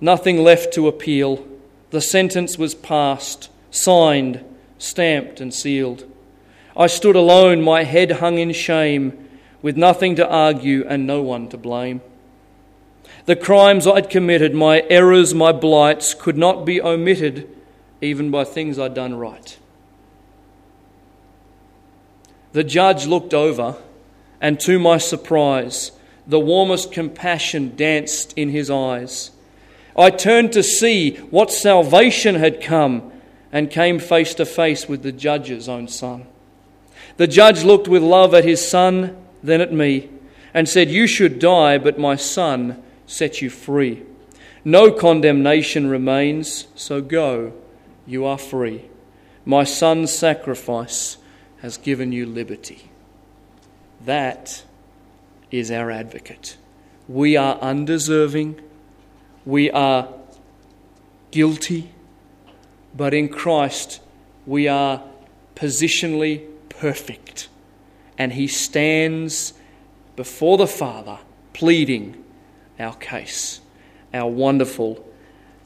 nothing 0.00 0.42
left 0.42 0.72
to 0.74 0.88
appeal. 0.88 1.46
The 1.90 2.00
sentence 2.00 2.56
was 2.56 2.74
passed, 2.74 3.50
signed, 3.70 4.42
stamped, 4.78 5.40
and 5.40 5.52
sealed. 5.52 6.10
I 6.76 6.86
stood 6.86 7.16
alone, 7.16 7.62
my 7.62 7.84
head 7.84 8.12
hung 8.12 8.38
in 8.38 8.52
shame, 8.52 9.28
with 9.60 9.76
nothing 9.76 10.16
to 10.16 10.28
argue 10.28 10.84
and 10.86 11.06
no 11.06 11.22
one 11.22 11.48
to 11.50 11.56
blame. 11.56 12.00
The 13.26 13.36
crimes 13.36 13.86
I'd 13.86 14.10
committed, 14.10 14.54
my 14.54 14.80
errors, 14.90 15.32
my 15.34 15.52
blights, 15.52 16.14
could 16.14 16.36
not 16.36 16.64
be 16.64 16.80
omitted 16.80 17.48
even 18.00 18.30
by 18.30 18.44
things 18.44 18.78
I'd 18.78 18.94
done 18.94 19.14
right. 19.14 19.56
The 22.52 22.64
judge 22.64 23.06
looked 23.06 23.32
over, 23.32 23.76
and 24.40 24.58
to 24.60 24.78
my 24.78 24.98
surprise, 24.98 25.92
the 26.26 26.40
warmest 26.40 26.92
compassion 26.92 27.76
danced 27.76 28.32
in 28.36 28.50
his 28.50 28.70
eyes. 28.70 29.30
I 29.96 30.10
turned 30.10 30.52
to 30.52 30.62
see 30.62 31.16
what 31.16 31.50
salvation 31.52 32.34
had 32.34 32.60
come 32.60 33.12
and 33.52 33.70
came 33.70 33.98
face 33.98 34.34
to 34.34 34.44
face 34.46 34.88
with 34.88 35.02
the 35.02 35.12
judge's 35.12 35.68
own 35.68 35.86
son. 35.86 36.26
The 37.22 37.28
judge 37.28 37.62
looked 37.62 37.86
with 37.86 38.02
love 38.02 38.34
at 38.34 38.44
his 38.44 38.68
son, 38.68 39.16
then 39.44 39.60
at 39.60 39.72
me, 39.72 40.10
and 40.52 40.68
said, 40.68 40.90
You 40.90 41.06
should 41.06 41.38
die, 41.38 41.78
but 41.78 41.96
my 41.96 42.16
son 42.16 42.82
set 43.06 43.40
you 43.40 43.48
free. 43.48 44.02
No 44.64 44.90
condemnation 44.90 45.88
remains, 45.88 46.66
so 46.74 47.00
go, 47.00 47.52
you 48.08 48.24
are 48.24 48.38
free. 48.38 48.86
My 49.44 49.62
son's 49.62 50.12
sacrifice 50.12 51.16
has 51.60 51.76
given 51.76 52.10
you 52.10 52.26
liberty. 52.26 52.90
That 54.04 54.64
is 55.52 55.70
our 55.70 55.92
advocate. 55.92 56.56
We 57.06 57.36
are 57.36 57.56
undeserving, 57.60 58.60
we 59.46 59.70
are 59.70 60.12
guilty, 61.30 61.94
but 62.96 63.14
in 63.14 63.28
Christ 63.28 64.00
we 64.44 64.66
are 64.66 65.04
positionally 65.54 66.48
perfect. 66.82 67.48
And 68.18 68.32
he 68.32 68.48
stands 68.48 69.54
before 70.16 70.58
the 70.58 70.66
Father 70.66 71.20
pleading 71.52 72.24
our 72.76 72.96
case, 72.96 73.60
our 74.12 74.28
wonderful 74.28 75.06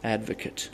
advocate. 0.04 0.68